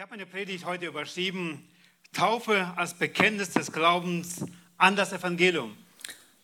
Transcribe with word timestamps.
habe 0.00 0.10
meine 0.10 0.26
Predigt 0.26 0.64
heute 0.64 0.86
überschrieben, 0.86 1.66
Taufe 2.12 2.72
als 2.76 2.94
Bekenntnis 2.94 3.50
des 3.50 3.72
Glaubens 3.72 4.44
an 4.78 4.94
das 4.94 5.12
Evangelium. 5.12 5.76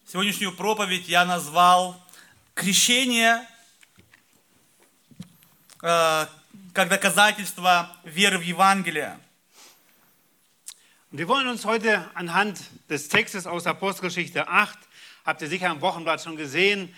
Сегодняшнюю 0.05 0.57
проповедь 0.57 1.07
я 1.07 1.25
назвал 1.25 2.03
«Крещение 2.55 3.47
э, 5.83 6.27
как 6.75 6.89
доказательство 6.89 7.97
веры 8.05 8.39
в 8.39 8.43
Евангелие». 8.43 9.19
Und 11.11 11.19
wir 11.19 11.29
wollen 11.29 11.47
uns 11.47 11.65
heute 11.65 12.11
anhand 12.15 12.59
des 12.89 13.09
Textes 13.09 13.47
aus 13.47 13.67
Apostelgeschichte 13.67 14.49
8, 14.49 14.79
habt 15.27 15.43
ihr 15.43 15.49
sicher 15.49 15.71
am 15.71 15.81
Wochenblatt 15.83 16.23
schon 16.23 16.37
gesehen, 16.37 16.95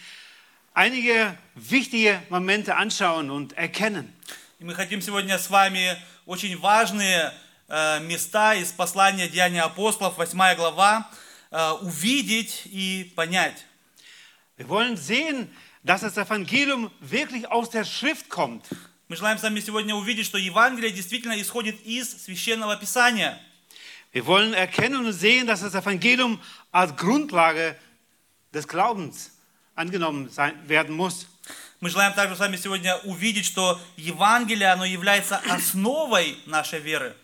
einige 0.73 1.37
wichtige 1.57 2.23
Momente 2.31 2.77
anschauen 2.77 3.31
und 3.31 3.53
erkennen. 3.55 4.15
И 4.60 4.66
мы 4.66 4.76
хотим 4.76 5.02
сегодня 5.02 5.40
с 5.40 5.50
вами 5.50 5.98
очень 6.26 6.58
важные 6.58 7.34
э, 7.70 8.02
места 8.02 8.56
из 8.56 8.74
послания 8.74 9.30
Деяния 9.30 9.62
апостолов, 9.62 10.18
8 10.18 10.56
глава, 10.58 11.10
э, 11.50 11.72
увидеть 11.80 12.64
и 12.66 13.14
понять. 13.16 13.66
Wir 14.58 14.68
wollen 14.68 14.98
sehen, 14.98 15.48
dass 15.84 16.02
das 16.02 16.18
Evangelium 16.18 16.92
wirklich 17.00 17.50
aus 17.50 17.70
der 17.70 17.86
Schrift 17.86 18.28
kommt. 18.28 18.66
Мы 19.08 19.16
желаем 19.16 19.38
с 19.38 19.44
вами 19.44 19.62
сегодня 19.62 19.96
увидеть, 19.96 20.26
что 20.26 20.38
Евангелие 20.38 20.92
действительно 20.92 21.40
исходит 21.40 21.80
из 21.86 22.26
Священного 22.26 22.76
Писания. 22.76 23.40
Wir 24.12 24.26
wollen 24.26 24.54
erkennen 24.54 25.06
und 25.06 25.14
sehen, 25.14 25.48
dass 25.48 25.62
das 25.62 25.74
Evangelium 25.74 26.38
als 26.74 26.98
Grundlage 26.98 27.78
des 28.54 28.68
Glaubens 28.68 29.32
angenommen 29.74 30.28
sein, 30.28 30.54
werden 30.68 30.98
muss. 30.98 31.28
Мы 31.81 31.91
желаем 31.91 32.15
также 32.15 32.37
с 32.37 32.39
вами 32.39 32.57
сегодня 32.57 32.97
увидеть, 32.99 33.45
что 33.45 33.81
Евангелие, 33.97 34.69
оно 34.69 34.85
является 34.85 35.37
основой 35.49 36.39
нашей 36.47 36.81
веры. 36.81 37.15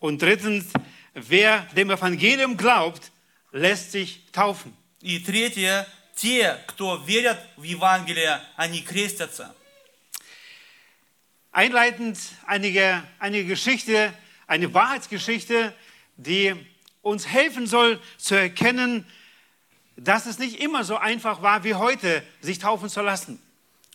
Und 0.00 0.18
drittens, 0.22 0.66
wer 1.14 1.66
dem 1.74 1.90
Evangelium 1.90 2.56
glaubt, 2.56 3.10
lässt 3.52 3.92
sich 3.92 4.24
taufen. 4.32 4.74
И 5.00 5.18
третье, 5.20 5.86
те, 6.16 6.58
кто 6.66 6.96
верят 6.96 7.38
в 7.56 7.62
Евангелие, 7.62 8.40
они 8.56 8.82
крестятся. 8.82 9.54
Einleitend 11.52 12.18
einige, 12.46 13.02
eine 13.18 13.44
Geschichte, 13.44 14.12
eine 14.46 14.72
Wahrheitsgeschichte, 14.74 15.74
die 16.16 16.54
uns 17.02 17.26
helfen 17.26 17.66
soll 17.66 18.00
zu 18.16 18.34
erkennen, 18.34 19.06
dass 19.96 20.26
es 20.26 20.38
nicht 20.38 20.60
immer 20.60 20.84
so 20.84 20.96
einfach 20.96 21.42
war 21.42 21.64
wie 21.64 21.74
heute, 21.74 22.22
sich 22.40 22.58
taufen 22.58 22.88
zu 22.88 23.02
lassen. 23.02 23.41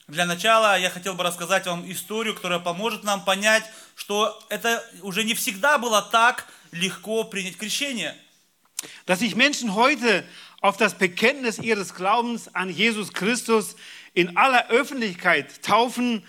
Для 0.09 0.25
начала 0.25 0.79
я 0.79 0.89
хотел 0.89 1.15
бы 1.15 1.23
рассказать 1.23 1.67
вам 1.67 1.91
историю, 1.91 2.35
которая 2.35 2.59
поможет 2.59 3.05
нам 3.05 3.27
понять, 3.27 3.65
что 3.95 4.43
это 4.49 4.83
уже 5.03 5.23
не 5.23 5.35
всегда 5.35 5.77
было 5.77 6.01
так 6.01 6.47
легко 6.73 7.25
принять 7.25 7.59
крещение. 7.59 8.17
Dass 9.05 9.19
sich 9.19 9.35
Menschen 9.37 9.75
heute 9.75 10.25
auf 10.63 10.79
das 10.79 10.95
Bekenntnis 10.95 11.59
ihres 11.59 11.95
Glaubens 11.95 12.49
an 12.55 12.71
Jesus 12.71 13.13
Christus 13.13 13.77
in 14.15 14.35
aller 14.35 14.71
Öffentlichkeit 14.71 15.63
taufen 15.63 16.25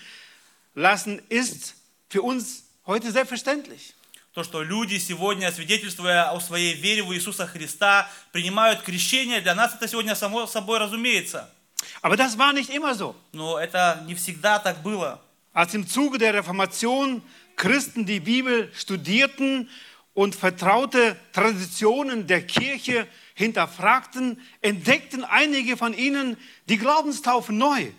lassen, 0.75 1.21
ist 1.29 1.75
für 2.09 2.21
uns 2.21 2.65
heute 2.85 3.13
selbstverständlich. 3.13 3.93
То, 4.33 4.43
что 4.43 4.61
люди 4.61 4.97
сегодня, 4.97 5.49
свидетельствуя 5.53 6.31
о 6.31 6.41
своей 6.41 6.73
вере 6.73 7.03
в 7.03 7.13
Иисуса 7.13 7.47
Христа, 7.47 8.11
принимают 8.33 8.81
крещение, 8.81 9.39
для 9.39 9.55
нас 9.55 9.73
это 9.73 9.87
сегодня 9.87 10.15
само 10.15 10.47
собой 10.47 10.79
разумеется. 10.79 11.49
Aber 12.02 12.16
das 12.16 12.38
war 12.38 12.52
nicht 12.52 12.70
immer 12.70 12.94
so. 12.94 13.14
Но 13.32 13.58
это 13.58 14.02
не 14.06 14.14
всегда 14.14 14.58
так 14.58 14.82
было. 14.82 15.20
Als 15.52 15.72
im 15.74 15.86
Zuge 15.86 16.18
der 16.18 16.34
Reformation 16.34 17.22
Christen 17.56 18.06
die 18.06 18.20
Bibel 18.20 18.72
studierten 18.74 19.68
und 20.12 20.34
vertraute 20.34 21.16
Traditionen 21.32 22.26
der 22.26 22.42
Kirche 22.46 23.06
hinterfragten, 23.34 24.40
entdeckten 24.60 25.24
einige 25.24 25.76
von 25.76 25.94
ihnen 25.94 26.36
die 26.68 26.78
Glaubenstaufe 26.78 27.52
neu 27.52 27.90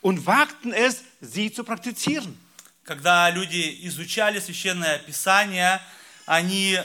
und 0.00 0.26
wagten 0.26 0.72
es, 0.72 1.04
sie 1.20 1.52
zu 1.52 1.64
praktizieren. 1.64 2.38
Когда 2.84 3.30
люди 3.30 3.78
изучали 3.82 4.40
Священное 4.40 4.98
Писание, 4.98 5.80
они 6.26 6.78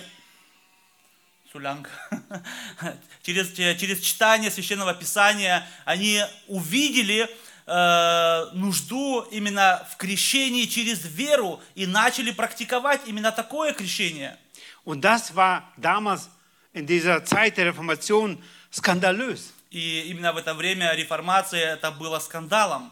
Сулянг. 1.54 1.88
через, 3.22 3.52
через 3.52 4.00
читание 4.00 4.50
Священного 4.50 4.92
Писания 4.92 5.64
они 5.84 6.20
увидели 6.48 7.30
э, 7.66 8.46
нужду 8.54 9.20
именно 9.30 9.86
в 9.88 9.96
крещении 9.96 10.64
через 10.64 11.04
веру 11.04 11.62
и 11.76 11.86
начали 11.86 12.32
практиковать 12.32 13.02
именно 13.06 13.30
такое 13.30 13.72
крещение. 13.72 14.36
Und 14.84 15.02
das 15.02 15.36
war 15.36 15.72
damals 15.76 16.28
in 16.72 16.88
dieser 16.88 17.24
Zeit 17.24 17.56
der 17.56 17.66
Reformation 17.66 18.42
skandalös. 18.72 19.52
И 19.70 20.08
именно 20.08 20.32
в 20.32 20.38
это 20.38 20.54
время 20.54 20.92
реформации 20.96 21.60
это 21.60 21.92
было 21.92 22.18
скандалом. 22.18 22.90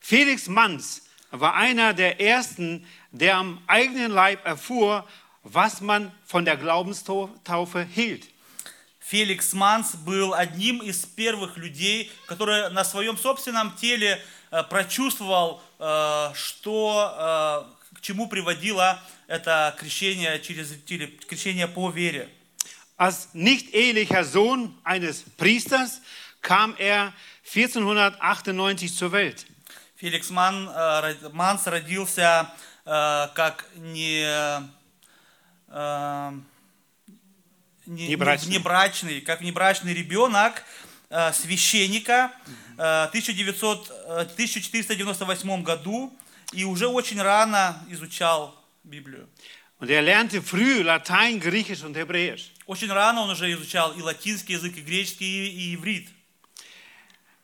Felix 0.00 0.48
Manz 0.48 1.02
war 1.30 1.54
einer 1.54 1.94
der 1.94 2.18
ersten, 2.20 2.84
der 3.12 3.36
am 3.36 3.62
eigenen 3.68 4.10
Leib 4.10 4.44
erfuhr, 4.44 5.06
was 5.47 5.81
man 5.81 6.11
von 6.25 6.45
der 6.45 6.57
Glaubenstaufe 6.57 7.83
hielt. 7.83 8.29
Феликс 8.99 9.51
Манс 9.53 9.95
был 9.95 10.33
одним 10.33 10.81
из 10.81 11.05
первых 11.05 11.57
людей, 11.57 12.09
который 12.25 12.69
на 12.69 12.85
своем 12.85 13.17
собственном 13.17 13.75
теле 13.75 14.23
э, 14.49 14.63
прочувствовал, 14.63 15.61
э, 15.77 16.31
что, 16.33 17.67
э, 17.91 17.97
к 17.97 18.01
чему 18.01 18.29
приводило 18.29 18.97
это 19.27 19.75
крещение, 19.77 20.39
через, 20.39 20.73
крещение 21.27 21.67
по 21.67 21.89
вере. 21.89 22.29
Als 22.97 23.29
nicht 23.33 23.73
ehelicher 23.73 24.23
Sohn 24.23 24.73
eines 24.85 25.25
Priesters 25.37 25.99
kam 26.41 26.75
er 26.77 27.11
1498 27.43 28.95
zur 28.95 29.11
Welt. 29.11 29.45
Феликс 29.97 30.29
Ман, 30.29 30.69
Манс 31.33 31.67
родился 31.67 32.49
как 32.85 33.65
не 33.75 34.25
э, 35.68 36.32
не, 37.86 38.08
Небрачный. 38.08 38.48
внебрачный, 38.50 39.20
как 39.20 39.40
внебрачный 39.40 39.94
ребенок 39.94 40.62
э, 41.10 41.32
священника 41.32 42.32
э, 42.76 43.04
1900, 43.08 43.90
э, 43.90 44.20
1498 44.32 45.62
году 45.62 46.12
и 46.52 46.64
уже 46.64 46.86
очень 46.86 47.20
рано 47.20 47.82
изучал 47.88 48.54
Библию. 48.84 49.28
Und 49.80 49.90
er 49.90 50.02
lernte 50.02 50.42
früh 50.42 50.82
Latein, 50.82 51.38
Griechisch 51.38 51.84
und 51.84 51.96
Hebräisch. 51.96 52.50
Очень 52.66 52.90
рано 52.90 53.20
он 53.22 53.30
уже 53.30 53.50
изучал 53.52 53.92
и 53.92 54.02
латинский 54.02 54.54
язык, 54.56 54.76
и 54.76 54.80
греческий, 54.80 55.48
и 55.48 55.74
иврит. 55.76 56.08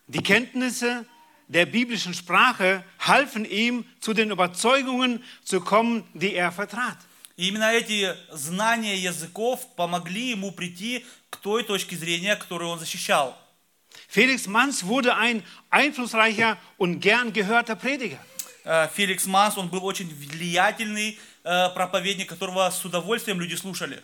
Die 0.09 0.23
Kenntnisse 0.23 1.07
der 1.49 1.67
biblischen 1.67 2.13
Sprache 2.13 2.85
halfen 2.99 3.45
ihm, 3.45 3.87
zu 4.01 4.15
den 4.15 4.31
Überzeugungen 4.31 5.23
zu 5.45 5.61
kommen, 5.61 6.05
die 6.15 6.35
er 6.35 6.53
vertrat. 6.53 6.99
И 7.37 7.49
именно 7.49 7.73
эти 7.73 8.17
знания 8.31 8.97
языков 8.97 9.67
помогли 9.77 10.31
ему 10.31 10.53
прийти 10.53 11.05
к 11.31 11.37
той 11.39 11.65
точке 11.65 11.97
зрения, 11.97 12.37
которую 12.37 12.71
он 12.71 12.79
защищал. 12.79 13.37
Felix 14.09 14.47
Manz 14.47 14.85
wurde 14.85 15.17
ein 15.17 15.43
einflussreicher 15.71 16.57
und 16.79 17.01
gern 17.01 17.33
gehörter 17.33 17.77
Prediger. 17.77 18.19
Э, 18.65 18.89
Феликс 18.89 19.27
Манс, 19.27 19.59
он 19.59 19.69
был 19.69 19.85
очень 19.85 20.09
влиятельный 20.09 21.19
э, 21.45 21.69
проповедник, 21.71 22.29
которого 22.29 22.69
с 22.71 22.85
удовольствием 22.85 23.41
люди 23.41 23.55
слушали. 23.55 24.03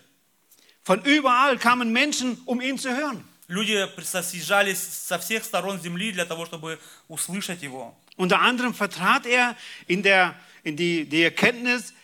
Von 0.85 1.03
überall 1.05 1.59
kamen 1.59 1.93
Menschen, 1.93 2.39
um 2.47 2.61
ihn 2.61 2.79
zu 2.79 2.95
hören. 2.95 3.25
Люди 3.49 3.87
съезжались 4.23 4.79
со 4.81 5.19
всех 5.19 5.45
сторон 5.45 5.81
земли 5.81 6.13
для 6.13 6.25
того, 6.25 6.47
чтобы 6.47 6.79
услышать 7.09 7.63
его. 7.63 7.97
Unter 8.17 8.41
anderem 8.41 8.75
vertrat 8.75 9.27
er 9.27 9.57
in, 9.87 10.03
der, 10.03 10.35
in 10.63 10.77
die, 10.77 11.09
die 11.09 11.23
Erkenntnis 11.23 11.95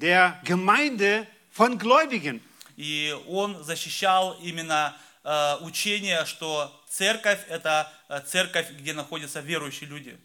der 0.00 0.40
Gemeinde 0.44 1.26
von 1.50 1.78
Gläubigen. 1.78 2.40
И 2.76 3.14
он 3.26 3.62
защищал 3.64 4.38
именно 4.40 4.96
э, 5.24 5.56
учение, 5.62 6.24
что 6.26 6.72
церковь– 6.88 7.40
это 7.48 7.92
э, 8.08 8.20
церковь, 8.26 8.70
где 8.70 8.92
находятся 8.92 9.40
верующие 9.40 9.88
люди. 9.88 10.16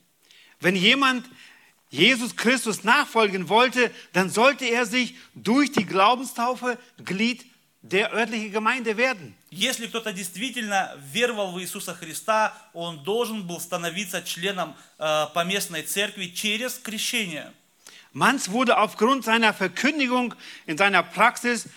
Wenn 0.61 0.75
jemand 0.75 1.25
Jesus 1.89 2.35
Christus 2.35 2.83
nachfolgen 2.83 3.49
wollte, 3.49 3.91
dann 4.13 4.29
sollte 4.29 4.65
er 4.65 4.85
sich 4.85 5.15
durch 5.35 5.71
die 5.71 5.85
Glaubenstaufe 5.85 6.77
Glied 7.03 7.45
der 7.81 8.13
örtlichen 8.13 8.51
Gemeinde 8.51 8.95
werden. 8.95 9.35
Если 9.51 9.87
кто-то 9.87 10.13
действительно 10.13 10.95
веровал 11.11 11.51
в 11.51 11.59
Иисуса 11.59 11.93
Христа, 11.93 12.57
он 12.73 13.03
должен 13.03 13.45
был 13.45 13.59
становиться 13.59 14.21
членом 14.21 14.75
э, 14.99 15.27
поместной 15.33 15.81
церкви 15.83 16.27
через 16.27 16.79
крещение. 16.79 17.51
Manz 18.12 18.50
wurde 18.50 18.78
aufgrund 18.78 19.24
seiner 19.24 19.52
Verkündigung 19.52 20.34
in 20.66 20.76
seiner 20.76 21.02
Praxis 21.02 21.68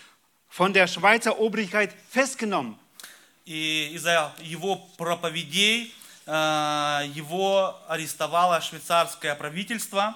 von 0.49 0.73
der 0.73 0.87
Schweizer 0.87 1.39
Obrigkeit 1.39 1.93
festgenommen. 2.09 2.77
И 3.45 3.91
из-за 3.93 4.33
его 4.43 4.75
проповедей 4.97 5.93
э, 6.25 7.11
его 7.13 7.75
арестовало 7.87 8.61
швейцарское 8.61 9.35
правительство. 9.35 10.15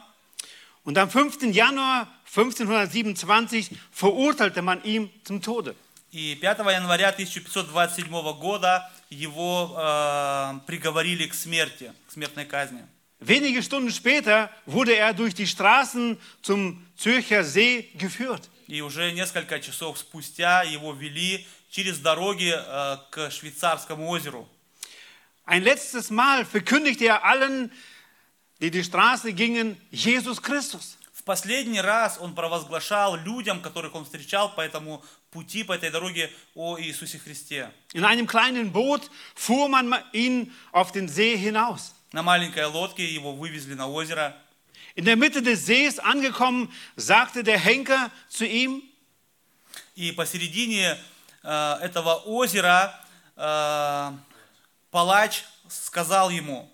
Und 0.83 0.97
am 0.99 1.09
5. 1.09 1.51
Januar 1.51 2.07
1527 2.25 3.77
verurteilte 3.91 4.61
man 4.61 4.83
ihn 4.83 5.09
zum 5.23 5.41
Tode. 5.41 5.75
И 6.11 6.35
5 6.35 6.59
января 6.71 7.09
1527 7.09 8.09
года 8.39 8.89
его 9.09 9.75
э, 9.77 10.59
приговорили 10.67 11.27
к 11.27 11.33
смерти, 11.33 11.91
к 12.07 12.11
смертной 12.11 12.45
казни. 12.45 12.85
Wenige 13.19 13.63
Stunden 13.63 13.91
später 13.91 14.49
wurde 14.65 14.95
er 14.95 15.13
durch 15.13 15.33
die 15.33 15.47
Straßen 15.47 16.17
zum 16.41 16.85
Zürcher 16.95 17.43
See 17.43 17.89
geführt. 17.97 18.49
И 18.67 18.81
уже 18.81 19.11
несколько 19.11 19.59
часов 19.59 19.97
спустя 19.97 20.63
его 20.63 20.93
вели 20.93 21.45
через 21.69 21.99
дороги 21.99 22.53
э, 22.55 22.97
к 23.11 23.29
Швейцарскому 23.31 24.09
озеру. 24.09 24.47
Ein 25.45 25.63
letztes 25.63 26.09
Mal 26.09 26.45
verkündigte 26.45 27.05
er 27.05 27.23
allen, 27.23 27.71
die 28.61 28.71
die 28.71 28.83
Straße 28.83 29.33
gingen, 29.33 29.77
Jesus 29.91 30.41
Christus. 30.41 30.97
В 31.13 31.23
последний 31.23 31.81
раз 31.81 32.17
он 32.19 32.35
провозглашал 32.35 33.17
людям, 33.17 33.61
которых 33.61 33.95
он 33.95 34.05
встречал 34.05 34.53
по 34.53 34.61
этому 34.61 35.03
пути, 35.31 35.63
по 35.63 35.73
этой 35.73 35.89
дороге, 35.89 36.31
о 36.53 36.77
Иисусе 36.77 37.19
Христе. 37.19 37.71
In 37.93 38.03
einem 38.03 38.27
kleinen 38.27 38.71
Boot 38.71 39.09
fuhr 39.35 39.67
man 39.69 39.95
ihn 40.13 40.51
auf 40.71 40.91
den 40.91 41.07
See 41.07 41.35
hinaus. 41.35 41.93
На 42.12 42.22
маленькой 42.22 42.66
лодке 42.66 43.04
его 43.04 43.32
вывезли 43.32 43.74
на 43.74 43.88
озеро. 43.88 44.34
In 44.96 45.04
der 45.04 45.16
Mitte 45.16 45.42
des 45.42 45.66
Sees 45.66 46.00
angekommen, 46.00 46.72
sagte 46.96 47.44
der 47.44 47.58
Henker 47.58 48.10
zu 48.28 48.44
ihm, 48.44 48.82
И 49.94 50.12
посередине 50.12 50.98
э, 51.42 51.74
этого 51.82 52.14
озера 52.24 52.98
э, 53.36 54.12
палач 54.90 55.44
сказал 55.68 56.30
ему, 56.30 56.68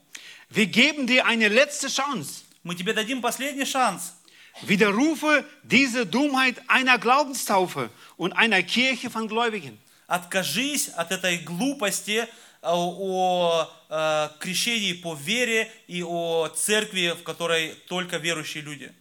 wir 0.49 0.67
geben 0.67 1.07
dir 1.07 1.27
eine 1.27 1.49
letzte 1.49 1.89
Chance. 1.89 2.45
мы 2.63 2.75
тебе 2.75 2.93
дадим 2.95 3.21
последний 3.21 3.67
шанс. 3.67 4.15
Widerrufe 4.63 5.45
diese 5.63 6.07
Dummheit 6.07 6.57
einer 6.67 6.99
Glaubenstaufe 6.99 7.91
und 8.17 8.33
einer 8.33 8.63
Kirche 8.63 9.11
von 9.11 9.29
Gläubigen. 9.29 9.79
Откажись 10.07 10.89
от 10.89 11.13
этой 11.13 11.39
глупости 11.39 12.27
о, 12.63 12.97
о, 12.99 13.71
э, 13.89 14.29
крещении 14.39 14.93
по 14.93 15.15
вере 15.15 15.71
и 15.87 16.03
о 16.03 16.49
церкви, 16.49 17.15
в 17.19 17.23
которой 17.23 17.75
только 17.89 18.17
верующие 18.17 18.63
люди. 18.63 18.93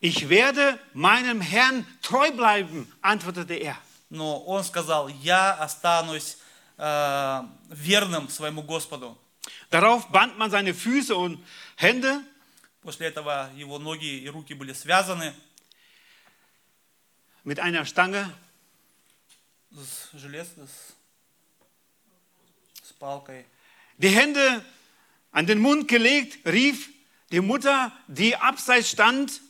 Ich 0.00 0.28
werde 0.28 0.78
meinem 0.92 1.40
Herrn 1.40 1.86
treu 2.02 2.30
bleiben, 2.32 2.86
antwortete 3.00 3.54
er. 3.54 3.76
Но 4.10 4.38
он 4.40 4.62
сказал, 4.62 5.08
я 5.08 5.52
останусь 5.54 6.38
э, 6.78 7.42
верным 7.70 8.28
своему 8.28 8.62
Господу. 8.62 9.18
Darauf 9.70 10.10
band 10.10 10.38
man 10.38 10.50
seine 10.50 10.74
Füße 10.74 11.14
und 11.14 11.38
Hände 11.76 12.22
После 12.86 13.08
этого 13.08 13.50
его 13.56 13.80
ноги 13.80 14.20
и 14.20 14.28
руки 14.28 14.54
были 14.54 14.72
связаны 14.72 15.34
mit 17.42 17.58
einer 17.58 17.84
Stange 17.84 18.32
с 19.72 20.10
желез, 20.12 20.46
с 20.46 20.94
палкой. 22.98 23.44
die 23.98 24.08
Hände 24.08 24.64
an 25.32 25.46
den 25.46 25.58
Mund 25.58 25.88
gelegt, 25.88 26.46
rief 26.46 26.90
die 27.30 27.40
Mutter, 27.40 27.92
die 28.08 28.36
abseits 28.36 28.90
stand, 28.90 29.40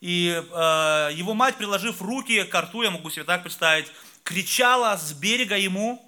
И 0.00 0.28
э, 0.30 1.10
его 1.12 1.34
мать, 1.34 1.56
приложив 1.56 2.00
руки 2.00 2.42
к 2.44 2.54
рту, 2.58 2.82
я 2.82 2.90
могу 2.90 3.10
себе 3.10 3.24
так 3.24 3.42
представить, 3.42 3.86
кричала 4.24 4.96
с 4.96 5.12
берега 5.12 5.58
ему, 5.58 6.02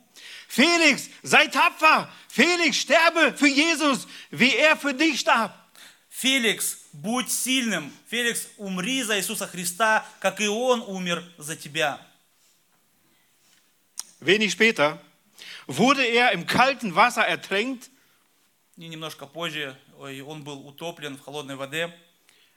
Felix, 0.48 1.08
sei 1.22 1.48
tapfer, 1.48 2.08
Felix, 2.28 2.76
sterbe 2.76 3.34
für 3.36 3.48
Jesus, 3.48 4.06
wie 4.30 4.54
er 4.54 4.76
für 4.76 4.92
dich 4.94 5.20
starb. 5.20 5.52
Феликс, 6.10 6.78
будь 6.92 7.32
сильным, 7.32 7.90
Феликс, 8.08 8.48
умри 8.58 9.02
за 9.02 9.18
Иисуса 9.18 9.46
Христа, 9.46 10.06
как 10.20 10.40
и 10.40 10.46
Он 10.48 10.82
умер 10.82 11.24
за 11.38 11.56
тебя. 11.56 11.98
Wenig 14.20 14.52
später 14.52 15.00
wurde 15.76 16.04
er 16.04 16.32
im 16.32 16.46
kalten 16.46 16.94
Wasser 16.94 17.26
ertränkt. 17.26 17.90
И 18.76 18.88
немножко 18.88 19.26
позже 19.26 19.76
он 19.98 20.42
был 20.44 20.66
утоплен 20.66 21.16
в 21.16 21.20
холодной 21.20 21.56
воде. 21.56 21.92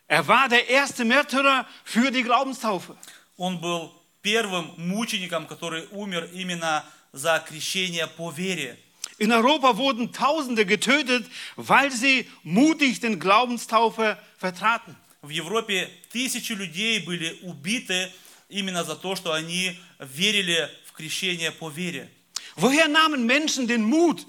Er 0.08 0.28
war 0.28 0.48
der 0.50 0.70
erste 0.70 1.04
Märtyrer 1.04 1.66
für 1.84 2.12
die 2.12 2.24
Glaubenstaufe. 2.24 2.96
Он 3.38 3.60
был 3.60 3.92
первым 4.22 4.74
мучеником, 4.78 5.46
который 5.48 5.88
умер 5.92 6.30
именно 6.34 6.86
за 7.12 7.44
крещение 7.46 8.08
по 8.08 8.32
вере. 8.32 8.78
In 9.18 9.32
Europa 9.32 9.78
wurden 9.78 10.12
Tausende 10.12 10.66
getötet, 10.66 11.26
weil 11.56 11.90
sie 11.92 12.30
mutig 12.44 13.00
den 13.00 13.20
Glaubenstaufe 13.20 14.18
vertraten. 14.38 14.96
В 15.22 15.30
Европе 15.30 15.90
тысячи 16.12 16.52
людей 16.52 17.00
были 17.00 17.40
убиты 17.42 18.12
именно 18.50 18.84
за 18.84 18.96
то, 18.96 19.16
что 19.16 19.34
они 19.34 19.80
верили 20.00 20.70
в 20.86 20.92
крещение 20.92 21.52
по 21.52 21.70
вере. 21.70 22.10
Woher 22.57 22.89
nahmen 22.89 23.27
Menschen 23.27 23.67
den 23.67 23.83
Mut 23.85 24.27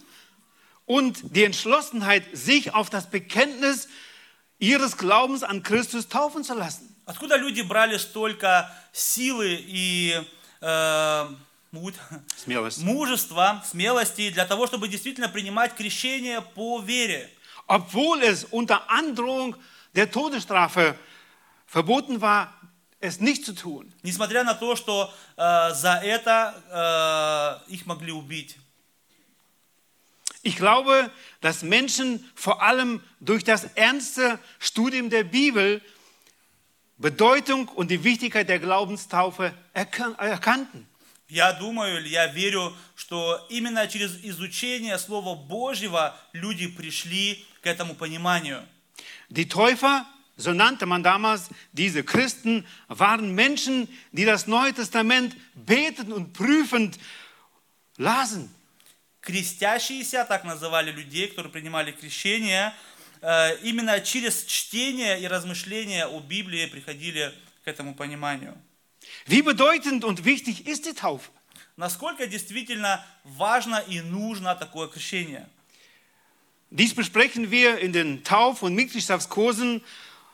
und 0.85 1.35
die 1.35 1.43
Entschlossenheit, 1.43 2.23
sich 2.33 2.73
auf 2.73 2.89
das 2.89 3.09
Bekenntnis 3.09 3.87
ihres 4.59 4.97
Glaubens 4.97 5.43
an 5.43 5.63
Christus 5.63 6.07
taufen 6.07 6.43
zu 6.43 6.53
lassen? 6.53 6.87
Откуда 7.05 7.35
люди 7.37 7.61
брали 7.61 7.97
столько 7.97 8.69
силы 8.93 9.55
и 9.67 10.21
э, 10.61 11.27
мут- 11.71 11.95
Смелость. 12.37 12.83
мужества, 12.83 13.61
смелости 13.65 14.29
для 14.29 14.45
того, 14.45 14.67
чтобы 14.67 14.87
действительно 14.87 15.27
принимать 15.29 15.75
крещение 15.75 16.41
по 16.41 16.79
вере? 16.81 17.29
Obwohl 17.67 18.21
es 18.21 18.45
unter 18.51 18.89
Androhung 18.89 19.55
der 19.95 20.11
Todesstrafe 20.11 20.95
verboten 21.65 22.21
war, 22.21 22.53
es 22.99 23.19
nicht 23.19 23.45
zu 23.45 23.53
tun. 23.53 23.91
Несмотря 24.03 24.43
на 24.43 24.53
то, 24.53 24.75
что 24.75 25.13
э, 25.37 25.73
за 25.73 25.95
это 26.03 27.61
э, 27.67 27.73
их 27.73 27.85
могли 27.85 28.11
убить. 28.11 28.57
Ich 30.43 30.55
glaube, 30.55 31.11
dass 31.41 31.61
Menschen 31.61 32.27
vor 32.35 32.63
allem 32.63 33.01
durch 33.19 33.43
das 33.43 33.65
ernste 33.75 34.39
Studium 34.59 35.09
der 35.09 35.23
Bibel 35.23 35.81
Bedeutung 36.97 37.67
und 37.69 37.89
die 37.89 38.03
Wichtigkeit 38.03 38.47
der 38.49 38.59
Glaubenstaufe 38.59 39.53
erkan- 39.73 40.15
erkannten. 40.17 40.87
Я 41.29 41.53
думаю, 41.53 41.99
или 41.99 42.09
я 42.09 42.27
верю, 42.27 42.75
что 42.95 43.45
именно 43.49 43.87
через 43.87 44.17
изучение 44.23 44.97
Слова 44.99 45.33
Божьего 45.33 46.15
люди 46.33 46.67
пришли 46.67 47.45
к 47.61 47.67
этому 47.67 47.95
пониманию. 47.95 48.63
Die 49.29 49.47
Täufer, 49.47 50.05
so 50.37 50.53
nannte 50.53 50.85
man 50.85 51.03
damals 51.03 51.49
diese 51.71 52.03
Christen, 52.03 52.65
waren 52.87 53.33
Menschen, 53.35 53.87
die 54.11 54.25
das 54.25 54.47
Neue 54.47 54.73
Testament 54.73 55.35
betend 55.53 56.11
und 56.11 56.33
prüfend 56.33 56.97
lasen. 57.97 58.49
Крестящиеся, 59.21 60.25
так 60.25 60.43
называли 60.43 60.91
людей, 60.91 61.27
которые 61.27 61.51
принимали 61.51 61.91
крещение, 61.91 62.73
э, 63.21 63.57
именно 63.61 64.01
через 64.01 64.45
чтение 64.45 65.21
и 65.21 65.27
размышления 65.27 66.07
о 66.07 66.19
Библии 66.19 66.65
приходили 66.65 67.31
к 67.63 67.67
этому 67.67 67.93
пониманию. 67.93 68.57
Wie 69.27 69.43
bedeutend 69.43 70.03
und 70.03 70.25
wichtig 70.25 70.65
ist 70.65 70.85
die 70.85 70.93
Taufe? 70.93 71.29
Насколько 71.77 72.25
действительно 72.27 73.05
важно 73.23 73.77
и 73.87 74.01
нужно 74.01 74.55
такое 74.55 74.87
крещение? 74.87 75.47
Dies 76.71 76.95
besprechen 76.95 77.51
wir 77.51 77.79
in 77.79 77.91
den 77.93 78.23
Tauf- 78.23 78.63
und 78.63 78.73
Mitgliedschaftskursen 78.73 79.83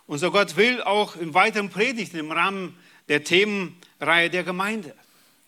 und 0.06 0.18
so 0.18 0.30
Gott 0.30 0.56
will 0.56 0.82
auch 0.82 1.16
im 1.16 1.34
weiteren 1.34 1.70
Predigten 1.70 2.18
im 2.18 2.32
Rahmen 2.32 2.76
der 3.08 3.24
Themenreihe 3.24 4.30
der 4.30 4.44
Gemeinde. 4.44 4.94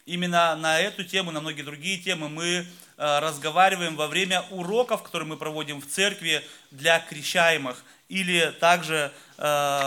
Именно 0.07 0.55
на 0.57 0.81
эту 0.81 1.03
тему, 1.05 1.31
на 1.31 1.41
многие 1.41 1.63
другие 1.63 1.97
темы 1.97 2.29
мы 2.29 2.47
э, 2.47 3.19
разговариваем 3.21 3.97
во 3.97 4.07
время 4.07 4.43
уроков, 4.51 5.03
которые 5.03 5.27
мы 5.27 5.39
проводим 5.39 5.81
в 5.81 5.87
церкви 5.87 6.45
для 6.71 7.01
крещаемых, 7.01 7.83
или 8.11 8.55
также 8.61 9.13
э, 9.39 9.43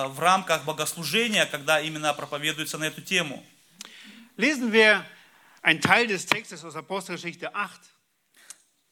в 0.07 0.19
рамках 0.19 0.65
богослужения, 0.65 1.45
когда 1.45 1.79
именно 1.79 2.13
проповедуется 2.15 2.79
на 2.79 2.85
эту 2.85 3.01
тему. 3.01 3.43
Lesen 4.37 4.71
wir 4.71 5.05
einen 5.61 5.81
Teil 5.81 6.07
des 6.07 6.25
Textes 6.25 6.63
aus 6.63 6.75
Apostelgeschichte 6.75 7.53
8. 7.53 7.79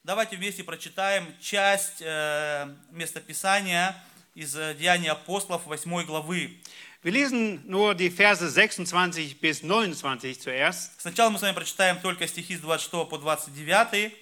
Давайте 0.03 0.37
вместе 0.37 0.63
прочитаем 0.63 1.33
часть 1.41 2.01
э, 2.01 2.67
местописания 2.91 3.95
из 4.34 4.54
э, 4.56 4.74
Деяний 4.74 5.10
апостолов 5.10 5.66
8 5.66 6.06
главы. 6.06 6.58
Wir 7.02 7.12
lesen 7.12 7.62
nur 7.66 7.94
die 7.94 8.10
Verse 8.10 8.46
26 8.46 9.40
bis 9.40 9.62
29 9.62 10.38
zuerst. 10.40 11.00
Сначала 11.00 11.30
мы 11.30 11.38
с 11.38 11.42
вами 11.42 11.54
прочитаем 11.54 11.98
только 12.00 12.26
стихи 12.28 12.56
с 12.56 12.60
26 12.60 13.08
по 13.08 13.18
29. 13.18 14.12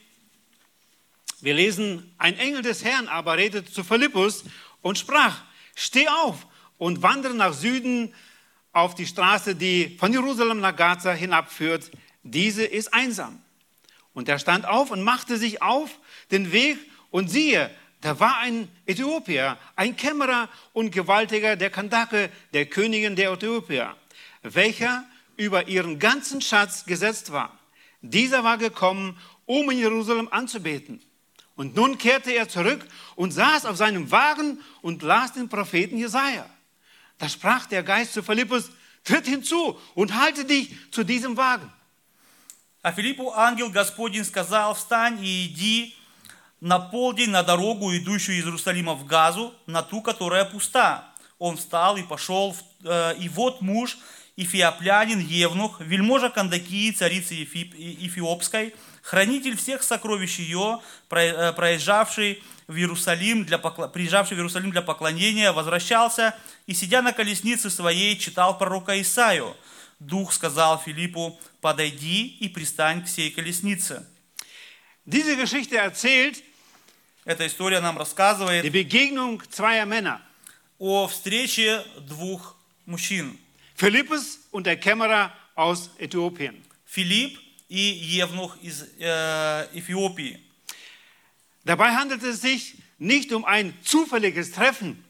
Wir 1.40 1.54
lesen, 1.54 2.14
ein 2.18 2.36
Engel 2.38 2.62
des 2.62 2.84
Herrn 2.84 3.08
aber 3.08 3.36
redete 3.36 3.70
zu 3.70 3.84
Philippus 3.84 4.44
und 4.82 4.98
sprach, 4.98 5.42
steh 5.74 6.08
auf 6.08 6.46
und 6.78 7.02
wandere 7.02 7.34
nach 7.34 7.52
Süden 7.52 8.14
auf 8.72 8.94
die 8.94 9.06
Straße, 9.06 9.54
die 9.54 9.96
von 9.98 10.12
Jerusalem 10.12 10.60
nach 10.60 10.74
Gaza 10.74 11.12
hinabführt. 11.12 11.90
Diese 12.22 12.64
ist 12.64 12.92
einsam. 12.94 13.42
Und 14.14 14.28
er 14.28 14.38
stand 14.38 14.66
auf 14.66 14.90
und 14.90 15.02
machte 15.02 15.36
sich 15.36 15.62
auf 15.62 15.90
den 16.30 16.52
Weg 16.52 16.78
und 17.10 17.28
siehe, 17.28 17.70
Da 18.02 18.20
war 18.20 18.38
ein 18.38 18.68
Äthiopier, 18.86 19.58
ein 19.74 19.96
Kämmerer 19.96 20.48
und 20.72 20.92
Gewaltiger 20.92 21.56
der 21.56 21.70
Kandake, 21.70 22.30
der 22.52 22.66
Königin 22.66 23.16
der 23.16 23.32
Äthiopier, 23.32 23.96
welcher 24.42 25.04
über 25.36 25.66
ihren 25.68 25.98
ganzen 25.98 26.40
Schatz 26.40 26.84
gesetzt 26.84 27.32
war. 27.32 27.58
Dieser 28.00 28.44
war 28.44 28.58
gekommen, 28.58 29.18
um 29.46 29.70
in 29.70 29.78
Jerusalem 29.78 30.28
anzubeten. 30.30 31.00
Und 31.56 31.74
nun 31.74 31.98
kehrte 31.98 32.30
er 32.30 32.48
zurück 32.48 32.86
und 33.16 33.32
saß 33.32 33.66
auf 33.66 33.76
seinem 33.76 34.12
Wagen 34.12 34.60
und 34.80 35.02
las 35.02 35.32
den 35.32 35.48
Propheten 35.48 35.98
Jesaja. 35.98 36.48
Da 37.18 37.28
sprach 37.28 37.66
der 37.66 37.82
Geist 37.82 38.12
zu 38.12 38.22
Philippus: 38.22 38.70
Tritt 39.02 39.26
hinzu 39.26 39.76
und 39.96 40.14
halte 40.14 40.44
dich 40.44 40.70
zu 40.92 41.02
diesem 41.02 41.36
Wagen. 41.36 41.72
А 42.80 42.92
Филиппу 42.92 43.32
ангел 43.32 43.70
Господень 43.70 44.24
сказал, 44.24 44.72
встань 44.74 45.18
и 45.20 45.46
иди 45.46 45.96
на 46.63 46.79
полдень 46.79 47.29
на 47.29 47.43
дорогу, 47.43 47.93
идущую 47.93 48.37
из 48.37 48.45
Иерусалима 48.45 48.93
в 48.93 49.05
Газу, 49.05 49.53
на 49.65 49.81
ту, 49.83 50.01
которая 50.01 50.45
пуста. 50.45 51.13
Он 51.37 51.57
встал 51.57 51.97
и 51.97 52.03
пошел, 52.03 52.55
э, 52.85 53.15
и 53.19 53.27
вот 53.27 53.59
муж, 53.59 53.97
Ифиоплянин 54.37 55.19
Евнух, 55.19 55.81
вельможа 55.81 56.29
Кандакии, 56.29 56.91
царицы 56.91 57.33
Ефип- 57.33 57.75
И- 57.75 58.07
Эфиопской, 58.07 58.73
хранитель 59.01 59.57
всех 59.57 59.83
сокровищ 59.83 60.39
ее, 60.39 60.79
э, 61.09 61.51
проезжавший 61.51 62.41
в 62.67 62.77
Иерусалим 62.77 63.43
для 63.43 63.57
приезжавший 63.57 64.37
в 64.37 64.39
Иерусалим 64.39 64.71
для 64.71 64.81
поклонения, 64.81 65.51
возвращался 65.51 66.33
и, 66.65 66.73
сидя 66.73 67.01
на 67.01 67.11
колеснице 67.11 67.69
своей, 67.69 68.17
читал 68.17 68.57
пророка 68.57 69.01
Исаию. 69.01 69.53
Дух 69.99 70.31
сказал 70.31 70.81
Филиппу, 70.81 71.37
подойди 71.59 72.25
и 72.25 72.47
пристань 72.47 73.03
к 73.03 73.09
сей 73.09 73.31
колеснице. 73.31 74.07
Diese 75.05 75.35
Geschichte 75.35 75.75
erzählt 75.75 76.41
Эта 77.24 77.46
история 77.46 77.80
нам 77.80 77.98
рассказывает 77.98 78.64
die 78.64 78.70
Begegnung 78.70 79.42
zweier 79.50 79.86
Männer, 79.86 80.20
о 80.78 81.06
встрече 81.08 81.84
двух 82.06 82.56
мужчин. 82.86 83.38
Philippus 83.76 84.38
und 84.50 84.66
der 84.66 84.76
Kämmerer 84.76 85.32
aus 85.54 85.90
Äthiopien. 85.98 86.62
Филипп 86.86 87.38
и 87.68 87.78
Евнух 87.78 88.56
из 88.62 88.86
э, 88.98 89.68
Эфиопии. 89.74 90.40
Dabei 91.64 91.94
handelt 91.94 92.22
es 92.22 92.40
sich 92.40 92.76
nicht 92.98 93.32
um 93.32 93.44
ein 93.44 93.74
zufälliges 93.82 94.52
Treffen, 94.52 95.04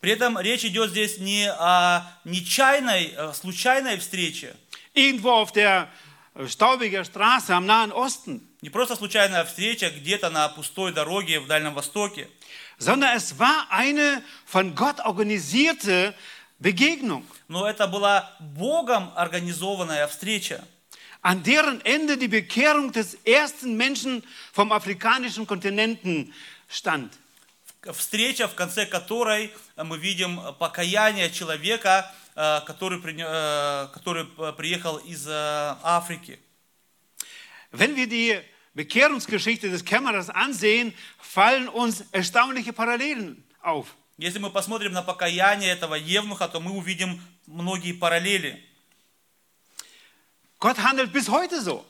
При 0.00 0.12
этом 0.12 0.38
речь 0.38 0.64
идет 0.64 0.90
здесь 0.90 1.18
не 1.18 1.50
о 1.50 2.02
нечаянной, 2.24 3.14
э, 3.16 3.32
случайной 3.32 3.98
встрече, 3.98 4.54
irgendwo 4.94 5.30
auf 5.30 5.52
der 5.52 5.90
äh, 6.35 6.47
staubigen 6.47 7.05
Straße 7.05 7.53
am 7.53 7.65
Nahen 7.65 7.91
Osten, 7.91 8.47
не 8.61 8.69
просто 8.69 8.95
случайная 8.95 9.43
встреча 9.45 9.89
где-то 9.89 10.29
на 10.29 10.47
пустой 10.49 10.93
дороге 10.93 11.39
в 11.39 11.47
Дальнем 11.47 11.73
Востоке, 11.73 12.29
sondern 12.77 13.15
es 13.15 13.37
war 13.39 13.67
eine 13.69 14.23
von 14.45 14.75
Gott 14.75 14.99
organisierte 15.01 16.13
Begegnung, 16.59 17.25
но 17.47 17.67
это 17.67 17.87
была 17.87 18.35
Богом 18.39 19.11
организованная 19.15 20.07
встреча, 20.07 20.63
an 21.21 21.43
deren 21.43 21.81
Ende 21.85 22.17
die 22.17 22.27
Bekehrung 22.27 22.91
des 22.91 23.15
ersten 23.25 23.77
Menschen 23.77 24.23
vom 24.51 24.71
afrikanischen 24.71 25.47
Kontinenten 25.47 26.33
stand. 26.69 27.11
встреча, 27.91 28.47
в 28.47 28.55
конце 28.55 28.85
которой 28.85 29.51
мы 29.75 29.97
видим 29.97 30.39
покаяние 30.57 31.29
человека, 31.29 32.09
э, 32.09 32.22
который, 32.35 32.99
э, 32.99 33.87
который 33.93 34.27
э, 34.37 34.53
приехал 34.53 34.97
из 34.97 35.27
э, 35.27 35.31
Африки. 35.83 36.39
Wenn 37.71 37.95
wir 37.95 38.07
die 38.07 38.39
Bekehrungsgeschichte 38.73 39.69
des 39.69 39.83
Kämmerers 39.85 40.29
ansehen, 40.29 40.93
fallen 41.19 41.67
uns 41.69 42.01
erstaunliche 42.11 42.73
Parallelen 42.73 43.43
auf. 43.61 43.95
Если 44.17 44.39
мы 44.39 44.51
посмотрим 44.51 44.93
на 44.93 45.01
покаяние 45.01 45.71
этого 45.71 45.95
Евнуха, 45.95 46.47
то 46.47 46.59
мы 46.59 46.71
увидим 46.71 47.21
многие 47.47 47.93
параллели. 47.93 48.63
Gott 50.59 50.77
handelt 50.77 51.11
bis 51.11 51.29
heute 51.29 51.61
so. 51.61 51.83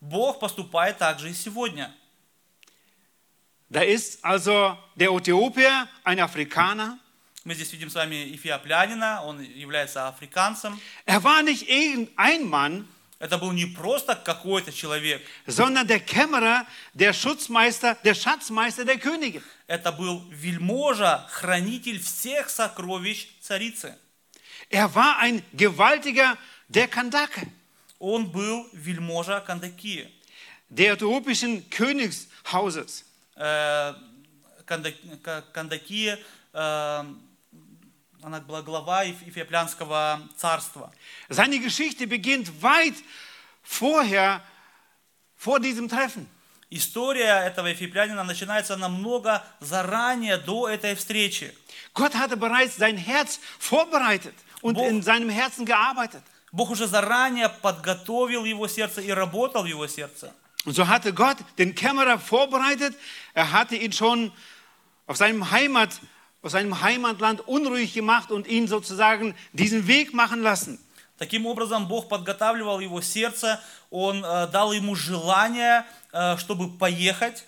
Бог 0.00 0.38
поступает 0.40 0.98
также 0.98 1.30
и 1.30 1.34
сегодня. 1.34 1.94
Da 3.68 3.82
ist 3.82 4.24
also 4.24 4.78
der 4.94 5.10
Äthiopier 5.10 5.88
ein 6.04 6.20
Afrikaner. 6.20 6.98
Мы 7.44 7.54
здесь 7.54 7.72
видим 7.72 7.90
с 7.90 7.94
вами 7.94 8.34
эфиоплянина, 8.34 9.22
он 9.22 9.40
является 9.42 10.08
африканцем. 10.08 10.80
Er 11.06 11.22
war 11.22 11.42
nicht 11.42 11.68
irgendein 11.68 12.48
Mann, 12.48 12.86
Это 13.20 13.38
был 13.38 13.52
не 13.52 13.64
просто 13.66 14.16
какой-то 14.16 14.72
человек, 14.72 15.22
sondern 15.46 15.86
der 15.86 16.00
Kämmerer, 16.00 16.66
der 16.94 17.12
Schutzmeister, 17.12 17.96
der 18.02 18.14
Schatzmeister 18.14 18.84
der 18.84 18.98
Königin. 18.98 19.42
это 19.66 19.92
был 19.92 20.24
вельможа, 20.30 21.26
хранитель 21.30 22.00
всех 22.02 22.48
сокровищ 22.50 23.28
царицы. 23.40 23.94
Er 24.70 24.94
war 24.94 25.18
ein 25.20 25.42
Gewaltiger 25.52 26.36
der 26.68 26.88
Kandake, 26.88 27.48
Он 27.98 28.26
был 28.30 28.68
вельможа 28.72 29.40
Кандакии. 29.46 30.10
der 30.70 30.94
äthiopischen 30.94 31.68
Königshauses. 31.70 33.04
Э, 33.36 33.94
Канда- 34.66 34.92
Ка- 35.22 35.44
Кандакия, 35.52 36.18
э, 36.52 37.04
она 38.24 38.40
была 38.40 38.62
глава 38.62 39.04
Эфиоплянского 39.04 40.20
царства. 40.36 40.90
Seine 41.28 41.58
Geschichte 41.58 42.06
beginnt 42.06 42.62
weit 42.62 42.94
vorher, 43.62 44.40
vor 45.36 45.60
diesem 45.60 45.88
Treffen. 45.88 46.26
История 46.70 47.44
этого 47.46 47.72
эфиоплянина 47.72 48.24
начинается 48.24 48.76
намного 48.76 49.44
заранее 49.60 50.38
до 50.38 50.68
этой 50.68 50.94
встречи. 50.94 51.54
Gott 51.92 52.14
hatte 52.14 52.36
bereits 52.36 52.76
sein 52.76 52.96
Herz 52.96 53.38
vorbereitet 53.58 54.34
und 54.62 54.76
Wo- 54.76 54.88
in 54.88 55.02
seinem 55.02 55.28
Herzen 55.28 55.66
gearbeitet. 55.66 56.22
Бог 56.50 56.70
уже 56.70 56.86
заранее 56.86 57.48
подготовил 57.50 58.44
его 58.44 58.66
сердце 58.68 59.02
и 59.02 59.10
работал 59.10 59.64
в 59.64 59.66
его 59.66 59.86
сердце. 59.86 60.32
Und 60.64 60.74
so 60.74 60.88
hatte 60.88 61.12
Gott 61.12 61.36
den 61.58 61.74
Kämmerer 61.74 62.18
vorbereitet. 62.18 62.96
Er 63.34 63.52
hatte 63.52 63.76
ihn 63.76 63.92
schon 63.92 64.32
auf 65.06 65.18
seinem 65.18 65.50
Heimat, 65.50 65.90
aus 66.43 66.53
seinem 66.53 66.81
Heimatland 66.81 67.41
unruhig 67.47 67.93
gemacht 67.93 68.31
und 68.31 68.47
ihn 68.47 68.67
sozusagen 68.67 69.35
diesen 69.53 69.87
Weg 69.87 70.13
machen 70.13 70.41
lassen. 70.41 70.79
Таким 71.17 71.45
образом, 71.45 71.87
Бог 71.87 72.07
подготавливал 72.07 72.79
его 72.79 73.01
сердце, 73.01 73.59
Он 73.89 74.23
э, 74.23 74.47
дал 74.47 74.71
ему 74.71 74.95
желание, 74.95 75.85
э, 76.13 76.37
чтобы 76.37 76.77
поехать. 76.77 77.43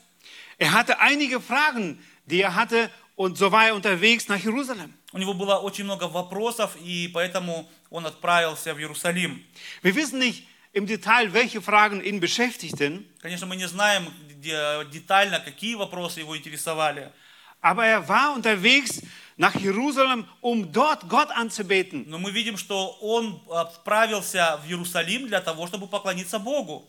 Er 0.57 0.73
hatte 0.73 0.99
einige 0.99 1.39
Fragen, 1.39 1.97
die 2.25 2.41
er 2.41 2.53
hatte, 2.55 2.89
und 3.15 3.37
so 3.37 3.51
war 3.51 3.67
er 3.67 3.75
unterwegs 3.75 4.27
nach 4.27 4.37
Jerusalem. 4.43 4.93
У 5.13 5.17
него 5.17 5.33
было 5.33 5.57
очень 5.57 5.85
много 5.85 6.07
вопросов, 6.09 6.75
и 6.81 7.07
поэтому 7.13 7.69
он 7.89 8.05
отправился 8.05 8.73
в 8.73 8.79
Иерусалим. 8.79 9.41
Wir 9.81 9.95
wissen 9.95 10.19
nicht 10.19 10.43
im 10.73 10.85
Detail, 10.85 11.31
welche 11.33 11.61
Fragen 11.61 12.01
ihn 12.03 12.19
beschäftigten, 12.19 13.05
Конечно, 13.21 13.45
мы 13.47 13.55
не 13.55 13.67
знаем 13.67 14.11
где- 14.29 14.85
детально, 14.91 15.39
какие 15.39 15.75
вопросы 15.75 16.19
его 16.21 16.35
интересовали. 16.37 17.11
Aber 17.60 17.86
er 17.86 18.08
war 18.08 18.34
unterwegs 18.34 19.02
nach 19.36 19.54
Jerusalem, 19.54 20.26
um 20.40 20.72
dort 20.72 21.08
Gott 21.08 21.30
anzubeten. 21.30 22.04
Но 22.08 22.18
мы 22.18 22.30
видим, 22.30 22.56
что 22.56 22.90
он 23.00 23.42
отправился 23.50 24.58
в 24.62 24.68
Иерусалим 24.68 25.26
для 25.26 25.40
того, 25.40 25.66
чтобы 25.66 25.86
поклониться 25.86 26.38
Богу. 26.38 26.88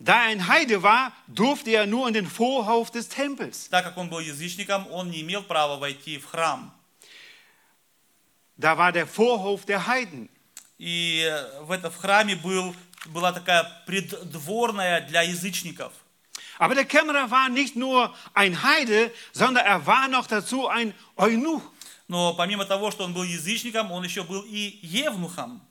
Da 0.00 0.14
er 0.14 0.28
ein 0.28 0.46
Heide 0.46 0.82
war, 0.84 1.12
durfte 1.26 1.70
er 1.70 1.86
nur 1.86 2.06
in 2.06 2.14
den 2.14 2.26
Vorhof 2.26 2.90
des 2.90 3.08
Tempels. 3.08 3.68
Так 3.68 3.84
как 3.84 3.96
он 3.96 4.08
был 4.08 4.20
язычником, 4.20 4.86
он 4.92 5.10
не 5.10 5.22
имел 5.22 5.42
права 5.42 5.76
войти 5.76 6.18
в 6.18 6.26
храм. 6.26 6.72
Da 8.56 8.76
war 8.76 8.92
der 8.92 9.06
Vorhof 9.06 9.64
der 9.64 9.86
Heiden. 9.86 10.28
И 10.78 11.26
э, 11.28 11.62
в, 11.62 11.72
это, 11.72 11.90
в 11.90 11.96
храме 11.96 12.36
был, 12.36 12.74
была 13.06 13.32
такая 13.32 13.64
преддворная 13.86 15.00
для 15.00 15.22
язычников. 15.22 15.92
Aber 16.59 16.75
der 16.75 16.85
Kämmerer 16.85 17.29
war 17.31 17.49
nicht 17.49 17.75
nur 17.75 18.13
ein 18.33 18.63
Heide, 18.63 19.11
sondern 19.31 19.65
er 19.65 19.85
war 19.85 20.07
noch 20.07 20.27
dazu 20.27 20.67
ein 20.67 20.93
Eunuch. 21.17 21.61
Но 22.07 22.33
помимо 22.33 22.65
того, 22.65 22.91
что 22.91 23.05
он 23.05 23.13
был 23.13 23.23
язычником, 23.23 23.91
он 23.91 24.03
еще 24.03 24.23
был 24.23 24.43
и 24.47 24.79
евнухом. 24.81 25.61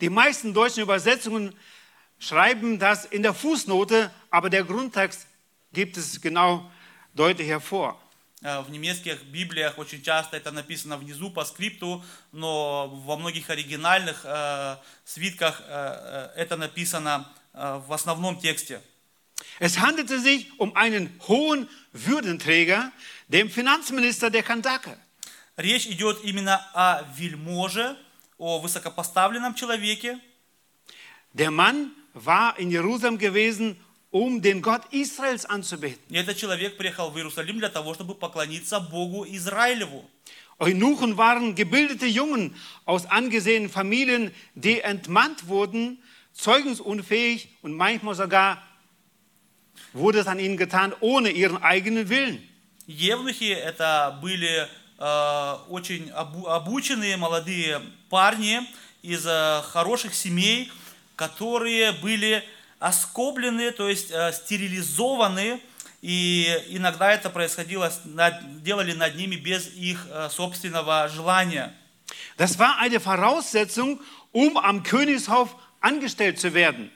Die 0.00 0.08
meisten 0.08 0.54
deutschen 0.54 0.82
Übersetzungen 0.82 1.54
schreiben 2.18 2.78
das 2.78 3.04
in 3.04 3.22
der 3.22 3.34
Fußnote, 3.34 4.10
aber 4.30 4.50
der 4.50 4.64
Grundtext 4.64 5.26
gibt 5.72 5.96
es 5.96 6.20
genau 6.20 6.70
deutlich 7.14 7.48
hervor. 7.48 7.98
Э, 8.42 8.62
В 8.62 8.70
немецких 8.70 9.22
Библиях 9.24 9.78
очень 9.78 10.02
часто 10.02 10.36
это 10.36 10.50
написано 10.52 10.96
внизу 10.96 11.30
по 11.30 11.44
скрипту, 11.44 12.04
но 12.32 12.88
во 12.88 13.16
многих 13.16 13.50
оригинальных 13.50 14.22
э, 14.24 14.76
свитках 15.04 15.60
э, 15.66 16.30
э, 16.36 16.40
это 16.40 16.56
написано 16.56 17.28
э, 17.52 17.80
в 17.86 17.92
основном 17.92 18.38
тексте. 18.38 18.80
Es 19.60 19.78
handelte 19.78 20.18
sich 20.18 20.58
um 20.58 20.74
einen 20.76 21.10
hohen 21.28 21.68
Würdenträger, 21.92 22.92
dem 23.28 23.50
Finanzminister 23.50 24.30
der 24.30 24.42
Kandake. 24.42 24.98
Речь 25.56 25.86
идет 25.86 26.24
именно 26.24 26.60
о 26.74 27.04
вельможе, 27.16 27.96
о 28.38 28.58
высокопоставленном 28.58 29.54
человеке. 29.54 30.18
Der 31.32 31.50
Mann 31.50 31.92
war 32.12 32.58
in 32.58 32.70
Jerusalem 32.70 33.18
gewesen, 33.18 33.76
um 34.10 34.42
den 34.42 34.62
Gott 34.62 34.82
Israels 34.92 35.46
anzubeten. 35.46 36.02
И 36.08 36.16
этот 36.16 36.36
человек 36.36 36.76
приехал 36.76 37.10
в 37.10 37.16
Иерусалим 37.16 37.58
для 37.58 37.68
того, 37.68 37.94
чтобы 37.94 38.14
поклониться 38.14 38.80
Богу 38.80 39.24
Израилеву. 39.24 40.08
Eunuchen 40.58 41.16
waren 41.16 41.54
gebildete 41.54 42.06
Jungen 42.06 42.54
aus 42.84 43.06
angesehenen 43.06 43.68
Familien, 43.68 44.32
die 44.54 44.80
entmannt 44.80 45.48
wurden, 45.48 46.00
zeugensunfähig 46.32 47.48
und 47.62 47.74
manchmal 47.74 48.14
sogar 48.14 48.62
wurde 49.93 50.19
es 50.19 50.27
an 50.27 50.39
ihnen 50.39 50.57
getan 50.57 50.93
ohne 51.01 51.29
ihren 51.29 51.57
eigenen 51.63 52.07
Willen. 52.09 52.41
Евнухи 52.87 53.51
это 53.51 54.17
были 54.21 54.67
э, 54.97 55.55
очень 55.69 56.09
обу- 56.11 56.47
обученные 56.47 57.17
молодые 57.17 57.81
парни 58.09 58.61
из 59.03 59.25
э, 59.27 59.61
хороших 59.71 60.13
семей, 60.15 60.71
которые 61.15 61.91
были 61.91 62.43
оскоблены, 62.79 63.71
то 63.71 63.87
есть 63.89 64.09
э, 64.11 64.31
стерилизованы, 64.33 65.59
и 66.01 66.47
иногда 66.69 67.11
это 67.11 67.29
происходило, 67.29 67.91
над- 68.05 68.63
делали 68.63 68.93
над 68.93 69.15
ними 69.15 69.35
без 69.35 69.67
их 69.75 70.07
э, 70.09 70.29
собственного 70.31 71.09
желания. 71.09 71.73
Das 72.37 72.57
war 72.57 72.77
eine 72.79 72.99
Voraussetzung, 72.99 73.99
um 74.31 74.57
am 74.57 74.81
Königshof 74.83 75.55
angestellt 75.81 76.39
zu 76.39 76.53
werden. 76.53 76.89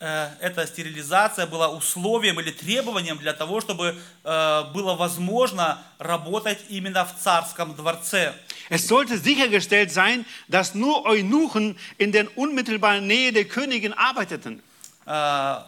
Э, 0.00 0.30
Эта 0.40 0.64
стерилизация 0.66 1.46
была 1.46 1.68
условием 1.70 2.38
или 2.38 2.52
требованием 2.52 3.18
для 3.18 3.32
того, 3.32 3.60
чтобы 3.60 3.96
э, 4.24 4.64
было 4.72 4.94
возможно 4.94 5.82
работать 5.98 6.58
именно 6.68 7.04
в 7.04 7.16
царском 7.18 7.74
дворце. 7.74 8.32
Es 8.70 8.86
sollte 8.86 9.18
sichergestellt 9.18 9.90
sein, 9.90 10.24
dass 10.46 10.74
nur 10.74 11.04
Eunuchen 11.06 11.76
in 11.96 12.12
der 12.12 12.26
unmittelbaren 12.36 13.06
Nähe 13.06 13.32
der 13.32 13.46
Königin 13.46 13.92
arbeiteten. 13.92 14.62
Э, 15.06 15.62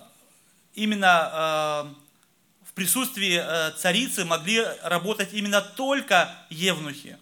Именно 0.75 1.93
в 2.65 2.73
присутствии 2.75 3.43
царицы 3.77 4.25
могли 4.25 4.65
работать 4.85 5.31
именно 5.33 5.61
только 5.61 6.31
евнухи. 6.49 7.17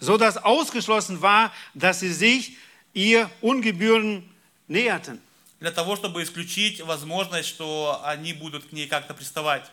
so 0.00 0.18
dass 0.18 0.36
ausgeschlossen 0.36 1.22
war, 1.22 1.52
dass 1.74 2.00
sie 2.00 2.12
sich 2.12 2.56
ihr 2.92 3.30
ungebühren 3.40 4.28
näherten. 4.66 5.22
Для 5.59 5.71
того, 5.71 5.95
чтобы 5.95 6.21
исключить 6.21 6.81
возможность, 6.81 7.47
что 7.49 8.01
они 8.03 8.33
будут 8.33 8.65
к 8.65 8.71
ней 8.71 8.87
как-то 8.87 9.13
приставать. 9.13 9.63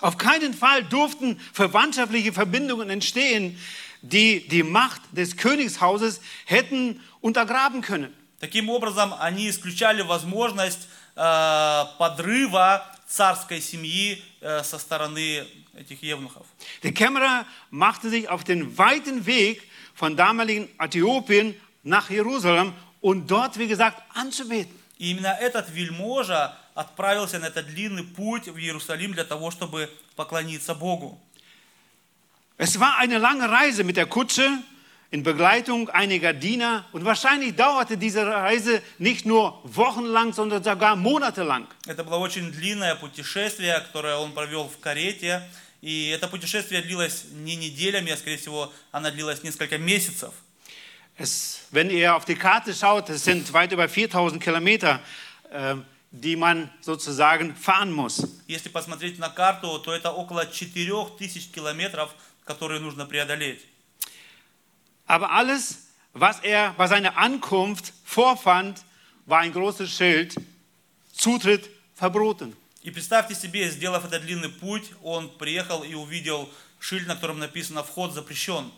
Auf 0.00 0.18
keinen 0.18 0.52
Fall 0.52 0.84
durften 0.84 1.40
verwandtschaftliche 1.52 2.32
Verbindungen 2.32 2.90
entstehen, 2.90 3.58
die 4.02 4.46
die 4.48 4.62
Macht 4.62 5.00
des 5.12 5.36
Königshauses 5.36 6.20
hätten 6.44 7.00
untergraben 7.20 7.80
können. 7.80 8.14
Таким 8.38 8.68
образом, 8.68 9.14
они 9.18 9.48
исключали 9.48 10.02
возможность 10.02 10.88
э, 11.16 11.84
подрыва 11.98 12.84
царской 13.08 13.60
семьи 13.62 14.22
э, 14.40 14.62
со 14.62 14.78
стороны 14.78 15.46
этих 15.74 16.02
евнухов. 16.02 16.46
Der 16.82 16.92
Kämmerer 16.92 17.46
machte 17.70 18.10
sich 18.10 18.28
auf 18.28 18.44
den 18.44 18.76
weiten 18.76 19.24
Weg 19.24 19.62
von 19.94 20.16
damaligen 20.16 20.68
Äthiopien 20.78 21.54
nach 21.82 22.10
Jerusalem 22.10 22.74
und 23.00 23.30
dort, 23.30 23.58
wie 23.58 23.68
gesagt, 23.68 24.02
anzubeten. 24.14 24.74
И 25.01 25.09
именно 25.09 25.35
этот 25.39 25.67
вельможа 25.71 26.55
отправился 26.75 27.39
на 27.39 27.47
этот 27.47 27.65
длинный 27.65 28.03
путь 28.03 28.47
в 28.47 28.55
Иерусалим 28.57 29.13
для 29.13 29.23
того, 29.23 29.49
чтобы 29.49 29.89
поклониться 30.15 30.75
Богу. 30.75 31.19
Es 32.59 32.79
war 32.79 32.99
eine 32.99 33.17
lange 33.17 33.49
Reise 33.49 33.83
mit 33.83 33.97
der 33.97 34.05
Kutsche 34.05 34.47
in 35.09 35.23
Begleitung 35.23 35.89
einiger 35.89 36.33
Diener 36.33 36.85
und 36.91 37.03
wahrscheinlich 37.03 37.55
dauerte 37.55 37.97
diese 37.97 38.27
Reise 38.27 38.83
nicht 38.99 39.25
nur 39.25 39.59
wochenlang, 39.63 40.33
sondern 40.33 40.63
sogar 40.63 40.95
monatelang. 40.95 41.67
Это 41.87 42.03
было 42.03 42.17
очень 42.17 42.51
длинное 42.51 42.93
путешествие, 42.93 43.79
которое 43.79 44.17
он 44.17 44.33
провел 44.33 44.67
в 44.67 44.77
карете. 44.79 45.41
И 45.81 46.09
это 46.09 46.27
путешествие 46.27 46.83
длилось 46.83 47.25
не 47.31 47.55
неделями, 47.55 48.11
а 48.11 48.17
скорее 48.17 48.37
всего 48.37 48.71
оно 48.91 49.09
длилось 49.09 49.41
несколько 49.41 49.79
месяцев. 49.79 50.31
Es, 51.17 51.61
wenn 51.71 51.89
ihr 51.89 52.15
auf 52.15 52.25
die 52.25 52.35
Karte 52.35 52.73
schaut, 52.73 53.09
es 53.09 53.23
sind 53.23 53.51
weit 53.53 53.71
über 53.71 53.87
4000 53.87 54.41
Kilometer, 54.41 54.99
äh, 55.51 55.75
die 56.11 56.35
man 56.35 56.69
sozusagen 56.81 57.55
fahren 57.55 57.91
muss. 57.91 58.27
Если 58.47 58.69
посмотреть 58.69 59.19
на 59.19 59.29
карту, 59.29 59.79
то 59.79 59.93
это 59.93 60.11
около 60.11 60.45
4000 60.45 61.51
километров, 61.51 62.13
которые 62.45 62.79
нужно 62.79 63.05
преодолеть. 63.05 63.61
Aber 65.07 65.31
alles, 65.31 65.87
was 66.13 66.39
er 66.41 66.73
bei 66.77 66.87
seiner 66.87 67.17
Ankunft 67.17 67.93
vorfand, 68.05 68.83
war 69.25 69.39
ein 69.39 69.51
großes 69.51 69.89
Schild, 69.89 70.35
Zutritt 71.13 71.69
verboten. 71.95 72.55
И 72.83 72.89
представьте 72.89 73.35
себе, 73.35 73.69
сделав 73.69 74.05
этот 74.05 74.23
длинный 74.23 74.49
путь, 74.49 74.91
он 75.03 75.29
приехал 75.37 75.83
и 75.83 75.93
увидел 75.93 76.49
шильд, 76.79 77.07
на 77.07 77.15
котором 77.15 77.37
написано 77.37 77.83
«Вход 77.83 78.13
запрещен». 78.13 78.71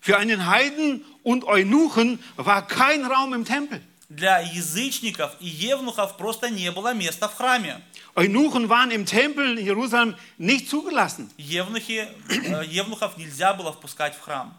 Für 0.00 0.18
einen 0.18 0.46
Heiden 0.46 1.04
und 1.22 1.44
Eunuchen 1.44 2.18
war 2.36 2.66
kein 2.66 3.04
Raum 3.04 3.34
im 3.34 3.44
Tempel. 3.44 3.80
Для 4.08 4.40
язычников 4.40 5.30
и 5.40 5.46
евнухов 5.48 6.16
просто 6.18 6.50
не 6.50 6.70
было 6.70 6.92
места 6.92 7.28
в 7.28 7.34
храме. 7.34 7.80
Eunuchen 8.14 8.68
waren 8.68 8.90
im 8.90 9.06
Tempel 9.06 9.56
in 9.58 9.64
Jerusalem 9.64 10.14
nicht 10.36 10.68
zugelassen. 10.68 11.30
Евнухи, 11.38 12.08
э, 12.28 12.64
евнухов 12.66 13.16
нельзя 13.16 13.54
было 13.54 13.72
впускать 13.72 14.14
в 14.14 14.20
храм. 14.20 14.52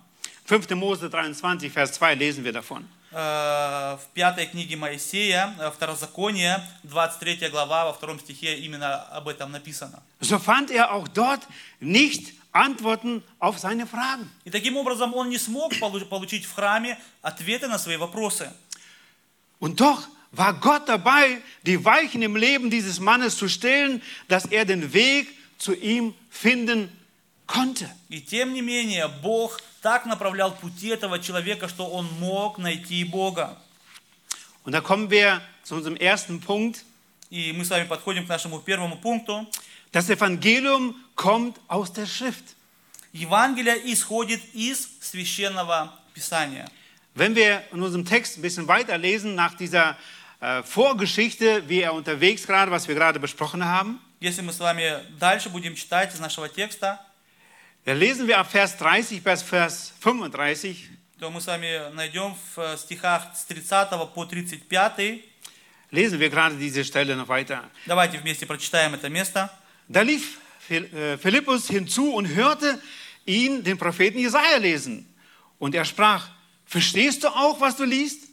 5. 0.47 0.71
Mose 0.75 1.07
23, 1.09 1.69
Vers 1.71 1.91
2 1.91 2.15
lesen 2.15 2.43
wir 2.43 2.51
davon. 2.51 2.83
Э, 3.11 3.97
В 3.97 4.07
пятой 4.15 4.47
книге 4.47 4.75
Моисея, 4.75 5.53
э, 5.59 5.69
Второзаконие, 5.69 6.59
23 6.83 7.49
глава, 7.49 7.85
во 7.85 7.93
втором 7.93 8.19
стихе 8.19 8.55
именно 8.57 8.95
об 9.03 9.27
этом 9.27 9.51
написано. 9.51 10.01
So 10.19 10.39
fand 10.39 10.71
er 10.71 10.91
auch 10.91 11.07
dort 11.07 11.41
nicht 11.79 12.33
Antworten 12.51 13.23
auf 13.39 13.57
seine 13.59 13.87
Fragen. 13.87 14.29
И 14.45 14.51
таким 14.51 14.77
образом 14.77 15.13
он 15.13 15.29
не 15.29 15.37
смог 15.37 15.73
полу- 15.79 16.05
получить 16.05 16.45
в 16.45 16.53
храме 16.53 16.99
ответы 17.21 17.67
на 17.67 17.79
свои 17.79 17.97
вопросы. 17.97 18.51
Und 19.59 19.79
doch 19.79 20.07
war 20.31 20.53
Gott 20.53 20.87
dabei, 20.89 21.41
die 21.63 21.83
Weichen 21.83 22.21
im 22.21 22.35
Leben 22.35 22.69
dieses 22.69 22.99
Mannes 22.99 23.37
zu 23.37 23.47
stellen, 23.47 24.01
dass 24.27 24.45
er 24.45 24.65
den 24.65 24.93
Weg 24.93 25.27
zu 25.57 25.73
ihm 25.73 26.13
finden 26.29 26.89
konnte. 27.47 27.89
И 28.09 28.19
тем 28.21 28.53
не 28.53 28.61
менее, 28.61 29.07
Бог 29.07 29.59
так 29.81 30.05
направлял 30.05 30.55
пути 30.55 30.87
этого 30.87 31.19
человека, 31.19 31.67
что 31.67 31.85
он 31.87 32.07
мог 32.19 32.57
найти 32.57 33.03
Бога. 33.03 33.57
Und 34.63 34.71
da 34.71 34.81
kommen 34.81 35.09
wir 35.09 35.41
zu 35.63 35.75
unserem 35.75 35.95
ersten 35.97 36.39
Punkt. 36.39 36.83
И 37.29 37.51
мы 37.51 37.65
с 37.65 37.69
вами 37.69 37.85
подходим 37.85 38.25
к 38.25 38.29
нашему 38.29 38.59
первому 38.59 38.97
пункту. 38.97 39.47
Das 39.91 40.09
Evangelium 40.09 40.95
kommt 41.15 41.59
aus 41.67 41.93
der 41.93 42.05
Schrift. 42.05 42.55
Евангелие 43.13 43.77
исходит 43.93 44.41
из 44.53 44.89
священного 45.01 45.93
писания. 46.13 46.67
Wenn 47.15 47.35
wir 47.35 47.61
in 47.71 47.81
unserem 47.83 48.05
Text 48.05 48.37
ein 48.37 48.41
bisschen 48.41 48.67
weiterlesen, 48.67 49.35
nach 49.35 49.53
dieser 49.53 49.95
äh, 50.41 50.63
Vorgeschichte, 50.63 51.69
wie 51.69 51.81
er 51.81 51.93
unterwegs 51.93 52.47
gerade, 52.47 52.71
was 52.71 52.87
wir 52.87 52.95
gerade 52.95 53.19
besprochen 53.19 53.63
haben, 53.63 53.99
Если 54.19 54.41
мы 54.41 54.53
с 54.53 54.59
вами 54.59 55.03
дальше 55.19 55.49
будем 55.49 55.75
читать 55.75 56.13
из 56.13 56.19
нашего 56.19 56.47
текста, 56.47 56.99
da 57.85 57.93
lesen 57.93 58.25
wir 58.25 58.39
ab 58.39 58.49
Vers 58.49 58.77
30 58.77 59.21
bis 59.21 59.43
Vers 59.43 59.93
35, 59.99 60.89
то 61.19 61.29
мы 61.29 61.41
с 61.41 61.47
вами 61.47 61.93
найдем 61.93 62.35
в 62.55 62.77
стихах 62.77 63.35
с 63.35 63.43
30 63.45 63.89
по 64.13 64.25
35. 64.25 65.23
lesen 65.91 66.19
wir 66.19 66.29
gerade 66.29 66.55
diese 66.57 66.83
Stelle 66.83 67.15
noch 67.15 67.27
weiter. 67.27 67.69
Давайте 67.85 68.17
вместе 68.17 68.45
прочитаем 68.45 68.95
это 68.95 69.09
место. 69.09 69.51
Da 69.88 70.02
lief 70.02 70.38
äh, 70.68 71.16
Philippus 71.16 71.68
hinzu 71.68 72.12
und 72.12 72.28
hörte 72.28 72.80
ihn, 73.24 73.64
den 73.64 73.78
Propheten 73.78 74.18
Jesaja, 74.18 74.58
lesen. 74.58 75.12
Und 75.58 75.74
er 75.74 75.84
sprach: 75.84 76.28
Verstehst 76.66 77.24
du 77.24 77.28
auch, 77.28 77.60
was 77.60 77.76
du 77.76 77.84
liest? 77.84 78.28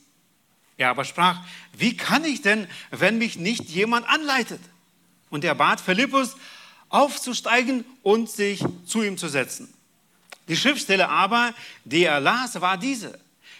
Er 0.77 0.89
aber 0.89 1.05
sprach: 1.05 1.39
Wie 1.73 1.95
kann 1.95 2.25
ich 2.25 2.41
denn, 2.41 2.67
wenn 2.91 3.17
mich 3.17 3.37
nicht 3.37 3.63
jemand 3.63 4.07
anleitet? 4.07 4.59
Und 5.29 5.43
er 5.43 5.55
bat 5.55 5.79
Philippus, 5.79 6.35
aufzusteigen 6.89 7.85
und 8.03 8.29
sich 8.29 8.63
zu 8.85 9.01
ihm 9.01 9.17
zu 9.17 9.27
setzen. 9.27 9.73
Die 10.47 10.55
Schriftstelle 10.55 11.09
aber, 11.09 11.53
die 11.83 12.03
er 12.03 12.19
las, 12.19 12.61
war 12.61 12.77
diese. 12.77 13.19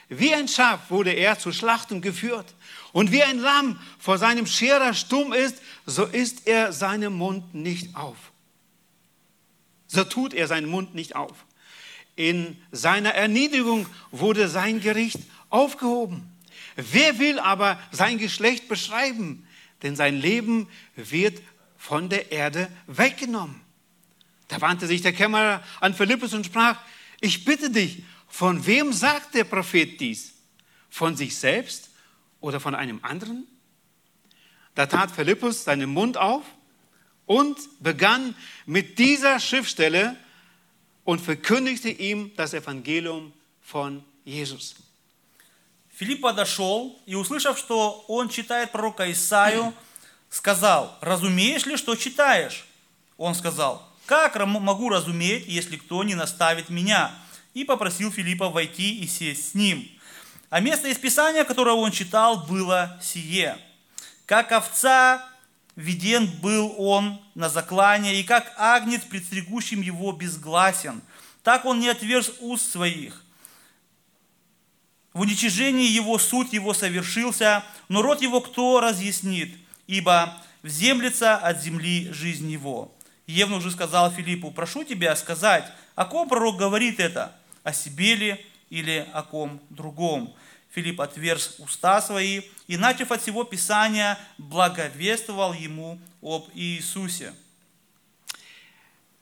Wie 0.10 0.34
ein 0.34 0.48
Schaf 0.48 0.89
wurde 0.89 1.12
er 1.12 1.39
zur 1.39 1.54
Schlachtung 1.54 2.02
geführt. 2.02 2.54
Und 2.91 3.12
wie 3.12 3.24
ein 3.24 3.39
Lamm 3.39 3.80
vor 3.98 4.18
seinem 4.18 4.46
Scherer 4.46 4.94
stumm 4.94 5.34
ist, 5.34 5.62
so 5.86 6.06
ist 6.06 6.48
er 6.48 6.72
seinen 6.72 7.13
Mund 7.13 7.54
nicht 7.54 7.96
auf. 7.96 8.18
So 9.88 10.04
tut 10.04 10.34
er 10.34 10.48
seinen 10.48 10.68
Mund 10.68 10.96
nicht 10.96 11.15
auf. 11.15 11.46
In 12.15 12.58
seiner 12.72 13.13
Erniedrigung 13.13 13.88
wurde 14.12 14.48
sein 14.48 14.80
Gericht 14.80 15.20
aufgehoben. 15.50 16.32
Wer 16.76 17.20
will 17.20 17.39
aber 17.39 17.80
sein 17.91 18.18
Geschlecht 18.18 18.68
beschreiben? 18.68 19.48
Denn 19.84 19.96
sein 19.96 20.20
Leben 20.20 20.68
wird 20.96 21.41
von 21.78 22.10
der 22.10 22.32
Erde 22.32 22.70
weggenommen. 22.88 23.62
Da 24.48 24.62
wandte 24.62 24.88
sich 24.88 25.02
der 25.02 25.13
Kämmerer 25.13 25.63
an 25.80 25.94
Philippus 25.94 26.34
und 26.34 26.46
sprach, 26.46 26.78
ich 27.20 27.46
bitte 27.46 27.70
dich, 27.70 28.04
von 28.35 28.64
wem 28.66 28.92
sagt 28.92 29.35
der 29.35 29.44
Prophet 29.44 30.01
dies? 30.01 30.33
Von 30.88 31.16
sich 31.16 31.37
selbst 31.37 31.90
oder 32.40 32.61
von 32.61 32.75
einem 32.75 33.01
anderen? 33.03 33.46
Da 34.75 34.87
tat 34.87 35.11
Philippus 35.11 35.64
seinen 35.64 35.90
Mund 35.90 36.16
auf 36.16 36.44
und 37.27 37.57
begann 37.81 38.35
mit 38.66 38.99
dieser 38.99 39.38
Schriftstelle 39.40 40.16
und 41.05 41.20
verkündigte 41.20 41.88
ihm 41.90 42.33
das 42.37 42.55
Evangelium 42.55 43.33
von 43.62 44.05
Jesus. 44.25 44.75
Филипп 45.96 46.23
подошел 46.23 46.99
и, 47.05 47.14
услышав, 47.14 47.59
что 47.59 48.05
он 48.09 48.31
читает 48.31 48.73
пророка 48.73 49.11
Исаию, 49.12 49.75
сказал, 50.31 50.96
«Разумеешь 51.03 51.66
ли, 51.66 51.77
что 51.77 51.94
читаешь?» 51.94 52.64
Он 53.18 53.35
сказал, 53.35 53.87
«Как 54.07 54.35
рам- 54.35 54.62
могу 54.62 54.88
разуметь, 54.88 55.46
если 55.46 55.77
кто 55.77 56.03
не 56.05 56.14
наставит 56.14 56.70
меня?» 56.70 57.12
И 57.56 57.63
попросил 57.63 58.12
Филиппа 58.12 58.50
войти 58.50 59.00
и 59.00 59.08
сесть 59.08 59.52
с 59.52 59.54
ним. 59.56 59.89
А 60.52 60.60
место 60.60 60.89
из 60.89 60.98
Писания, 60.98 61.46
которое 61.46 61.74
он 61.76 61.89
читал, 61.91 62.46
было 62.46 63.00
сие. 63.02 63.58
«Как 64.28 64.52
овца 64.52 65.28
виден 65.76 66.28
был 66.41 66.76
он 66.78 67.22
на 67.34 67.50
заклане, 67.50 68.20
и 68.20 68.24
как 68.24 68.54
агнец, 68.58 69.02
предстригущим 69.04 69.82
его, 69.82 70.12
безгласен. 70.12 71.02
Так 71.44 71.63
он 71.63 71.80
не 71.80 71.88
отверз 71.88 72.34
уст 72.41 72.70
своих. 72.70 73.24
В 75.13 75.22
уничижении 75.22 75.88
его 75.88 76.20
суть 76.20 76.52
его 76.52 76.74
совершился, 76.74 77.63
но 77.88 78.02
род 78.02 78.22
его 78.22 78.41
кто 78.41 78.82
разъяснит? 78.82 79.56
Ибо 79.88 80.41
вземлется 80.62 81.38
от 81.38 81.62
земли 81.62 82.12
жизнь 82.12 82.52
его. 82.52 82.94
Евнух 83.28 83.62
же 83.62 83.72
сказал 83.72 84.12
Филиппу, 84.12 84.52
прошу 84.52 84.84
тебя 84.84 85.15
сказать, 85.15 85.72
о 85.96 86.04
ком 86.04 86.28
пророк 86.28 86.58
говорит 86.58 87.00
это? 87.00 87.34
О 87.65 87.73
себе 87.73 88.15
ли 88.15 88.45
или 88.69 89.06
о 89.12 89.23
ком 89.23 89.60
другом? 89.71 90.34
Филипп 90.69 91.01
отверз 91.01 91.56
уста 91.58 91.99
свои 91.99 92.43
и, 92.67 92.78
начав 92.78 93.12
от 93.12 93.21
всего 93.21 93.43
Писания, 93.43 94.19
благовествовал 94.38 95.54
ему 95.54 95.99
об 96.21 96.47
Иисусе. 96.54 97.34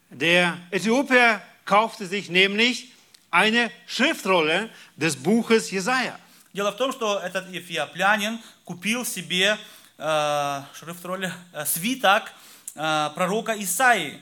Der 0.10 0.58
Äthiopier 0.72 1.42
kaufte 1.66 2.06
sich 2.06 2.30
nämlich 2.30 2.92
eine 3.32 3.72
Schriftrolle 3.88 4.70
des 4.98 5.16
Buches 5.16 5.72
Jesaja. 5.72 6.20
Дело 6.52 6.72
в 6.72 6.78
том, 6.78 6.92
что 6.92 7.18
этот 7.20 7.50
эфиоплянин 7.50 8.40
купил 8.66 9.06
себе 9.06 9.58
э, 9.98 10.62
шрифтроль, 10.78 11.32
э, 11.54 11.66
свиток 11.66 12.32
э, 12.76 13.10
пророка 13.16 13.56
Исаии. 13.58 14.22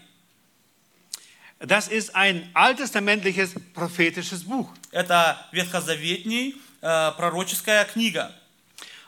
Das 1.62 1.88
ist 1.88 2.16
ein 2.16 2.50
alttestamentliches 2.56 3.54
prophetisches 3.74 4.44
Buch. 4.44 4.70
Это 4.92 5.38
ветхозаветний 5.52 6.56
э, 6.82 7.12
пророческая 7.16 7.86
книга. 7.86 8.34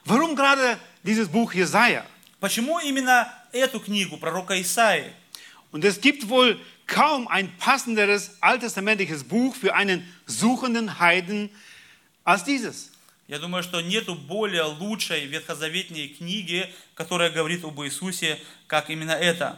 Warum 0.05 0.35
gerade 0.35 0.77
dieses 1.03 1.27
Buch 1.27 1.53
Jesaja? 1.53 2.05
Почему 2.39 2.77
именно 2.79 3.27
эту 3.51 3.79
книгу 3.79 4.17
пророка 4.17 4.59
Исаии? 4.61 5.11
Und 5.71 5.83
es 5.83 5.99
gibt 5.99 6.29
wohl 6.29 6.59
kaum 6.85 7.27
ein 7.27 7.51
passenderes 7.57 8.37
alttestamentliches 8.41 9.23
Buch 9.23 9.55
für 9.55 9.73
einen 9.73 10.07
suchenden 10.27 10.99
Heiden 10.99 11.49
als 12.23 12.43
dieses. 12.43 12.91
Я 13.27 13.39
думаю, 13.39 13.63
что 13.63 13.81
нету 13.81 14.13
более 14.13 14.65
лучшей 14.65 15.25
ветхозаветней 15.25 16.09
книги, 16.09 16.69
которая 16.93 17.31
говорит 17.31 17.63
об 17.63 17.81
Иисусе, 17.81 18.37
как 18.67 18.91
именно 18.91 19.13
это. 19.13 19.57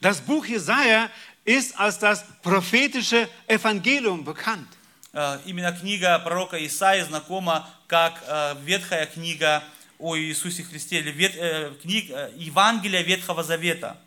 Das 0.00 0.20
Buch 0.20 0.46
Jesaja 0.46 1.10
ist 1.49 1.77
als 1.79 1.99
das 1.99 2.23
prophetische 2.41 3.27
Evangelium 3.47 4.23
bekannt. 4.23 4.67
Э, 5.13 5.39
Именно 5.45 5.71
книга 5.71 6.19
пророка 6.19 6.57
Исаии 6.65 7.01
знакома 7.03 7.69
как 7.87 8.21
э, 8.27 8.55
ветхая 8.63 9.05
книга 9.05 9.63
о 9.99 10.17
Иисусе 10.17 10.63
Христе, 10.63 10.99
или 10.99 11.11
вет- 11.11 11.37
э, 11.37 11.73
книг, 11.81 12.09
э, 12.09 12.31
Евангелие 12.35 13.03
Ветхого 13.03 13.43
Завета. 13.43 13.97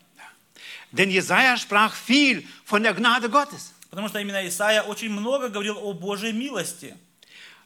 Denn 0.91 1.09
Jesaja 1.11 1.55
sprach 1.57 1.93
viel 1.95 2.45
von 2.65 2.83
der 2.83 2.93
Gnade 2.93 3.29
Gottes. 3.29 3.73
Потому 3.89 4.07
что 4.07 4.19
именно 4.19 4.47
Исаия 4.47 4.81
очень 4.83 5.09
много 5.09 5.49
говорил 5.49 5.77
о 5.79 5.93
Божьей 5.93 6.31
милости. 6.33 6.95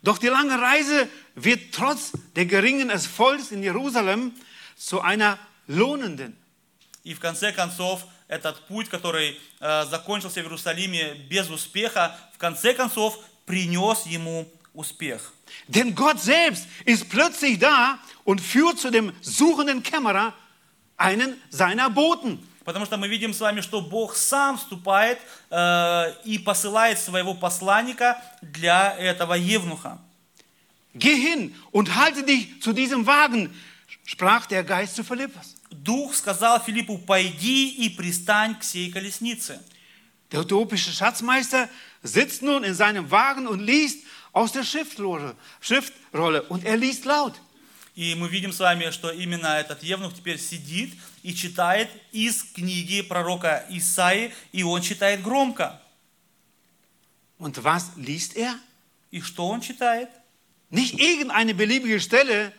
Doch 0.04 0.18
die 0.20 0.28
lange 0.28 0.60
Reise 0.62 1.08
wird 1.36 1.72
trotz 1.74 2.12
der 2.36 2.46
geringen 2.46 2.90
Erfolgs 2.90 3.52
in 3.52 3.64
Jerusalem 3.64 4.34
zu 4.78 5.02
einer 5.02 5.38
lohnenden. 5.68 6.36
И 7.04 7.14
в 7.14 7.20
конце 7.20 7.52
концов, 7.52 8.06
этот 8.29 8.61
путь, 8.67 8.89
который 8.89 9.41
э, 9.61 9.85
закончился 9.87 10.41
в 10.41 10.45
Иерусалиме 10.45 11.15
без 11.29 11.49
успеха, 11.51 12.17
в 12.35 12.39
конце 12.39 12.75
концов 12.75 13.19
принес 13.47 14.07
ему 14.07 14.47
успех. 14.75 15.33
Denn 15.67 15.95
Gott 15.95 16.21
selbst 16.21 16.67
ist 16.85 17.09
plötzlich 17.09 17.59
da 17.59 17.99
und 18.25 18.41
führt 18.41 18.79
zu 18.79 18.91
dem 18.91 19.13
suchenden 19.23 19.83
Kämmerer 19.83 20.35
einen 20.99 21.41
seiner 21.51 21.91
Boten. 21.91 22.39
Потому 22.65 22.85
что 22.85 22.99
мы 22.99 23.09
видим 23.09 23.33
с 23.33 23.41
вами, 23.41 23.63
что 23.63 23.81
Бог 23.81 24.15
сам 24.15 24.59
вступает 24.59 25.19
э, 25.51 26.13
и 26.25 26.39
посылает 26.39 26.99
своего 26.99 27.33
посланника 27.33 28.23
для 28.43 28.95
этого 28.99 29.33
евнуха. 29.33 29.99
Geh 30.95 31.15
hin 31.15 31.55
und 31.71 31.95
halte 31.97 32.25
dich 32.25 32.61
zu 32.61 32.75
diesem 32.75 33.07
Wagen, 33.07 33.55
sprach 34.05 34.47
der 34.47 34.65
Geist 34.65 34.97
zu 34.97 35.05
Philippus. 35.05 35.58
Дух 35.71 36.15
сказал 36.15 36.61
Филиппу, 36.61 36.99
пойди 36.99 37.71
и 37.71 37.89
пристань 37.89 38.59
к 38.59 38.65
сей 38.65 38.91
колеснице. 38.91 39.61
Der 40.31 40.41
utopische 40.41 40.93
Schatzmeister 40.93 41.69
sitzt 42.03 42.43
nun 42.43 42.63
in 42.63 42.75
seinem 42.75 43.11
Wagen 43.11 43.47
und 43.47 43.61
liest 43.61 44.05
aus 44.33 44.53
der 44.53 44.63
Schriftrolle, 44.63 45.35
Schriftrolle 45.61 46.43
und 46.45 46.65
er 46.65 46.77
liest 46.77 47.05
laut. 47.05 47.35
И 47.95 48.15
мы 48.15 48.29
видим 48.29 48.53
с 48.53 48.61
вами, 48.61 48.91
что 48.91 49.11
именно 49.11 49.59
этот 49.59 49.83
евнух 49.83 50.15
теперь 50.15 50.39
сидит 50.39 50.95
и 51.25 51.35
читает 51.35 51.91
из 52.13 52.45
книги 52.45 53.03
пророка 53.03 53.67
Исаи, 53.71 54.33
и 54.53 54.63
он 54.63 54.83
читает 54.83 55.21
громко. 55.21 55.81
Und 57.39 57.65
was 57.65 57.97
liest 57.97 58.37
er? 58.37 58.55
И 59.11 59.21
что 59.21 59.49
он 59.49 59.61
читает? 59.61 60.11
Nicht 60.71 61.01
irgendeine 61.01 61.55
beliebige 61.55 61.99
Stelle, 61.99 62.53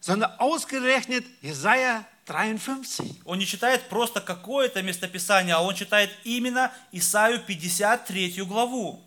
sondern 0.00 0.32
ausgerechnet 0.38 1.24
Jesaja 1.40 2.04
53. 2.32 3.20
Он 3.24 3.38
не 3.38 3.46
читает 3.46 3.88
просто 3.88 4.20
какое-то 4.20 4.82
местописание, 4.82 5.54
а 5.54 5.60
он 5.60 5.74
читает 5.74 6.10
именно 6.24 6.72
Исаию 6.90 7.40
53 7.40 8.40
главу. 8.42 9.00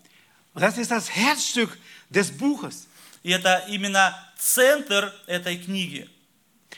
Das 0.54 0.78
ist 0.78 0.90
das 0.90 1.10
Herzstück 1.10 1.78
des 2.08 2.30
Buches. 2.30 2.86
И 3.22 3.30
это 3.30 3.64
именно 3.68 4.14
центр 4.38 5.12
этой 5.26 5.58
книги. 5.58 6.08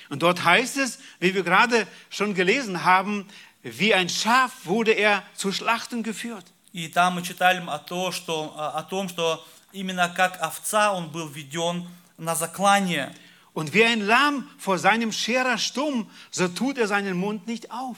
Und 0.08 0.22
dort 0.22 0.42
heißt 0.42 0.78
es, 0.78 0.98
wie 1.20 1.34
wir 1.34 1.42
gerade 1.42 1.86
schon 2.08 2.34
gelesen 2.34 2.84
haben, 2.84 3.28
wie 3.62 3.94
ein 3.94 4.08
Schaf 4.08 4.52
wurde 4.64 4.92
er 4.92 5.22
zu 5.34 5.52
Schlachten 5.52 6.02
geführt. 6.02 6.46
И 6.72 6.88
там 6.88 7.14
мы 7.14 7.22
читали 7.22 7.62
о, 7.66 7.78
то, 7.78 8.12
что, 8.12 8.54
о 8.56 8.82
том, 8.82 9.08
что 9.08 9.44
именно 9.72 10.08
как 10.08 10.40
овца 10.40 10.92
он 10.92 11.08
был 11.10 11.28
введен 11.28 11.88
на 12.16 12.34
заклание. 12.34 13.14
Und 13.57 13.73
wie 13.73 13.85
ein 13.85 14.01
Lamm 14.01 14.49
vor 14.57 14.79
seinem 14.79 15.11
Scherer 15.11 15.57
stumm, 15.57 16.09
so 16.31 16.47
tut 16.47 16.77
er 16.77 16.87
seinen 16.87 17.15
Mund 17.15 17.47
nicht 17.47 17.71
auf. 17.71 17.97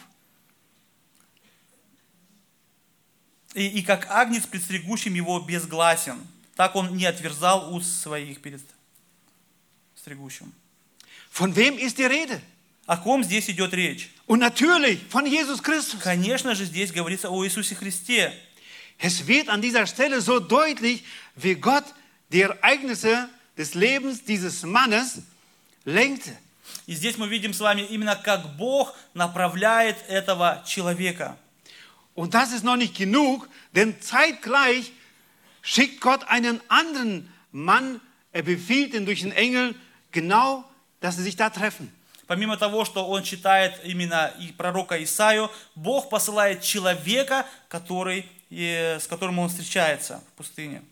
И, 3.53 3.67
и 3.67 3.83
как 3.83 4.11
агнец, 4.11 4.45
предстригущим 4.45 5.15
его, 5.15 5.39
безгласен. 5.39 6.19
Так 6.55 6.75
он 6.75 6.95
не 6.95 7.05
отверзал 7.05 7.73
уст 7.73 8.01
своих 8.01 8.41
перед 8.41 8.61
стригущим. 9.95 10.53
Von 11.31 11.55
wem 11.55 11.77
ist 11.77 11.97
die 11.97 12.05
Rede? 12.05 12.41
О 12.85 12.97
ком 12.97 13.23
здесь 13.23 13.49
идет 13.49 13.73
речь? 13.73 14.09
Und 14.27 14.39
natürlich 14.39 14.99
von 15.09 15.25
Jesus 15.25 15.61
Christus. 15.61 16.01
Конечно 16.01 16.53
же, 16.53 16.65
здесь 16.65 16.91
говорится 16.91 17.29
о 17.29 17.43
Иисусе 17.45 17.75
Христе. 17.75 18.33
Es 18.97 19.25
wird 19.27 19.49
an 19.49 19.61
dieser 19.61 19.87
Stelle 19.87 20.21
so 20.21 20.39
deutlich, 20.39 21.03
wie 21.35 21.55
Gott 21.55 21.85
die 22.31 22.41
Ereignisse 22.41 23.29
des 23.57 23.73
Lebens 23.73 24.23
dieses 24.23 24.63
Mannes 24.63 25.21
lenkte. 25.84 26.36
И 26.86 26.94
здесь 26.94 27.16
мы 27.18 27.28
видим 27.28 27.52
с 27.52 27.60
вами 27.60 27.82
именно 27.82 28.16
как 28.16 28.56
Бог 28.56 28.94
направляет 29.14 29.96
этого 30.08 30.62
человека. 30.66 31.36
Und 32.14 32.34
das 32.34 32.52
ist 32.52 32.64
noch 32.64 32.76
nicht 32.76 32.96
genug, 32.96 33.48
denn 33.72 34.00
zeitgleich 34.00 34.92
schickt 35.62 36.00
Gott 36.00 36.24
einen 36.28 36.60
anderen 36.68 37.32
Mann, 37.52 38.00
er 38.32 38.42
befiehlt 38.42 38.94
ihn 38.94 39.06
durch 39.06 39.20
den 39.20 39.32
Engel, 39.32 39.74
genau, 40.12 40.64
dass 41.00 41.16
sie 41.16 41.22
sich 41.22 41.36
da 41.36 41.50
treffen. 41.50 41.92
Помимо 42.26 42.56
того, 42.56 42.84
что 42.84 43.08
он 43.08 43.24
читает 43.24 43.80
именно 43.82 44.32
и 44.38 44.52
пророка 44.52 45.02
Исаию, 45.02 45.50
Бог 45.74 46.08
посылает 46.08 46.62
человека, 46.62 47.44
который, 47.68 48.24
э, 48.50 49.00
с 49.00 49.08
которым 49.08 49.40
он 49.40 49.48
встречается 49.48 50.22
в 50.28 50.32
пустыне. 50.34 50.82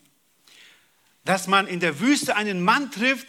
Dass 1.24 1.46
man 1.46 1.68
in 1.68 1.78
der 1.78 2.00
Wüste 2.00 2.34
einen 2.34 2.60
Mann 2.60 2.90
trifft, 2.90 3.28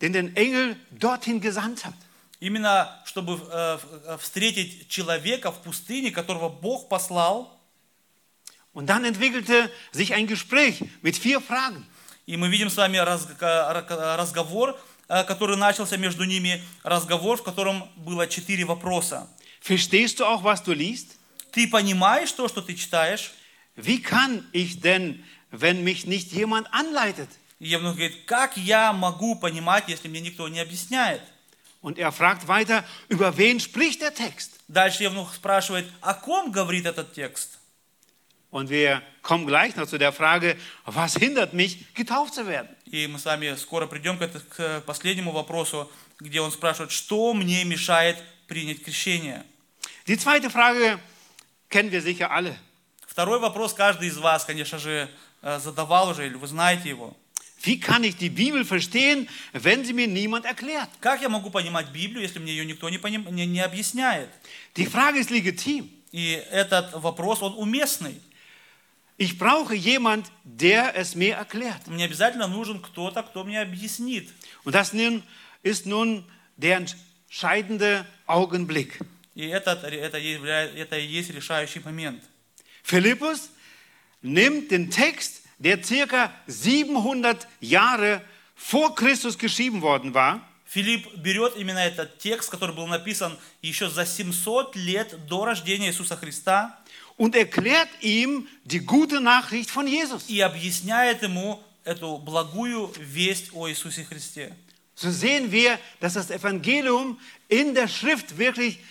den 0.00 0.12
den 0.12 0.36
Engel 0.36 0.76
dorthin 0.90 1.40
gesandt 1.40 1.84
hat. 1.84 1.94
Именно 2.40 3.00
чтобы 3.04 3.34
э, 3.50 3.78
в- 3.78 4.18
встретить 4.18 4.88
человека 4.88 5.52
в 5.52 5.62
пустыне, 5.62 6.10
которого 6.10 6.48
Бог 6.48 6.88
послал. 6.88 7.58
Und 8.74 8.86
dann 8.86 9.04
entwickelte 9.04 9.70
sich 9.92 10.14
ein 10.14 10.26
Gespräch 10.26 10.82
mit 11.02 11.16
vier 11.16 11.40
Fragen. 11.40 11.86
И 12.26 12.36
мы 12.36 12.48
видим 12.48 12.70
с 12.70 12.76
вами 12.76 12.96
разг- 12.96 13.38
ра- 13.40 14.16
разговор, 14.16 14.78
э, 15.08 15.24
который 15.24 15.56
начался 15.56 15.96
между 15.96 16.24
ними, 16.24 16.62
разговор, 16.82 17.36
в 17.36 17.42
котором 17.42 17.88
было 17.96 18.26
четыре 18.26 18.64
вопроса. 18.64 19.28
Verstehst 19.60 20.18
du 20.20 20.24
auch, 20.24 20.42
was 20.42 20.62
du 20.64 20.72
liest? 20.72 21.18
Ты 21.52 21.68
понимаешь 21.68 22.32
то, 22.32 22.48
что 22.48 22.60
ты 22.62 22.74
читаешь? 22.74 23.32
Wie 23.76 24.02
kann 24.02 24.44
ich 24.52 24.80
denn, 24.80 25.22
wenn 25.50 25.84
mich 25.84 26.06
nicht 26.06 26.32
jemand 26.32 26.66
anleitet? 26.72 27.28
И 27.59 27.67
Евнух 27.69 27.95
говорит, 27.95 28.25
как 28.25 28.55
я 28.57 28.93
могу 28.93 29.35
понимать, 29.35 29.85
если 29.87 30.07
мне 30.07 30.21
никто 30.21 30.47
не 30.47 30.59
объясняет? 30.59 31.21
Und 31.81 31.97
er 31.97 32.11
fragt 32.11 32.47
weiter, 32.47 32.83
über 33.07 33.37
wen 33.37 33.59
spricht 33.59 34.01
der 34.01 34.13
Text? 34.13 34.59
Дальше 34.67 35.03
Евнух 35.03 35.33
спрашивает, 35.33 35.87
о 36.01 36.13
ком 36.13 36.51
говорит 36.51 36.85
этот 36.85 37.13
текст? 37.13 37.57
Und 38.49 38.69
wir 38.69 39.01
kommen 39.21 39.45
gleich 39.45 39.75
noch 39.75 39.87
zu 39.87 39.97
der 39.97 40.13
Frage, 40.13 40.57
was 40.85 41.15
hindert 41.15 41.53
mich, 41.53 41.93
getauft 41.93 42.33
zu 42.33 42.47
werden? 42.47 42.69
И 42.85 43.07
мы 43.07 43.19
с 43.19 43.25
вами 43.25 43.55
скоро 43.55 43.87
придем 43.87 44.17
к, 44.17 44.81
последнему 44.85 45.31
вопросу, 45.31 45.91
где 46.19 46.41
он 46.41 46.51
спрашивает, 46.51 46.91
что 46.91 47.33
мне 47.33 47.63
мешает 47.63 48.17
принять 48.47 48.83
крещение? 48.83 49.43
Die 50.07 50.17
zweite 50.17 50.49
Frage 50.49 50.99
kennen 51.69 51.91
wir 51.91 52.01
sicher 52.01 52.31
alle. 52.31 52.57
Второй 53.05 53.39
вопрос 53.39 53.73
каждый 53.73 54.09
из 54.09 54.17
вас, 54.17 54.45
конечно 54.45 54.77
же, 54.77 55.09
э, 55.41 55.59
задавал 55.59 56.09
уже, 56.09 56.27
или 56.27 56.35
вы 56.35 56.47
знаете 56.47 56.89
его. 56.89 57.15
Wie 57.64 57.78
kann 57.78 58.02
ich 58.02 58.16
die 58.16 58.28
Bibel 58.30 58.64
verstehen, 58.64 59.28
wenn 59.52 59.84
sie 59.84 59.92
mir 59.92 60.08
niemand 60.08 60.44
erklärt? 60.44 60.88
Как 61.00 61.22
я 61.22 61.28
могу 61.28 61.48
понимать 61.50 61.88
Библию, 61.92 62.22
если 62.22 62.40
мне 62.40 62.52
ее 62.52 62.64
никто 62.66 62.88
не, 62.90 62.98
поним- 62.98 63.30
не, 63.30 63.46
не 63.46 63.60
объясняет? 63.60 64.28
Die 64.76 64.86
Frage 64.86 65.18
ist 65.20 65.30
legitim. 65.30 65.88
И 66.10 66.32
этот 66.50 66.92
вопрос, 66.94 67.40
он 67.40 67.54
уместный. 67.54 68.20
Ich 69.16 69.38
brauche 69.38 69.74
jemand, 69.74 70.26
der 70.44 70.96
es 70.96 71.14
mir 71.14 71.36
erklärt. 71.36 71.86
Мне 71.86 72.04
обязательно 72.06 72.48
нужен 72.48 72.80
кто-то, 72.82 73.22
кто 73.22 73.44
мне 73.44 73.60
объяснит. 73.60 74.28
Und 74.64 74.74
das 74.74 74.92
nun 74.92 75.22
ist 75.62 75.86
nun 75.86 76.24
der 76.56 76.78
entscheidende 76.78 78.04
Augenblick. 78.26 78.98
И 79.36 79.46
этот, 79.46 79.84
это, 79.84 80.18
явля- 80.18 80.74
это 80.74 80.98
и 80.98 81.06
есть 81.06 81.30
решающий 81.30 81.80
момент. 81.80 82.22
Philippus 82.82 83.50
nimmt 84.22 84.70
den 84.72 84.90
Text, 84.90 85.42
der 85.58 85.82
circa 85.82 86.32
700 86.46 87.46
Jahre 87.60 88.22
vor 88.54 88.94
Christus 88.94 89.38
geschrieben 89.38 89.82
worden 89.82 90.14
war, 90.14 90.40
Филипп 90.72 91.16
берет 91.16 91.54
именно 91.56 91.80
этот 91.80 92.18
текст, 92.18 92.48
который 92.50 92.74
был 92.74 92.86
написан 92.86 93.38
еще 93.60 93.90
за 93.90 94.06
700 94.06 94.74
лет 94.74 95.26
до 95.26 95.44
рождения 95.44 95.88
Иисуса 95.88 96.16
Христа, 96.16 96.78
und 97.18 97.36
erklärt 97.36 97.90
ihm 98.00 98.48
die 98.64 98.80
gute 98.80 99.20
Nachricht 99.20 99.70
von 99.70 99.86
Jesus. 99.86 100.24
и 100.28 100.40
объясняет 100.40 101.22
ему 101.22 101.62
эту 101.84 102.16
благую 102.16 102.90
весть 102.98 103.50
о 103.52 103.68
Иисусе 103.68 104.04
Христе. 104.04 104.56
So 104.94 105.10
sehen 105.10 105.52
wir, 105.52 105.78
dass 106.00 106.14
das 106.14 106.30
Evangelium 106.30 107.18
in 107.48 107.74
der 107.74 107.88
Schrift 107.88 108.38
wirklich 108.38 108.78
ähm, 108.78 108.84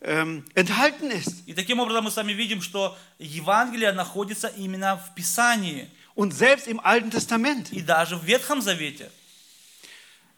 enthalten 0.00 1.10
ist. 1.10 1.42
И 1.46 1.54
таким 1.54 1.80
образом 1.80 2.04
мы 2.04 2.10
с 2.10 2.16
вами 2.16 2.32
видим, 2.32 2.60
что 2.62 2.96
Евангелие 3.18 3.92
находится 3.92 4.48
именно 4.48 4.96
в 4.96 5.14
Писании 5.14 5.88
Und 6.14 6.32
selbst 6.32 6.66
im 6.66 6.80
Alten 6.80 7.10
Testament. 7.10 7.72
и 7.72 7.80
даже 7.80 8.16
в 8.16 8.24
Ветхом 8.24 8.60
Завете. 8.60 9.10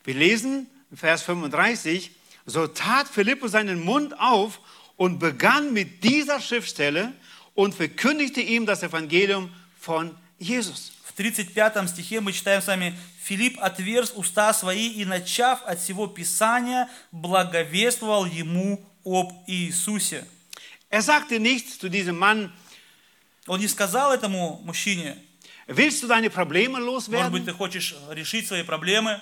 Wir 0.04 0.14
lesen 0.14 0.66
in 0.90 0.96
Vers 0.96 1.22
35, 1.22 2.11
so 2.46 2.66
tat 2.66 3.08
Philippus 3.08 3.52
seinen 3.52 3.84
Mund 3.84 4.18
auf 4.18 4.61
und 4.96 5.18
begann 5.18 5.72
mit 5.72 6.02
dieser 6.02 6.40
Schriftstelle 6.40 7.12
und 7.54 7.74
verkündigte 7.74 8.40
ihm 8.40 8.64
das 8.64 8.82
Evangelium 8.82 9.50
von 9.78 10.16
Jesus. 10.38 10.92
В 11.04 11.12
35 11.16 11.90
стихе 11.90 12.20
мы 12.20 12.32
читаем 12.32 12.62
с 12.62 12.68
вами, 12.68 12.96
«Филипп 13.24 13.58
отверз 13.61 14.12
уста 14.14 14.54
свои 14.54 14.88
и, 14.88 15.04
начав 15.04 15.62
от 15.66 15.80
всего 15.80 16.06
Писания, 16.06 16.88
благовествовал 17.12 18.24
ему 18.24 18.82
об 19.05 19.31
Иисусе». 19.47 20.25
Er 20.89 21.01
sagte 21.01 21.39
nicht 21.39 21.81
zu 21.81 21.89
diesem 21.89 22.17
Mann, 22.17 22.51
Он 23.47 23.59
не 23.59 23.67
сказал 23.67 24.13
этому 24.13 24.61
мужчине, 24.63 25.17
willst 25.67 26.01
du 26.03 26.07
deine 26.07 26.29
Probleme 26.29 26.79
может 26.79 27.09
быть, 27.09 27.43
loswerden? 27.43 27.45
ты 27.45 27.51
хочешь 27.53 27.95
решить 28.11 28.47
свои 28.47 28.63
проблемы, 28.63 29.19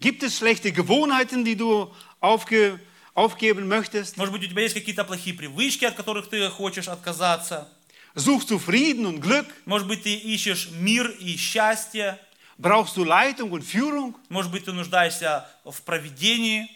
Gibt 0.00 0.22
es 0.22 0.38
schlechte 0.38 0.72
Gewohnheiten, 0.72 1.44
die 1.44 1.54
du 1.54 1.92
aufge, 2.20 2.80
aufgeben 3.14 3.68
möchtest? 3.68 4.16
может 4.16 4.32
быть, 4.32 4.44
у 4.44 4.48
тебя 4.48 4.62
есть 4.62 4.74
какие-то 4.74 5.04
плохие 5.04 5.34
привычки, 5.36 5.84
от 5.84 5.94
которых 5.94 6.28
ты 6.28 6.48
хочешь 6.50 6.88
отказаться, 6.88 7.68
Suchst 8.14 8.50
du 8.50 8.58
Frieden 8.58 9.06
und 9.06 9.20
Glück? 9.20 9.46
может 9.64 9.86
быть, 9.88 10.02
ты 10.04 10.14
ищешь 10.14 10.70
мир 10.72 11.08
и 11.20 11.36
счастье, 11.36 12.18
Brauchst 12.58 12.96
du 12.96 13.04
Leitung 13.04 13.50
und 13.50 13.62
Führung? 13.64 14.14
может 14.28 14.50
быть, 14.52 14.64
ты 14.64 14.72
нуждаешься 14.72 15.46
в 15.64 15.82
проведении. 15.82 16.70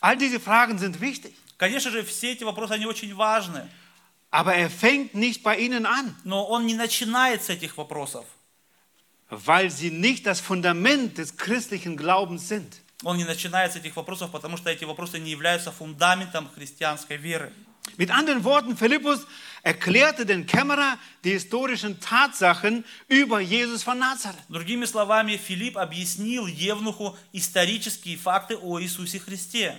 All 0.00 0.16
diese 0.16 0.38
Fragen 0.40 0.78
sind 0.78 1.00
wichtig. 1.00 1.34
Конечно 1.56 1.90
же, 1.90 2.02
все 2.02 2.32
эти 2.32 2.44
вопросы, 2.44 2.72
они 2.72 2.86
очень 2.86 3.14
важны, 3.14 3.68
Aber 4.30 4.54
er 4.56 4.68
fängt 4.68 5.14
nicht 5.14 5.44
bei 5.44 5.56
ihnen 5.58 5.86
an, 5.86 6.16
но 6.24 6.44
он 6.44 6.66
не 6.66 6.74
начинает 6.74 7.44
с 7.44 7.50
этих 7.50 7.76
вопросов. 7.76 8.24
weil 9.30 9.70
sie 9.70 9.90
nicht 9.90 10.26
das 10.26 10.40
Fundament 10.40 11.18
des 11.18 11.36
christlichen 11.36 11.96
Glaubens 11.96 12.48
sind. 12.48 12.80
Он 13.02 13.16
не 13.16 13.24
начинает 13.24 13.72
с 13.72 13.76
этих 13.76 13.96
вопросов, 13.96 14.30
потому 14.30 14.56
что 14.56 14.70
эти 14.70 14.84
вопросы 14.84 15.18
не 15.18 15.30
являются 15.30 15.70
фундаментом 15.72 16.48
христианской 16.54 17.16
веры. 17.16 17.52
Mit 17.98 18.10
anderen 18.10 18.44
Worten, 18.44 18.76
Philippus 18.76 19.26
erklärte 19.62 20.24
den 20.24 20.46
Kämmerer 20.46 20.98
die 21.22 21.32
historischen 21.32 22.00
Tatsachen 22.00 22.82
über 23.08 23.40
Jesus 23.40 23.82
von 23.82 23.98
Nazareth. 23.98 24.42
Другими 24.48 24.86
словами, 24.86 25.36
Филипп 25.36 25.76
объяснил 25.76 26.46
Евнуху 26.46 27.16
исторические 27.32 28.16
факты 28.16 28.56
о 28.56 28.80
Иисусе 28.80 29.18
Христе. 29.20 29.76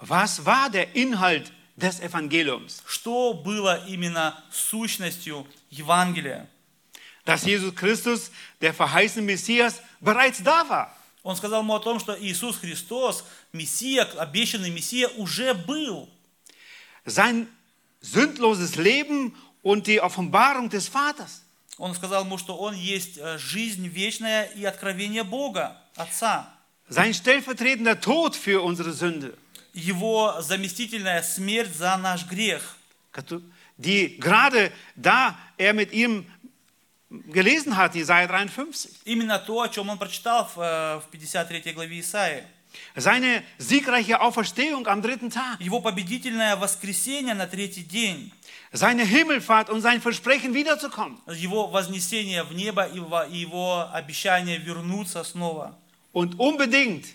Was 0.00 0.44
war 0.44 0.70
der 0.70 0.94
Inhalt 0.94 1.52
des 1.76 2.00
Evangeliums? 2.00 2.82
Что 2.86 3.32
было 3.34 3.84
именно 3.86 4.42
сущностью 4.50 5.46
Евангелия? 5.70 6.48
Dass 7.24 7.44
Jesus 7.44 7.74
Christus, 7.74 8.30
der 8.60 8.74
verheißene 8.74 9.22
Messias, 9.22 9.80
bereits 10.00 10.42
da 10.42 10.68
war. 10.68 10.94
Он 11.22 11.36
сказал 11.36 11.62
ему 11.62 11.74
о 11.74 11.80
том, 11.80 11.98
что 11.98 12.14
Иисус 12.20 12.58
Христос, 12.58 13.24
Мессия, 13.52 14.04
обещанный 14.18 14.70
Мессия, 14.70 15.08
уже 15.16 15.54
был. 15.54 16.08
Sein 17.06 17.48
sündloses 18.02 18.76
Leben 18.76 19.34
und 19.62 19.86
die 19.86 20.00
Offenbarung 20.00 20.68
des 20.68 20.88
Vaters. 20.88 21.42
Он 21.78 21.94
сказал 21.94 22.24
ему, 22.24 22.38
что 22.38 22.56
Он 22.56 22.74
есть 22.74 23.16
э, 23.16 23.38
жизнь 23.38 23.88
вечная 23.88 24.44
и 24.44 24.64
откровение 24.64 25.24
Бога, 25.24 25.80
Отца. 25.96 26.52
Sein 26.88 27.14
stellvertretender 27.14 28.00
Tod 28.00 28.36
für 28.36 28.62
unsere 28.62 28.92
Sünde. 28.92 29.36
Его 29.73 30.41
заместительная 30.41 31.21
смерть 31.21 31.75
за 31.75 31.95
наш 31.97 32.25
грех. 32.25 32.75
Die 33.77 34.19
gerade 34.19 34.71
da 34.95 35.35
er 35.57 35.73
mit 35.73 35.91
ihm 35.93 36.25
gelesen 37.09 37.77
hat, 37.77 37.95
Jesaja 37.95 38.27
53. 38.27 38.91
Именно 39.05 39.39
то, 39.39 39.61
о 39.61 39.69
чем 39.69 39.89
он 39.89 39.97
прочитал 39.97 40.45
в, 40.53 40.59
э, 40.59 40.99
в 40.99 41.09
53 41.11 41.73
главе 41.73 41.99
Исаии. 41.99 42.43
Seine 42.95 43.41
siegreiche 43.57 44.21
Auferstehung 44.21 44.85
am 44.87 45.01
dritten 45.01 45.31
Tag. 45.31 45.59
Его 45.59 45.81
победительное 45.81 46.55
воскресение 46.55 47.33
на 47.33 47.47
третий 47.47 47.83
день. 47.83 48.31
Seine 48.71 49.03
Himmelfahrt 49.03 49.69
und 49.71 49.81
sein 49.81 50.01
Versprechen 50.01 50.53
wiederzukommen. 50.53 51.17
Его 51.27 51.67
вознесение 51.67 52.43
в 52.43 52.53
небо 52.53 52.83
и 52.83 52.97
его- 52.97 53.23
и 53.23 53.37
его 53.37 53.89
обещание 53.91 54.57
вернуться 54.57 55.23
снова. 55.23 55.75
Und 56.13 56.35
unbedingt 56.37 57.05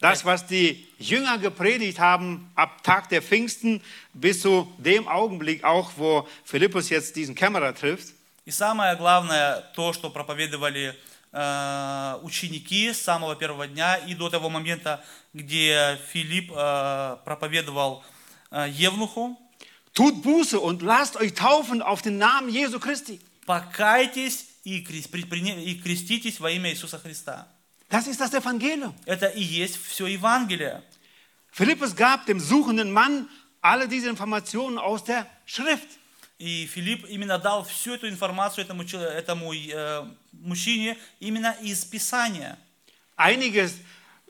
das, 0.00 0.24
was 0.24 0.46
die 0.46 0.86
Jünger 0.98 1.38
gepredigt 1.38 1.98
haben, 1.98 2.50
ab 2.54 2.82
Tag 2.82 3.08
der 3.08 3.22
Pfingsten 3.22 3.80
bis 4.12 4.42
zu 4.42 4.70
dem 4.78 5.08
Augenblick 5.08 5.64
auch, 5.64 5.90
wo 5.96 6.28
Philippus 6.44 6.90
jetzt 6.90 7.16
diesen 7.16 7.34
Kämmerer 7.34 7.74
trifft. 7.74 8.14
И 8.44 8.50
самое 8.52 8.94
главное, 8.96 9.62
то, 9.74 9.92
что 9.92 10.08
проповедовали 10.10 10.94
э, 11.32 12.18
ученики 12.22 12.92
с 12.92 13.02
самого 13.02 13.34
первого 13.34 13.66
дня 13.66 13.96
и 13.96 14.14
до 14.14 14.30
того 14.30 14.48
момента, 14.50 15.04
где 15.34 15.98
Филипп 16.12 16.52
э, 16.54 17.16
проповедовал 17.24 18.04
э, 18.52 18.68
Евнуху, 18.70 19.36
Tut 19.94 20.22
Buße 20.22 20.60
und 20.60 20.82
lasst 20.82 21.16
euch 21.16 21.32
taufen 21.32 21.80
auf 21.80 22.02
den 22.02 22.18
Namen 22.18 22.50
Jesu 22.50 22.78
Christi. 22.78 23.18
покайтесь 23.46 24.46
и, 24.64 24.80
крес- 24.84 25.08
предприне- 25.08 25.64
и 25.64 25.74
креститесь 25.80 26.38
во 26.38 26.50
имя 26.50 26.70
Иисуса 26.70 26.98
Христа. 26.98 27.48
Das 27.90 28.06
ist 28.06 28.20
das 28.20 28.34
Evangelium. 28.34 28.94
Это 29.06 29.26
и 29.26 29.42
есть 29.42 29.76
все 29.76 30.06
Евангелие. 30.06 30.82
Philippus 31.52 31.94
gab 31.94 32.26
dem 32.26 32.40
suchenden 32.40 32.92
Mann 32.92 33.28
alle 33.62 33.88
diese 33.88 34.08
Informationen 34.08 34.78
aus 34.78 35.04
der 35.04 35.26
Schrift. 35.46 35.88
И 36.38 36.66
Филипп 36.66 37.06
именно 37.08 37.38
дал 37.38 37.64
всю 37.64 37.94
эту 37.94 38.06
информацию 38.08 38.64
этому, 38.64 38.84
чело- 38.84 39.08
этому 39.08 39.54
э, 39.54 40.04
мужчине 40.32 40.98
именно 41.18 41.52
из 41.62 41.84
Писания. 41.86 42.58
Einiges 43.16 43.76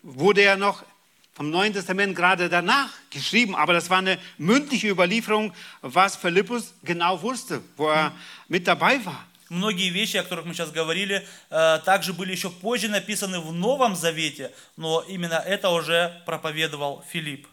wurde 0.02 0.42
ja 0.44 0.56
noch 0.56 0.84
vom 1.32 1.50
Neuen 1.50 1.72
Testament 1.72 2.14
gerade 2.14 2.48
danach 2.48 2.90
geschrieben, 3.10 3.56
aber 3.56 3.72
das 3.72 3.90
war 3.90 3.98
eine 3.98 4.18
mündliche 4.38 4.88
Überlieferung, 4.88 5.52
was 5.82 6.14
Philippus 6.14 6.74
genau 6.84 7.20
wusste, 7.22 7.60
wo 7.76 7.88
er 7.88 8.12
mit 8.46 8.68
dabei 8.68 9.04
war. 9.04 9.26
Многие 9.51 9.89
вещи, 9.89 10.15
о 10.15 10.23
которых 10.23 10.45
мы 10.45 10.53
сейчас 10.53 10.71
говорили, 10.71 11.27
э, 11.49 11.79
также 11.83 12.13
были 12.13 12.31
еще 12.31 12.49
позже 12.49 12.87
написаны 12.87 13.41
в 13.41 13.51
Новом 13.51 13.97
Завете, 13.97 14.53
но 14.77 15.01
именно 15.01 15.33
это 15.33 15.71
уже 15.71 16.23
проповедовал 16.25 17.03
Филипп. 17.11 17.49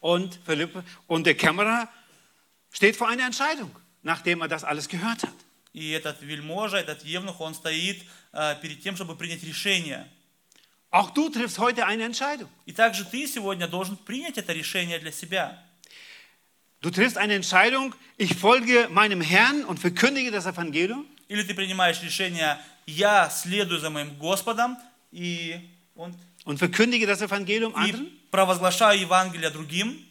Und, 0.00 0.38
Philipp, 0.46 0.84
und 1.08 1.26
der 1.26 1.34
Kämmerer 1.34 1.88
steht 2.70 2.94
vor 2.94 3.08
einer 3.08 3.26
Entscheidung, 3.26 3.72
nachdem 4.04 4.40
er 4.40 4.46
das 4.46 4.62
alles 4.62 4.88
gehört 4.88 5.24
hat. 5.24 5.34
И 5.72 5.90
этот 5.90 6.22
вельможа, 6.22 6.76
этот 6.76 7.04
евнух, 7.04 7.40
он 7.40 7.52
стоит 7.52 8.04
э, 8.32 8.54
перед 8.62 8.80
тем, 8.80 8.94
чтобы 8.94 9.16
принять 9.16 9.42
решение. 9.42 10.06
Auch 10.92 11.10
du 11.10 11.28
triffst 11.28 11.58
heute 11.58 11.86
eine 11.86 12.04
Entscheidung. 12.04 12.48
И 12.66 12.72
также 12.72 13.04
ты 13.04 13.26
сегодня 13.26 13.66
должен 13.66 13.96
принять 13.96 14.38
это 14.38 14.52
решение 14.52 15.00
для 15.00 15.10
себя. 15.10 15.60
Du 16.81 16.89
triffst 16.89 17.17
eine 17.17 17.35
Entscheidung, 17.35 17.93
ich 18.17 18.35
folge 18.35 18.87
meinem 18.89 19.21
Herrn 19.21 19.63
und 19.65 19.79
verkündige 19.79 20.31
das 20.31 20.45
Evangelium. 20.47 21.05
Или 21.27 21.43
ты 21.43 21.53
принимаешь 21.53 22.01
решение, 22.01 22.57
я 22.87 23.29
следую 23.29 23.79
за 23.79 23.89
моим 23.89 24.17
Господом 24.17 24.77
и, 25.11 25.59
он, 25.95 26.13
Und 26.43 26.57
verkündige 26.57 27.05
das 27.05 27.21
Evangelium 27.21 27.75
anderen. 27.75 28.07
и 28.07 28.11
провозглашаю 28.31 28.99
Евангелие 28.99 29.49
другим. 29.51 30.05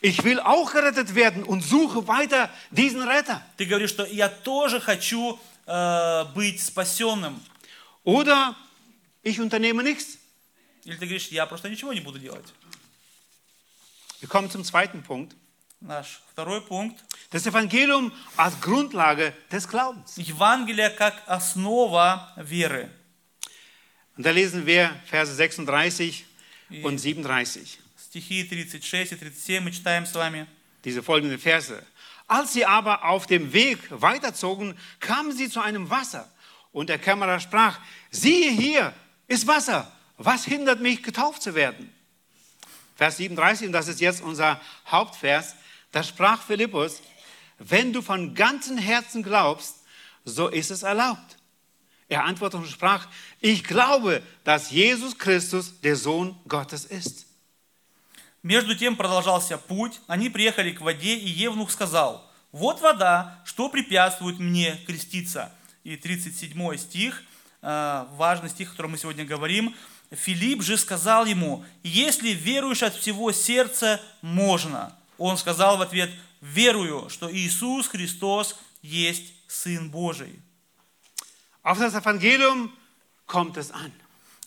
Ich 0.00 0.24
will 0.24 0.40
auch 0.40 0.72
gerettet 0.72 1.14
werden 1.14 1.42
und 1.44 1.60
suche 1.62 2.08
weiter 2.08 2.48
diesen 2.70 3.02
Retter. 3.02 3.42
Ты 3.58 3.66
говоришь, 3.66 3.90
что 3.90 4.06
я 4.06 4.30
тоже 4.30 4.80
хочу 4.80 5.38
э, 5.66 6.24
быть 6.34 6.62
спасенным. 6.62 7.38
Oder 8.04 8.56
ich 9.22 9.38
unternehme 9.38 9.82
nichts. 9.82 10.16
Или 10.86 10.96
ты 10.96 11.04
говоришь, 11.04 11.28
я 11.28 11.44
просто 11.44 11.68
ничего 11.68 11.92
не 11.92 12.00
буду 12.00 12.18
делать. 12.18 12.46
Wir 14.20 14.28
kommen 14.28 14.50
zum 14.50 14.64
zweiten 14.64 15.02
Punkt. 15.02 15.36
Наш 15.84 16.22
второй 16.30 16.60
пункт. 16.60 17.02
Das 17.30 17.46
Evangelium 17.46 18.12
als 18.36 18.60
Grundlage 18.60 19.32
des 19.50 19.66
Glaubens. 19.66 20.16
Евангелие 20.18 20.90
как 20.90 21.14
основа 21.26 22.32
веры. 22.36 22.90
Und 24.16 24.26
da 24.26 24.30
lesen 24.30 24.66
wir 24.66 24.94
Verse 25.06 25.34
36 25.34 26.26
und 26.82 26.98
37. 26.98 27.78
Стихи 27.96 28.42
36 28.42 29.12
и 29.12 29.16
37 29.16 29.60
мы 29.60 29.72
читаем 29.72 30.04
с 30.04 30.14
вами. 30.14 30.46
Diese 30.84 31.02
folgenden 31.02 31.38
Verse. 31.38 31.82
Als 32.26 32.52
sie 32.52 32.64
aber 32.64 33.04
auf 33.04 33.26
dem 33.26 33.52
Weg 33.52 33.78
weiterzogen, 33.90 34.78
kamen 35.00 35.32
sie 35.32 35.48
zu 35.48 35.60
einem 35.60 35.90
Wasser. 35.90 36.30
Und 36.72 36.88
der 36.88 36.98
Kämmerer 36.98 37.40
sprach, 37.40 37.80
siehe 38.10 38.50
hier 38.50 38.92
ist 39.26 39.46
Wasser. 39.46 39.90
Was 40.16 40.44
hindert 40.44 40.80
mich, 40.80 41.02
getauft 41.02 41.42
zu 41.42 41.54
werden? 41.54 41.92
Vers 42.96 43.16
37, 43.16 43.68
und 43.68 43.72
das 43.72 43.88
ist 43.88 44.00
jetzt 44.00 44.20
unser 44.22 44.60
Hauptvers. 44.86 45.56
Da 45.95 46.03
sprach 46.03 46.41
Philippus, 46.41 47.01
wenn 47.57 47.93
du 47.93 48.01
von 48.01 48.35
ganzem 48.35 48.77
Herzen 48.77 49.23
glaubst, 49.23 49.77
so 50.25 50.49
ist 50.49 50.69
es 50.69 50.83
erlaubt. 50.83 51.37
Er 52.09 52.25
antwortete 52.25 52.57
und 52.57 52.69
sprach, 52.69 53.07
ich 53.39 53.63
glaube, 53.63 54.21
dass 54.43 54.71
Jesus 54.71 55.17
Christus 55.17 55.79
der 55.79 55.95
Sohn 55.95 56.35
Gottes 56.49 56.83
ist. 56.83 57.27
Между 58.43 58.75
тем 58.75 58.97
продолжался 58.97 59.57
путь, 59.57 60.01
они 60.07 60.29
приехали 60.29 60.71
к 60.71 60.81
воде, 60.81 61.15
и 61.15 61.29
Евнух 61.29 61.71
сказал, 61.71 62.29
вот 62.51 62.81
вода, 62.81 63.41
что 63.45 63.69
препятствует 63.69 64.37
мне 64.37 64.75
креститься? 64.85 65.49
И 65.85 65.95
37 65.95 66.77
стих, 66.77 67.23
э, 67.61 68.05
важный 68.17 68.49
стих, 68.49 68.67
о 68.67 68.71
котором 68.71 68.91
мы 68.91 68.97
сегодня 68.97 69.23
говорим, 69.23 69.73
Филипп 70.11 70.61
же 70.61 70.77
сказал 70.77 71.25
ему, 71.25 71.63
если 71.83 72.31
веруешь 72.31 72.83
от 72.83 72.95
всего 72.95 73.31
сердца, 73.31 74.01
можно. 74.21 74.93
Он 75.17 75.37
сказал 75.37 75.77
в 75.77 75.81
ответ, 75.81 76.09
верую, 76.41 77.09
что 77.09 77.31
Иисус 77.31 77.87
Христос 77.87 78.57
есть 78.81 79.33
Сын 79.47 79.89
Божий. 79.89 80.39
Auf 81.63 81.79
das 81.79 81.95
Evangelium 81.95 82.71
kommt 83.25 83.57
es 83.57 83.71
an. 83.71 83.91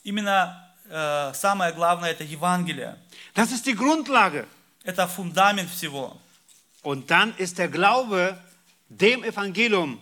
Именно 0.04 0.72
э, 0.88 1.32
самое 1.34 1.72
главное 1.72 2.12
это 2.12 2.22
Евангелие. 2.22 2.96
Das 3.34 3.50
ist 3.50 3.66
die 3.66 3.74
Grundlage. 3.74 4.46
Это 4.84 5.06
фундамент 5.08 5.70
всего. 5.70 6.16
Und 6.82 7.10
dann 7.10 7.34
ist 7.36 7.58
der 7.58 7.68
Glaube 7.68 8.38
dem 8.88 9.24
Evangelium 9.24 9.98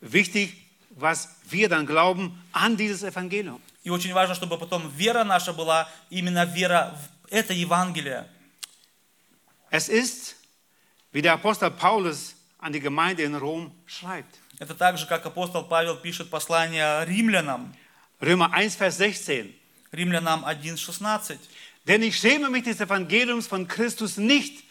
wichtig, 0.00 0.54
was 0.90 1.28
wir 1.48 1.68
dann 1.68 1.86
glauben 1.86 2.42
an 2.52 2.76
dieses 2.76 3.02
Evangelium. 3.02 3.60
И 3.82 3.88
очень 3.88 4.12
важно, 4.12 4.34
чтобы 4.34 4.58
потом 4.58 4.88
вера 4.90 5.24
наша 5.24 5.54
была 5.54 5.88
именно 6.10 6.44
вера 6.44 6.94
в 6.94 7.32
это 7.32 7.54
Евангелие. 7.54 8.26
Es 9.69 9.89
ist, 9.89 10.35
wie 11.11 11.21
der 11.21 11.33
Apostel 11.33 11.71
Paulus 11.71 12.35
an 12.59 12.73
die 12.73 12.79
Gemeinde 12.79 13.23
in 13.23 13.35
Rom 13.35 13.71
schreibt. 13.85 14.39
Это 14.59 14.73
так 14.73 14.97
же, 14.97 15.05
как 15.05 15.25
апостол 15.25 15.63
Павел 15.67 15.97
пишет 15.97 16.29
послание 16.29 17.03
римлянам, 17.03 17.75
Römer 18.21 18.53
1, 18.53 18.75
Vers 18.75 18.97
16. 18.97 19.53
римлянам 19.91 20.45
1.16. 20.45 21.37
Denn 21.87 22.01
ich 22.01 22.17
schäme 22.17 22.49
mich 22.49 22.63
des 22.63 22.79
Evangeliums 22.79 23.47
von 23.47 23.67
Christus 23.67 24.17
nicht, 24.17 24.63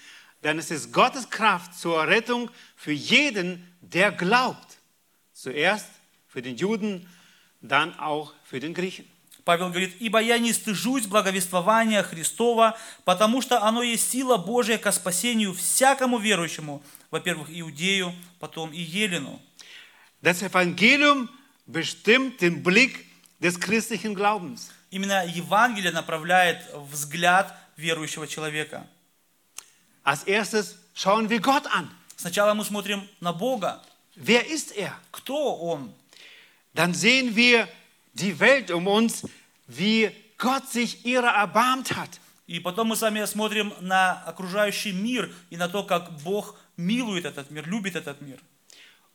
denn 0.42 0.58
es 0.58 0.70
ist 0.70 0.92
Gottes 0.92 1.28
Kraft 1.30 1.74
zur 1.74 2.06
Rettung 2.06 2.50
für 2.76 2.92
jeden, 2.92 3.66
der 3.80 4.10
glaubt. 4.10 4.78
Zuerst 5.32 5.88
für 6.26 6.42
den 6.42 6.56
Juden, 6.56 7.08
dann 7.60 7.98
auch 7.98 8.32
für 8.44 8.60
den 8.60 8.74
Griechen. 8.74 9.08
Павел 9.49 9.69
говорит, 9.69 9.95
«Ибо 9.99 10.21
я 10.21 10.37
не 10.37 10.53
стыжусь 10.53 11.07
благовествования 11.07 12.03
Христова, 12.03 12.77
потому 13.03 13.41
что 13.41 13.63
оно 13.63 13.81
есть 13.81 14.11
сила 14.11 14.37
Божия 14.37 14.77
ко 14.77 14.91
спасению 14.91 15.55
всякому 15.55 16.19
верующему, 16.19 16.83
во-первых, 17.09 17.47
иудею, 17.49 18.13
потом 18.39 18.71
и 18.71 18.79
елену». 18.79 19.41
Das 20.21 20.43
Evangelium 20.43 21.29
bestimmt 21.65 22.39
den 22.41 22.61
Blick 22.61 23.07
des 23.39 23.59
christlichen 23.59 24.13
Glaubens. 24.13 24.69
Именно 24.91 25.25
Евангелие 25.25 25.91
направляет 25.91 26.63
взгляд 26.91 27.57
верующего 27.75 28.27
человека. 28.27 28.85
Als 30.03 30.25
erstes 30.25 30.75
schauen 30.93 31.27
wir 31.27 31.39
Gott 31.39 31.65
an. 31.65 31.89
Сначала 32.17 32.53
мы 32.53 32.63
смотрим 32.63 33.09
на 33.19 33.33
Бога. 33.33 33.81
Wer 34.15 34.45
ist 34.45 34.77
er? 34.77 34.93
Кто 35.11 35.55
Он? 35.55 35.91
Dann 36.75 36.93
sehen 36.93 37.35
wir 37.35 37.67
die 38.13 38.39
Welt 38.39 38.69
um 38.69 38.85
uns, 38.85 39.23
wie 39.68 40.10
Gott 40.38 40.68
sich 40.70 41.04
ihrer 41.04 41.34
erbarmt 41.34 41.96
hat. 41.96 42.20
И 42.46 42.60
потом 42.60 42.88
мы 42.88 42.96
с 42.96 43.00
вами 43.00 43.24
смотрим 43.24 43.72
на 43.80 44.22
окружающий 44.26 44.92
мир 44.92 45.32
и 45.48 45.56
на 45.56 45.68
то, 45.68 45.82
как 45.82 46.10
Бог 46.22 46.56
милует 46.76 47.24
этот 47.24 47.50
мир, 47.50 47.66
любит 47.66 47.96
этот 47.96 48.20
мир. 48.20 48.38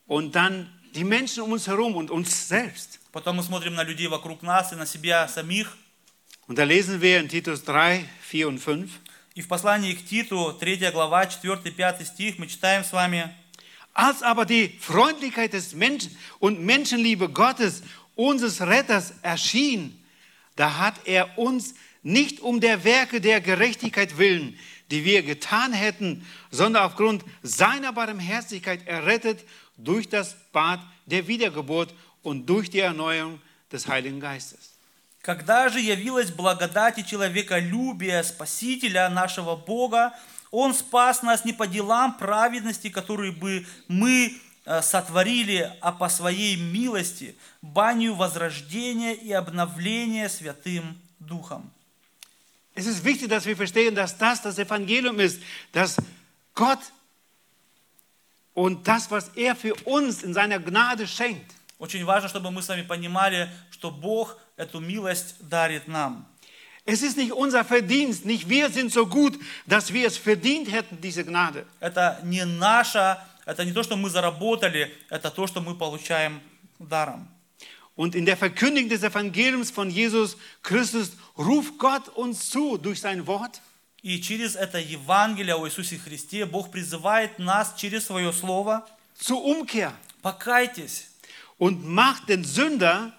Und 0.07 0.31
dann 0.35 0.67
die 0.95 1.03
Menschen 1.03 1.43
um 1.43 1.51
uns 1.51 1.67
herum 1.67 1.95
und 1.95 2.09
uns 2.09 2.47
selbst. 2.47 2.99
Потом 3.11 3.37
мы 3.37 3.43
смотрим 3.43 3.75
на 3.75 3.83
людей 3.83 4.07
вокруг 4.07 4.41
нас 4.41 4.73
и 4.73 4.75
на 4.75 4.85
себя 4.85 5.27
самих. 5.27 5.77
Und 6.47 6.57
da 6.57 6.63
lesen 6.63 6.99
wir 7.01 7.19
in 7.19 7.29
Titus 7.29 7.63
3, 7.63 8.03
4 8.21 8.47
und 8.47 8.59
5. 8.59 8.89
И 9.35 9.41
в 9.41 9.47
послании 9.47 9.93
к 9.93 10.03
Титу, 10.03 10.57
3 10.59 10.91
глава, 10.91 11.25
4-5 11.25 12.05
стих, 12.05 12.39
мы 12.39 12.47
читаем 12.47 12.83
с 12.83 12.91
вами. 12.91 13.31
Als 13.93 14.23
aber 14.23 14.45
die 14.45 14.69
Freundlichkeit 14.79 15.53
des 15.53 15.73
Menschen 15.73 16.17
und 16.39 16.59
Menschenliebe 16.61 17.29
Gottes, 17.29 17.83
unseres 18.15 18.61
Retters, 18.61 19.13
erschien, 19.21 20.02
da 20.55 20.77
hat 20.77 20.95
er 21.05 21.37
uns 21.37 21.73
nicht 22.03 22.39
um 22.41 22.59
der 22.59 22.83
Werke 22.83 23.21
der 23.21 23.41
Gerechtigkeit 23.41 24.17
willen, 24.17 24.57
die 24.91 25.05
wir 25.05 25.23
getan 25.23 25.73
hätten, 25.73 26.25
sondern 26.51 26.83
aufgrund 26.83 27.23
seiner 27.43 27.93
Barmherzigkeit 27.93 28.87
errettet 28.87 29.45
durch 29.77 30.09
das 30.09 30.35
Bad 30.51 30.79
der 31.05 31.27
Wiedergeburt 31.27 31.93
und 32.23 32.45
durch 32.45 32.69
die 32.69 32.79
Erneuerung 32.79 33.39
des 33.71 33.87
Heiligen 33.87 34.19
Geistes. 34.19 34.69
Когда 35.21 35.67
же 35.67 35.81
явилась 35.81 36.31
благодать 36.31 36.97
и 36.97 37.05
человеколюбие 37.05 38.23
Спасителя 38.23 39.09
нашего 39.09 39.55
Бога, 39.55 40.13
Он 40.51 40.73
спас 40.73 41.21
нас 41.21 41.45
не 41.45 41.53
по 41.53 41.67
делам 41.67 42.17
праведности, 42.17 42.89
которые 42.89 43.31
бы 43.31 43.65
мы 43.87 44.33
э, 44.52 44.52
сотворили, 44.64 45.72
а 45.80 45.92
по 45.92 46.08
своей 46.08 46.56
милости, 46.56 47.36
банию 47.60 48.14
возрождения 48.14 49.14
и 49.14 49.32
обновления 49.32 50.28
Святым 50.28 50.98
Духом. 51.18 51.70
Es 52.74 52.86
ist 52.86 53.04
wichtig, 53.04 53.28
dass 53.28 53.46
wir 53.46 53.56
verstehen, 53.56 53.94
dass 53.94 54.18
das 54.18 54.42
das 54.42 54.58
Evangelium 54.58 55.20
ist, 55.20 55.40
dass 55.72 55.96
Gott 56.54 56.80
und 58.52 58.86
das, 58.88 59.10
was 59.10 59.28
er 59.36 59.54
für 59.54 59.74
uns 59.84 60.22
in 60.22 60.34
seiner 60.34 60.58
Gnade 60.58 61.06
schenkt, 61.06 61.52
Очень 61.78 62.04
важно, 62.04 62.28
чтобы 62.28 62.50
мы 62.50 62.62
с 62.62 62.68
вами 62.68 62.82
понимали, 62.82 63.50
что 63.70 63.90
Бог 63.90 64.38
эту 64.56 64.80
милость 64.80 65.36
дарит 65.40 65.86
нам. 65.88 66.26
es 66.86 67.02
ist 67.02 67.16
nicht 67.16 67.32
unser 67.32 67.64
Verdienst, 67.64 68.24
nicht 68.26 68.48
wir 68.48 68.70
sind 68.70 68.92
so 68.92 69.06
gut, 69.06 69.38
dass 69.66 69.92
wir 69.92 70.06
es 70.06 70.16
verdient 70.16 70.70
hätten, 70.70 71.00
diese 71.00 71.24
Gnade. 71.24 71.66
Это 71.80 72.20
не 72.24 72.44
наше, 72.44 73.18
это 73.44 73.64
не 73.64 73.72
то, 73.72 73.82
что 73.82 73.96
мы 73.96 74.10
заработали, 74.10 74.92
это 75.10 75.30
то, 75.30 75.46
что 75.46 75.60
мы 75.60 75.74
получаем 75.74 76.40
даром. 76.78 77.28
Und 77.96 78.16
in 78.16 78.26
der 78.26 78.36
Verkündigung 78.36 78.88
des 78.88 79.04
Evangeliums 79.04 79.70
von 79.70 79.88
Jesus 79.88 80.36
Christus 80.62 81.12
ruft 81.38 81.78
Gott 81.78 82.08
uns 82.16 82.50
zu 82.50 82.76
durch 82.76 83.00
sein 83.00 83.26
Wort, 83.26 83.60
И 84.02 84.20
через 84.20 84.54
это 84.54 84.78
Евангелие 84.78 85.54
о 85.54 85.66
Иисусе 85.66 85.96
Христе 85.96 86.44
Бог 86.44 86.70
призывает 86.70 87.38
нас 87.38 87.72
через 87.74 88.04
свое 88.04 88.34
Слово 88.34 88.86
zur 89.18 89.42
Umkehr 89.42 89.94
покайтесь 90.20 91.06
und 91.56 91.84
macht 91.86 92.28
den 92.28 92.44
Sünder, 92.44 93.12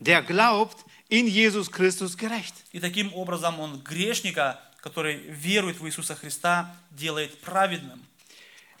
der 0.00 0.22
glaubt, 0.22 0.84
in 1.08 1.28
Jesus 1.28 1.70
Christus 1.70 2.16
gerecht. 2.16 2.54
И 2.72 2.80
таким 2.80 3.12
образом 3.14 3.60
Он 3.60 3.78
грешника, 3.80 4.60
который 4.80 5.18
верует 5.28 5.78
в 5.78 5.86
Иисуса 5.86 6.16
Христа, 6.16 6.74
делает 6.90 7.38
праведным. 7.40 8.02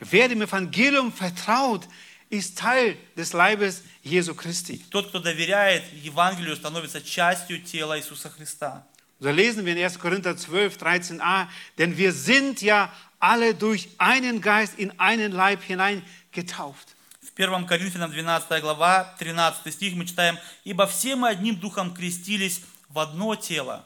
Wer 0.01 0.29
dem 0.29 0.41
Evangelium 0.41 1.11
vertraut, 1.11 1.87
ist 2.29 2.57
Teil 2.57 2.97
des 3.15 3.33
Leibes 3.33 3.83
Jesu 4.03 4.35
Christi. 4.35 4.83
Тот, 4.89 5.09
кто 5.09 5.19
доверяет 5.19 5.83
Евангелию, 5.93 6.55
становится 6.55 7.01
частью 7.01 7.61
тела 7.61 7.97
Иисуса 7.97 8.29
Христа. 8.29 8.85
So 9.19 9.31
lesen 9.31 9.65
wir 9.65 9.73
in 9.75 9.83
1. 9.83 9.97
Korinther 9.97 10.37
12, 10.37 10.77
13a, 10.77 11.47
denn 11.79 11.97
wir 11.97 12.13
sind 12.13 12.61
ja 12.61 12.93
alle 13.19 13.55
durch 13.55 13.89
einen 13.97 14.41
Geist 14.41 14.77
in 14.77 14.91
einen 14.99 15.31
Leib 15.31 15.63
hinein 15.63 16.03
getauft. 16.31 16.95
В 17.21 17.39
1 17.39 17.67
Коринфянам 17.67 18.11
12 18.11 18.61
глава, 18.61 19.15
13 19.19 19.73
стих 19.73 19.95
мы 19.95 20.05
читаем, 20.05 20.37
«Ибо 20.63 20.85
все 20.85 21.15
мы 21.15 21.29
одним 21.29 21.55
духом 21.55 21.93
крестились 21.93 22.61
в 22.89 22.99
одно 22.99 23.35
тело». 23.35 23.85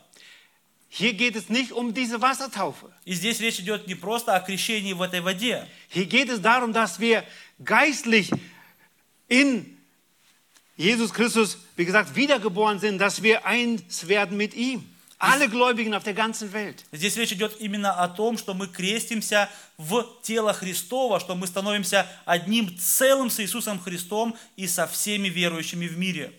Hier 0.88 1.14
geht 1.14 1.36
es 1.36 1.48
nicht 1.48 1.72
um 1.72 1.92
diese 1.92 2.20
Wassertaufe. 2.20 2.92
И 3.04 3.12
здесь 3.12 3.40
речь 3.40 3.58
идет 3.60 3.86
не 3.86 3.94
просто 3.94 4.34
о 4.34 4.40
крещении 4.40 4.92
в 4.92 5.02
этой 5.02 5.20
воде. 5.20 5.66
Hier 5.88 6.06
geht 6.06 6.28
es 6.28 6.40
darum, 6.40 6.72
dass 6.72 7.00
wir 7.00 7.24
geistlich 7.62 8.30
in 9.28 9.76
Jesus 10.76 11.12
Christus, 11.12 11.58
wie 11.76 11.84
gesagt, 11.84 12.14
wiedergeboren 12.14 12.78
sind, 12.78 12.98
dass 12.98 13.22
wir 13.22 13.46
eins 13.46 14.08
werden 14.08 14.36
mit 14.36 14.54
ihm. 14.54 14.84
Alle 15.18 15.48
Gläubigen 15.48 15.94
auf 15.94 16.04
der 16.04 16.12
ganzen 16.12 16.52
Welt. 16.52 16.84
Здесь 16.92 17.16
речь 17.16 17.32
идет 17.32 17.56
именно 17.58 17.92
о 17.92 18.08
том, 18.08 18.36
что 18.36 18.52
мы 18.52 18.66
крестимся 18.68 19.48
в 19.78 20.04
тело 20.22 20.52
Христова, 20.52 21.20
что 21.20 21.34
мы 21.34 21.46
становимся 21.46 22.06
одним 22.26 22.76
целым 22.78 23.30
с 23.30 23.40
Иисусом 23.40 23.80
Христом 23.80 24.36
и 24.56 24.66
со 24.66 24.86
всеми 24.86 25.28
верующими 25.28 25.86
в 25.86 25.96
мире. 25.96 26.32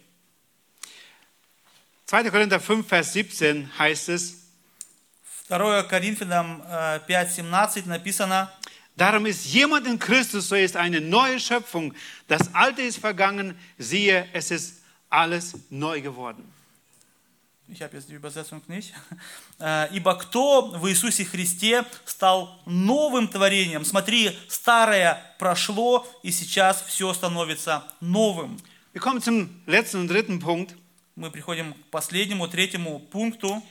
2. 2.06 2.30
Korinther 2.30 2.60
5, 2.60 2.86
Vers 2.86 3.12
17 3.12 3.70
heißt 3.78 4.08
es, 4.10 4.38
2 5.48 5.82
Коринфянам 5.84 6.62
э, 6.68 7.00
5.17 7.08 7.86
написано, 7.86 8.50
Darum 8.94 9.24
ist 9.24 9.46
jemand 9.46 9.86
in 9.86 9.98
Christus, 9.98 10.48
so 10.48 10.54
ist 10.54 10.76
eine 10.76 11.00
neue 11.00 11.40
Schöpfung. 11.40 11.94
Das 12.28 12.54
Alte 12.54 12.82
ist 12.82 12.98
vergangen, 12.98 13.58
siehe, 13.78 14.28
es 14.34 14.50
ist 14.50 14.82
alles 15.08 15.54
neu 15.70 16.02
geworden. 16.02 16.44
ich 17.68 17.80
habe 17.80 17.96
jetzt 17.96 18.08
die 18.10 18.14
Übersetzung 18.14 18.60
nicht, 18.68 18.92
Э, 19.58 19.88
ибо 19.92 20.14
кто 20.16 20.72
в 20.72 20.88
Иисусе 20.88 21.24
Христе 21.24 21.84
стал 22.04 22.60
новым 22.66 23.28
творением, 23.28 23.84
смотри, 23.84 24.36
старое 24.48 25.22
прошло, 25.38 26.04
и 26.24 26.32
сейчас 26.32 26.82
все 26.82 27.14
становится 27.14 27.84
новым. 28.00 28.58
Wir 28.92 29.00
kommen 29.00 29.22
zum 29.22 29.62
letzten 29.66 30.00
und 30.00 30.08
dritten 30.08 30.40
Punkt. 30.40 30.74
Мы 31.16 31.30
приходим 31.30 31.74
к 31.74 31.90
последнему, 31.90 32.48
третьему 32.48 32.98
пункту. 32.98 33.62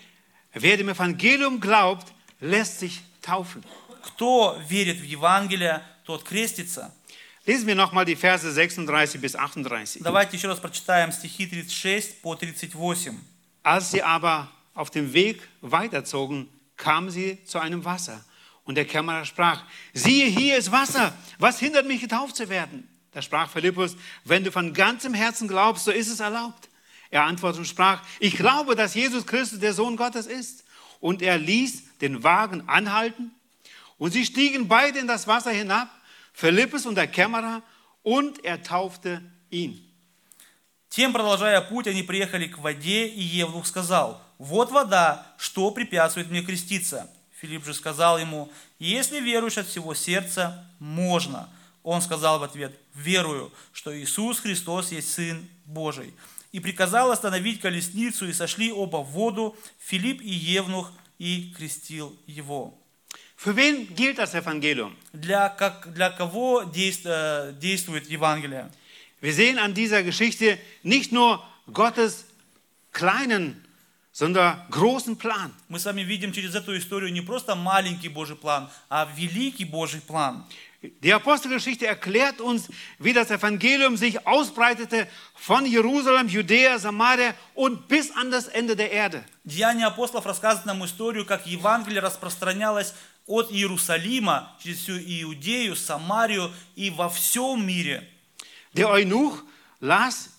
Wer 0.53 0.77
dem 0.77 0.89
Evangelium 0.89 1.59
glaubt, 1.59 2.13
lässt 2.39 2.79
sich 2.79 3.01
taufen. 3.21 3.63
Кто 4.03 4.59
верит 4.67 4.97
в 4.97 5.03
Евангелие, 5.03 5.81
тот 6.05 6.23
крестится. 6.23 6.93
Lesen 7.45 7.67
wir 7.67 7.75
nochmal 7.75 8.05
die 8.05 8.15
Verse 8.15 8.51
36 8.51 9.19
bis 9.19 9.35
38. 9.35 10.03
Давайте 10.03 10.37
еще 10.37 10.47
раз 10.47 10.59
прочитаем 10.59 11.11
стихи 11.11 11.45
36 11.47 12.21
по 12.21 12.33
38. 12.33 13.13
Als 13.63 13.91
sie 13.91 14.03
aber 14.03 14.51
auf 14.73 14.91
dem 14.91 15.13
Weg 15.13 15.41
weiterzogen, 15.61 16.49
kamen 16.77 17.09
sie 17.09 17.43
zu 17.45 17.59
einem 17.59 17.83
Wasser. 17.83 18.23
Und 18.63 18.75
der 18.75 18.85
Kämmerer 18.85 19.25
sprach, 19.25 19.63
siehe, 19.93 20.27
hier 20.27 20.57
ist 20.57 20.71
Wasser. 20.71 21.13
Was 21.39 21.59
hindert 21.59 21.87
mich, 21.87 22.01
getauft 22.01 22.35
zu 22.35 22.47
werden? 22.49 22.87
Da 23.11 23.21
sprach 23.21 23.49
Philippus, 23.49 23.97
wenn 24.23 24.43
du 24.43 24.51
von 24.51 24.73
ganzem 24.73 25.13
Herzen 25.13 25.47
glaubst, 25.47 25.85
so 25.85 25.91
ist 25.91 26.09
es 26.09 26.19
erlaubt. 26.19 26.64
Er 27.10 27.24
antwortete 27.24 27.60
und 27.60 27.66
sprach, 27.66 28.02
ich 28.18 28.36
glaube, 28.36 28.74
dass 28.74 28.94
Jesus 28.94 29.26
Christus 29.26 29.60
der 29.60 29.72
Sohn 29.72 29.96
Gottes 29.96 30.26
ist. 30.26 30.64
Und 31.00 31.22
er 31.22 31.38
ließ 31.38 31.98
den 32.00 32.22
Wagen 32.22 32.68
anhalten. 32.68 33.32
Und 33.98 34.12
sie 34.12 34.24
stiegen 34.24 34.68
beide 34.68 34.98
in 34.98 35.06
das 35.06 35.26
Wasser 35.26 35.50
hinab, 35.50 35.88
Philippus 36.32 36.84
und 36.86 36.96
der 36.96 37.06
Kämmerer, 37.06 37.62
und 38.02 38.44
er 38.44 38.62
taufte 38.62 39.22
ihn. 39.50 39.82
Тем, 40.88 41.12
продолжая 41.12 41.60
путь, 41.60 41.88
они 41.88 42.02
приехали 42.02 42.46
к 42.46 42.58
воде, 42.58 43.06
и 43.06 43.20
Евнух 43.20 43.66
сказал, 43.66 44.22
«Вот 44.38 44.70
вода, 44.70 45.26
что 45.36 45.70
препятствует 45.70 46.30
мне 46.30 46.42
креститься?» 46.42 47.10
Филипп 47.40 47.66
же 47.66 47.74
сказал 47.74 48.18
ему, 48.18 48.50
«Если 48.78 49.20
веруешь 49.20 49.58
от 49.58 49.66
всего 49.66 49.92
сердца, 49.94 50.66
можно». 50.78 51.50
Он 51.82 52.00
сказал 52.00 52.38
в 52.38 52.44
ответ, 52.44 52.78
«Верую, 52.94 53.52
что 53.72 53.94
Иисус 53.94 54.40
Христос 54.40 54.90
есть 54.90 55.12
Сын 55.12 55.46
Божий». 55.66 56.14
И 56.52 56.60
приказал 56.60 57.10
остановить 57.10 57.60
колесницу, 57.60 58.28
и 58.28 58.32
сошли 58.32 58.72
оба 58.72 58.98
в 58.98 59.10
воду, 59.10 59.56
Филипп 59.78 60.22
и 60.22 60.30
Евнух, 60.30 60.92
и 61.18 61.52
крестил 61.56 62.16
его. 62.26 62.74
Für 63.36 63.54
wen 63.54 63.94
gilt 63.94 64.18
das 64.18 64.34
Evangelium? 64.34 64.96
Для, 65.12 65.50
как, 65.50 65.92
для 65.92 66.10
кого 66.10 66.62
дейст- 66.62 67.04
э, 67.04 67.52
действует 67.60 68.08
Евангелие? 68.08 68.70
Wir 69.20 69.32
sehen 69.34 69.58
an 69.58 69.74
dieser 69.74 70.02
Geschichte 70.02 70.58
nicht 70.82 71.12
nur 71.12 71.42
Gottes 71.72 72.24
kleinen, 72.92 73.62
sondern 74.12 74.58
großen 74.70 75.18
Plan. 75.18 75.52
Мы 75.68 75.78
с 75.78 75.84
вами 75.84 76.00
видим 76.02 76.32
через 76.32 76.54
эту 76.54 76.76
историю 76.78 77.12
не 77.12 77.20
просто 77.20 77.54
маленький 77.54 78.08
Божий 78.08 78.36
план, 78.36 78.70
а 78.88 79.06
великий 79.14 79.66
Божий 79.66 80.00
план. 80.00 80.46
Die 80.85 81.13
Apostelgeschichte 81.13 81.85
erklärt 81.85 82.41
uns, 82.41 82.67
wie 82.97 83.13
das 83.13 83.29
Evangelium 83.29 83.97
sich 83.97 84.25
ausbreitete 84.25 85.07
von 85.35 85.63
Jerusalem, 85.65 86.27
Judäa, 86.27 86.79
Samaria 86.79 87.35
und 87.53 87.87
bis 87.87 88.09
an 88.15 88.31
das 88.31 88.47
Ende 88.47 88.75
der 88.75 88.91
Erde. 88.91 89.23
Деяния 89.43 89.85
апостолов 89.87 90.25
рассказывают 90.25 90.65
нам 90.65 90.83
историю, 90.83 91.25
как 91.25 91.45
Евангелие 91.45 92.01
распространялось 92.01 92.95
от 93.27 93.51
Иерусалима 93.51 94.57
через 94.61 94.79
всю 94.79 94.97
Иудею, 94.97 95.75
Самарию 95.75 96.51
и 96.75 96.89
во 96.89 97.09
всем 97.09 97.63
мире. 97.63 98.07
Der 98.73 98.89
Eunuch 98.89 99.43
las 99.79 100.29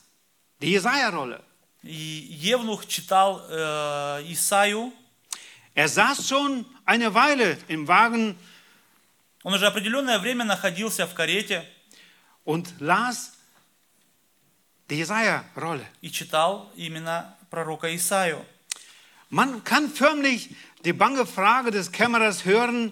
die 0.61 0.73
Jesaja-Rolle. 0.73 1.41
И 1.85 2.27
Евнух 2.41 2.87
читал 2.87 3.43
э, 3.49 4.25
Исаю, 4.29 4.93
Er 5.75 5.89
saß 5.89 6.29
schon 6.29 6.67
eine 6.85 7.15
Weile 7.15 7.57
im 7.69 7.89
Wagen 7.89 8.37
он 9.48 9.54
уже 9.54 9.66
определенное 9.66 10.20
время 10.20 10.44
находился 10.44 11.08
в 11.08 11.14
карете 11.14 11.64
und 12.44 12.68
las 12.82 13.32
die 14.90 14.98
Jesaja-Rolle. 14.98 15.86
и 16.02 16.12
читал 16.12 16.70
именно 16.76 17.34
пророка 17.50 17.96
Исаю. 17.96 18.46
Man 19.30 19.64
kann 19.64 19.90
förmlich 19.90 20.54
die 20.84 20.92
bange 20.92 21.26
Frage 21.26 21.72
des 21.72 21.94
Kämmerers 21.94 22.44
hören, 22.44 22.92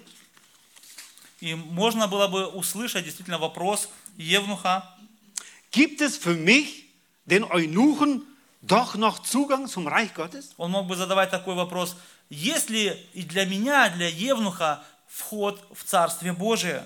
И 1.41 1.55
можно 1.55 2.07
было 2.07 2.29
бы 2.29 2.47
услышать 2.47 3.03
действительно 3.03 3.37
вопрос 3.37 3.89
Евнуха, 4.15 4.95
gibt 5.73 5.99
es 5.99 6.15
für 6.15 6.35
mich, 6.35 6.85
den 7.25 7.43
Eunuchen, 7.43 8.23
doch 8.61 8.95
noch 8.95 9.19
Zugang 9.23 9.67
zum 9.67 9.87
Reich 9.89 10.13
Gottes? 10.13 10.53
Он 10.55 10.71
мог 10.71 10.87
бы 10.87 10.95
задавать 10.95 11.31
такой 11.31 11.55
вопрос, 11.55 11.97
есть 12.29 12.69
ли 12.69 12.97
и 13.11 13.23
для 13.23 13.43
меня, 13.43 13.89
для 13.89 14.07
Евнуха, 14.07 14.85
вход 15.19 15.65
в 15.73 15.83
Царствие 15.83 16.33
Божие? 16.33 16.83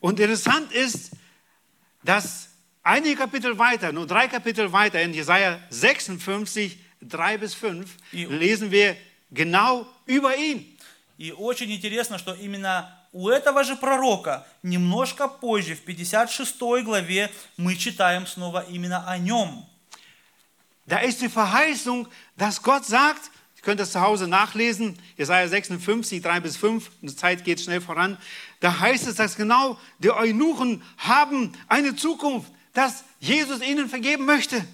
Und 0.00 0.18
interessant 0.20 0.72
ist, 0.72 1.10
dass 2.02 2.48
einige 2.82 3.16
Kapitel 3.16 3.58
weiter, 3.58 3.92
nur 3.92 4.06
drei 4.06 4.28
Kapitel 4.28 4.72
weiter, 4.72 5.00
in 5.02 5.12
Jesaja 5.12 5.58
56, 5.70 6.78
3 7.02 7.36
bis 7.38 7.54
5, 7.54 7.86
И- 8.12 8.24
lesen 8.26 8.70
wir 8.70 8.96
genau 9.30 9.86
über 10.06 10.36
ihn. 10.36 10.76
И 11.18 11.32
очень 11.32 11.70
интересно, 11.72 12.16
что 12.18 12.32
именно 12.34 12.94
у 13.12 13.28
этого 13.28 13.64
же 13.64 13.74
пророка 13.76 14.46
немножко 14.62 15.26
позже, 15.28 15.74
в 15.74 15.80
56 15.84 16.84
главе, 16.84 17.30
мы 17.56 17.74
читаем 17.76 18.26
снова 18.26 18.64
именно 18.68 19.04
о 19.08 19.18
нем. 19.18 19.66
Da 20.86 21.00
ist 21.00 21.20
die 21.20 21.28
Verheißung, 21.28 22.08
dass 22.36 22.62
Gott 22.62 22.86
sagt, 22.86 23.30
ihr 23.57 23.61
könnt 23.61 23.79
das 23.79 23.91
zu 23.91 24.01
Hause 24.01 24.27
nachlesen, 24.27 24.97
Jesaja 25.17 25.47
56, 25.47 26.21
3 26.21 26.39
bis 26.39 26.57
5, 26.57 26.89
die 27.01 27.15
Zeit 27.15 27.43
geht 27.43 27.61
schnell 27.61 27.81
voran. 27.81 28.17
Da 28.59 28.79
heißt 28.79 29.07
es, 29.07 29.15
dass 29.15 29.35
genau 29.35 29.79
die 29.99 30.11
Eunuchen 30.11 30.81
haben 30.97 31.53
eine 31.67 31.95
Zukunft, 31.95 32.51
dass 32.73 33.03
Jesus 33.19 33.61
ihnen 33.61 33.89
vergeben 33.89 34.25
möchte. 34.25 34.65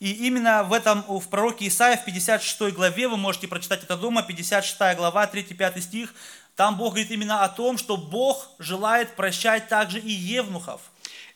И 0.00 0.26
именно 0.26 0.64
в 0.64 0.72
этом, 0.72 1.02
в 1.08 1.28
пророке 1.30 1.68
Исаия, 1.68 1.96
в 1.96 2.04
56 2.04 2.74
главе, 2.74 3.08
вы 3.08 3.16
можете 3.16 3.48
прочитать 3.48 3.82
это 3.82 3.96
дома, 3.96 4.22
56 4.22 4.76
глава, 4.96 5.24
3-5 5.24 5.80
стих, 5.80 6.14
там 6.56 6.76
Бог 6.76 6.94
говорит 6.94 7.10
именно 7.10 7.42
о 7.42 7.48
том, 7.48 7.78
что 7.78 7.96
Бог 7.96 8.48
желает 8.58 9.16
прощать 9.16 9.68
также 9.68 9.98
и 9.98 10.12
евнухов. 10.12 10.80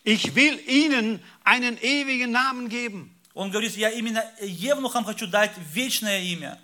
Ich 0.04 0.34
will 0.34 0.59
ihnen 0.66 1.20
einen 1.44 1.76
ewigen 1.82 2.30
Namen 2.30 2.68
geben. 2.68 3.11
Он 3.34 3.50
говорит, 3.50 3.76
я 3.76 3.90
именно 3.90 4.24
евнухам 4.40 5.04
хочу 5.04 5.26
дать 5.26 5.52
вечное 5.72 6.20
имя. 6.20 6.59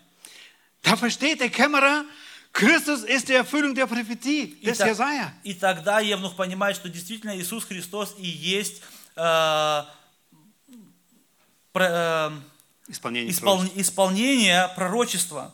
Da 0.83 0.97
versteht 0.97 1.41
der 1.41 1.51
Kämmerer, 1.51 2.05
Christus 2.53 3.03
ist 3.03 3.29
die 3.29 3.33
Erfüllung 3.33 3.75
der 3.75 3.87
Prophetie 3.87 4.57
И, 4.61 4.65
des 4.67 4.79
так- 4.79 4.89
Jesaja. 4.89 5.33
и 5.43 5.55
тогда 5.55 6.01
Евнух 6.01 6.37
понимает, 6.37 6.77
что 6.77 6.89
действительно 6.89 7.37
Иисус 7.37 7.65
Христос 7.65 8.15
и 8.19 8.27
есть 8.29 8.83
э, 9.17 9.85
про- 11.73 11.89
э, 11.91 12.31
Исполнение 12.89 13.33
испол- 13.33 13.71
исполнение 13.77 14.69
пророчества. 14.77 15.53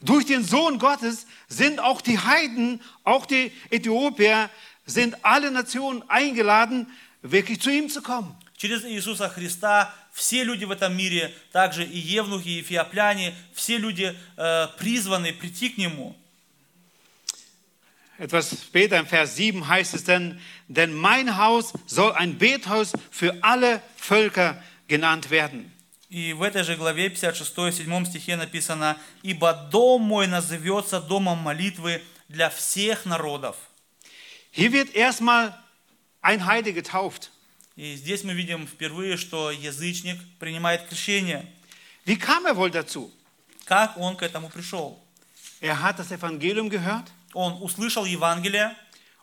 durch 0.00 0.26
den 0.26 0.44
Sohn 0.44 0.78
Gottes 0.78 1.26
sind 1.48 1.78
auch 1.80 2.00
die 2.02 2.18
Heiden, 2.18 2.80
auch 3.04 3.24
die 3.24 3.52
Äthiopier, 3.70 4.50
sind 4.84 5.14
alle 5.24 5.50
Nationen 5.52 6.02
eingeladen, 6.10 6.88
wirklich 7.22 7.60
zu 7.60 7.70
ihm 7.70 7.88
zu 7.88 8.02
kommen. 8.02 8.34
Через 8.56 8.84
Иисуса 8.84 9.28
Христа 9.28 9.94
все 10.17 10.43
люди 10.43 10.65
в 10.65 10.71
этом 10.71 10.97
мире, 10.97 11.31
также 11.51 11.83
и 11.85 11.99
евнухи, 11.99 12.49
и 12.49 12.63
феопляне, 12.63 13.35
все 13.53 13.77
люди 13.77 14.17
э, 14.35 14.67
призваны 14.79 15.31
прийти 15.31 15.69
к 15.69 15.77
Нему. 15.77 16.15
Etwas 18.17 18.49
später 18.49 18.97
im 18.97 19.05
Vers 19.05 19.35
7 19.35 19.67
heißt 19.67 19.93
es 19.93 20.03
dann, 20.05 20.41
denn 20.67 20.95
mein 20.95 21.37
Haus 21.37 21.71
soll 21.85 22.13
ein 22.13 22.39
Bethaus 22.39 22.93
für 23.11 23.37
alle 23.43 23.79
Völker 23.95 24.59
genannt 24.87 25.29
werden. 25.29 25.71
И 26.09 26.33
в 26.33 26.41
этой 26.41 26.63
же 26.63 26.75
главе 26.77 27.09
56-7 27.09 28.05
стихе 28.07 28.37
написано, 28.37 28.97
«Ибо 29.21 29.53
дом 29.71 30.01
мой 30.01 30.25
назовется 30.25 30.99
домом 30.99 31.37
молитвы 31.37 32.01
для 32.27 32.49
всех 32.49 33.05
народов». 33.05 33.55
Hier 34.51 34.71
wird 34.71 34.95
erstmal 34.95 35.53
ein 36.21 36.47
Heide 36.47 36.73
getauft. 36.73 37.29
И 37.77 37.95
здесь 37.95 38.23
мы 38.23 38.33
видим 38.33 38.67
впервые, 38.67 39.17
что 39.17 39.51
язычник 39.51 40.17
принимает 40.39 40.87
крещение. 40.87 41.45
Wie 42.05 42.17
kam 42.17 42.47
er 42.47 42.55
wohl 42.55 42.71
dazu? 42.71 43.11
Как 43.65 43.95
он 43.97 44.17
к 44.17 44.23
этому 44.23 44.49
пришел? 44.49 44.99
Er 45.61 45.79
hat 45.79 45.99
das 45.99 46.11
Evangelium 46.11 46.69
gehört 46.69 47.05
Он 47.33 47.61
услышал 47.61 48.05
Евангелие, 48.05 48.75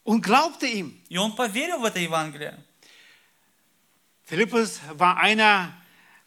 und 0.05 0.23
glaubte 0.23 0.67
ihm. 0.67 1.03
и 1.09 1.17
он 1.17 1.35
поверил 1.35 1.79
в 1.81 1.85
это 1.85 1.99
Евангелие. 1.99 2.57
Philippus 4.25 4.81
war 4.93 5.17
einer 5.17 5.73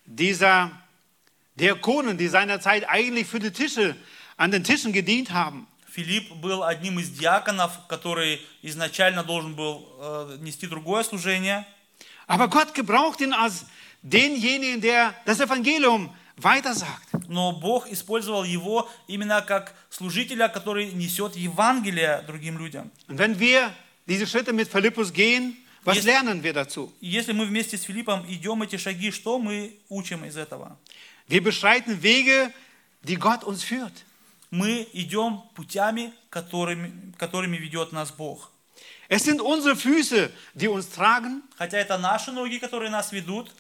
dieser 0.06 0.72
Diakonen, 1.56 2.18
die 2.18 2.28
seinerzeit 2.28 2.88
eigentlich 2.90 3.26
für 3.26 3.40
die 3.40 3.52
Tische, 3.52 3.96
an 4.36 4.52
den 4.52 4.66
Tischen 4.66 4.92
gedient 4.92 5.32
haben. 5.32 5.66
Филипп 5.90 6.32
был 6.34 6.62
одним 6.64 7.00
из 7.00 7.10
диаконов, 7.10 7.88
который 7.88 8.42
изначально 8.62 9.24
должен 9.24 9.56
был 9.56 9.88
э, 10.00 10.38
нести 10.42 10.68
другое 10.68 11.04
служение. 11.04 11.66
Aber 12.28 12.50
Gott 12.50 12.74
gebraucht 12.74 13.22
ihn 13.22 13.34
als 13.34 13.66
denjenigen, 14.02 14.82
der 14.82 15.16
das 15.26 15.40
Evangelium 15.40 16.14
weitersagt. 16.38 17.08
Но 17.30 17.52
Бог 17.54 17.88
использовал 17.90 18.44
его 18.44 18.88
именно 19.08 19.42
как 19.42 19.74
служителя, 19.90 20.48
который 20.50 20.94
несет 20.94 21.36
Евангелие 21.36 22.24
другим 22.28 22.58
людям. 22.58 22.92
Und 23.08 23.18
wenn 23.18 23.40
wir 23.40 23.74
diese 24.08 24.28
Schritte 24.28 24.54
mit 24.54 24.68
Philippus 24.70 25.12
gehen, 25.12 25.58
was 25.84 25.98
Yes. 25.98 26.06
lernen 26.06 26.44
wir 26.44 26.54
dazu? 26.54 26.94
Если 27.02 27.32
мы 27.34 27.46
вместе 27.46 27.78
с 27.78 27.84
Филиппом 27.84 28.26
идем 28.28 28.62
эти 28.62 28.78
шаги, 28.78 29.10
что 29.12 29.40
мы 29.40 29.78
учим 29.90 30.24
из 30.26 30.38
этого? 30.38 30.78
Wir 31.28 31.42
beschreiten 31.42 32.02
Wege, 32.04 32.52
die 33.04 33.16
Gott 33.16 33.44
uns 33.44 33.64
führt. 33.64 34.06
Мы 34.52 34.88
идем 34.94 35.42
путями, 35.56 36.14
которыми, 36.30 37.14
которыми 37.18 37.58
ведет 37.58 37.92
нас 37.92 38.12
Бог. 38.12 38.52
Es 39.09 39.25
sind 39.25 39.41
unsere 39.41 39.77
Füße, 39.77 40.31
die 40.55 40.69
uns 40.69 40.91
tragen 40.91 41.43
Хотя 41.59 41.79
это 41.79 41.99
наши 41.99 42.33
ноги, 42.33 42.59
которые 42.59 42.91
нас 42.91 43.13
ведут 43.13 43.51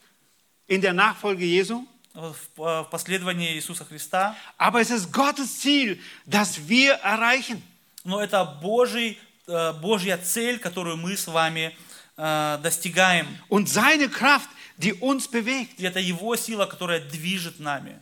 in 0.68 0.80
der 0.80 0.93
Nachfolge 0.93 1.45
Jesu, 1.45 1.87
в 2.14 2.35
в 2.57 2.89
последовании 2.91 3.55
Иисуса 3.55 3.85
Христа, 3.85 4.37
aber 4.59 4.80
es 4.80 4.91
ist 4.91 5.12
Gottes 5.12 5.61
Ziel, 5.61 5.99
das 6.26 6.68
wir 6.68 6.95
erreichen. 7.03 7.62
но 8.05 8.20
это 8.20 8.45
Божий, 8.45 9.18
э, 9.47 9.72
Божья 9.74 10.18
цель, 10.18 10.59
которую 10.59 10.97
мы 10.97 11.16
с 11.16 11.26
вами 11.26 11.76
э, 12.16 12.59
достигаем. 12.62 13.26
Und 13.49 13.68
seine 13.68 14.09
Kraft, 14.09 14.49
die 14.76 14.95
uns 14.95 15.28
bewegt. 15.28 15.78
И 15.78 15.85
это 15.85 16.01
Его 16.01 16.37
сила, 16.37 16.66
которая 16.66 17.01
движет 17.01 17.61
нами. 17.61 17.99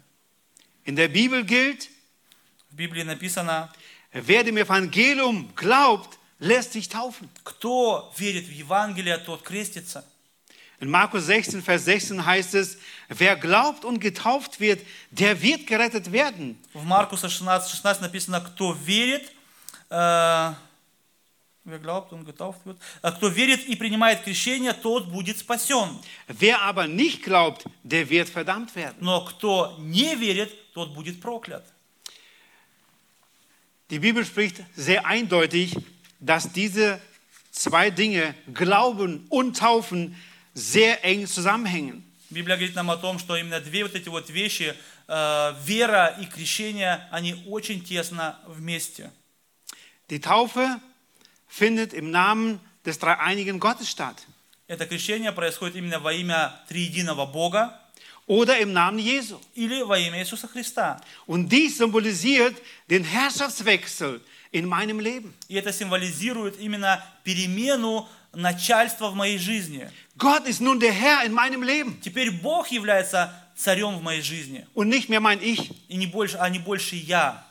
In 0.85 0.97
der 0.97 1.09
Bibel 1.09 1.45
gilt, 1.45 1.89
В 2.71 2.77
Библии 2.77 3.03
написано, 3.03 3.69
wer 4.13 4.45
dem 4.45 4.57
Evangelium 4.57 5.53
glaubt, 5.57 6.19
lässt 6.39 6.73
sich 6.73 6.89
taufen. 6.89 7.29
кто 7.45 8.13
верит 8.17 8.47
в 8.47 8.53
Евангелие, 8.53 9.19
тот 9.19 9.43
крестится. 9.43 10.05
In 10.81 10.89
Markus 10.89 11.27
16, 11.27 11.63
Vers 11.63 11.85
16 11.85 12.25
heißt 12.25 12.55
es, 12.55 12.79
wer 13.11 13.37
glaubt 13.37 13.85
und 13.85 14.01
getauft 14.01 14.61
wird, 14.61 14.81
der 15.11 15.41
wird 15.43 15.67
gerettet 15.67 16.11
werden. 16.11 16.59
В 16.73 16.85
Маркуса 16.85 17.29
16, 17.29 17.83
16 17.83 18.01
написано, 18.01 18.41
кто 18.41 18.73
верит, 18.73 19.31
э, 19.91 20.55
wer 21.65 21.79
glaubt 21.81 22.15
und 22.15 22.25
getauft 22.25 22.65
wird, 22.65 22.79
э, 23.03 23.13
кто 23.13 23.29
верит 23.29 23.67
и 23.67 23.77
принимает 23.77 24.23
крещение, 24.23 24.73
тот 24.73 25.11
будет 25.11 25.37
спасен. 25.37 25.99
Wer 26.29 26.63
aber 26.63 26.87
nicht 26.87 27.23
glaubt, 27.23 27.67
der 27.83 28.09
wird 28.09 28.31
verdammt 28.31 28.75
werden. 28.75 28.97
Но 29.01 29.23
кто 29.27 29.77
не 29.79 30.15
верит, 30.15 30.73
тот 30.73 30.95
будет 30.95 31.21
проклят. 31.21 31.67
Die 33.91 33.99
Bibel 33.99 34.25
spricht 34.25 34.63
sehr 34.77 35.05
eindeutig, 35.05 35.77
dass 36.21 36.53
diese 36.53 37.01
zwei 37.51 37.91
Dinge, 37.91 38.35
Glauben 38.53 39.27
und 39.29 39.57
Taufen, 39.57 40.17
sehr 40.55 41.05
eng 41.05 41.27
zusammenhängen. 41.27 42.05
Библия 42.31 42.57
говорит 42.57 42.77
нам 42.77 42.91
о 42.91 42.97
том, 42.97 43.19
что 43.19 43.37
именно 43.37 43.61
две 43.61 43.83
вот 43.83 43.95
эти 43.95 44.09
вот 44.09 44.31
вещи, 44.31 44.75
э, 45.09 45.55
вера 45.65 46.17
и 46.21 46.27
крещение, 46.27 47.09
они 47.11 47.43
очень 47.49 47.83
тесно 47.83 48.39
вместе. 48.47 49.11
Die 50.09 50.21
Taufe 50.21 50.81
findet 51.49 51.93
im 51.93 52.11
Namen 52.11 52.61
des 52.85 52.99
dreieinigen 52.99 53.59
Gottes 53.59 53.91
statt 53.91 54.27
Это 54.69 54.87
крещение 54.87 55.33
происходит 55.33 55.75
именно 55.75 55.99
во 55.99 56.13
имя 56.13 56.55
триединого 56.69 57.27
Бога 57.27 57.77
oder 58.29 58.57
im 58.61 58.73
Namen 58.73 58.99
Jesu. 59.01 59.41
или 59.57 59.83
во 59.83 59.99
имя 59.99 60.21
Иисуса 60.21 60.47
Христа. 60.47 61.01
Und 61.27 61.49
dies 61.49 61.79
symbolisiert 61.79 62.55
den 62.89 63.03
Herrschaftswechsel 63.03 64.21
in 64.56 64.66
meinem 64.66 65.00
Leben. 65.00 65.34
И 65.48 65.56
это 65.56 65.72
символизирует 65.74 66.60
именно 66.60 67.04
перемену 67.24 68.08
начальства 68.34 69.10
в 69.10 69.16
моей 69.16 69.38
жизни. 69.38 69.90
Gott 70.18 70.48
ist 70.48 70.62
nun 70.62 70.80
der 70.80 70.92
Herr 70.94 71.26
in 71.26 71.34
meinem 71.34 71.62
Leben 71.62 72.00
Теперь 72.02 72.32
Бог 72.32 72.68
является 72.70 73.34
царем 73.56 73.98
в 73.98 74.02
моей 74.02 74.22
жизни, 74.22 74.66
und 74.74 74.88
nicht 74.90 75.10
mehr 75.10 75.20
mein 75.20 75.42
Ich. 75.42 75.72
и 75.90 75.98
не 75.98 76.08
больше, 76.08 76.38
а 76.38 76.50
не 76.50 76.60
больше 76.60 76.96
я. 76.96 77.46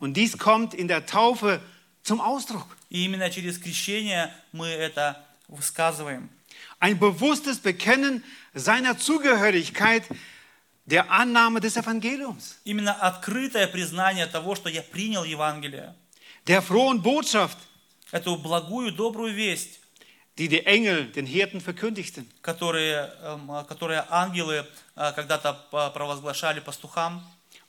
Und 0.00 0.14
dies 0.14 0.36
kommt 0.38 0.74
in 0.74 0.88
der 0.88 1.06
Taufe 1.06 1.60
zum 2.02 2.20
Ausdruck. 2.20 2.66
И 2.90 3.04
именно 3.04 3.30
через 3.30 3.58
крещение 3.58 4.32
мы 4.52 4.66
это 4.68 5.24
высказываем. 5.48 6.28
Ein 6.80 6.98
bewusstes 6.98 7.58
Bekennen 7.58 8.22
seiner 8.54 8.96
Zugehörigkeit 8.98 10.04
der 10.86 11.10
Annahme 11.10 11.60
des 11.60 11.76
Evangeliums, 11.76 12.56
Именно 12.64 12.92
открытое 12.94 13.66
признание 13.66 14.26
того, 14.26 14.54
что 14.54 14.68
я 14.68 14.82
принял 14.82 15.24
Евангелие, 15.24 15.94
der 16.47 16.61
frohen 16.61 17.01
Botschaft, 17.01 17.57
эту 18.11 18.35
благую, 18.37 18.91
добрую 18.91 19.33
весть, 19.33 19.79
die 20.37 20.47
die 20.47 20.65
Engel 20.65 21.11
den 21.11 21.25
Hirten 21.25 21.61
verkündigten. 21.61 22.27
которые, 22.41 23.13
эм, 23.21 23.65
которые 23.67 24.05
ангелы 24.09 24.65
э, 24.95 25.11
когда-то 25.13 25.53
по- 25.71 25.89
провозглашали 25.91 26.59
пастухам. 26.59 27.23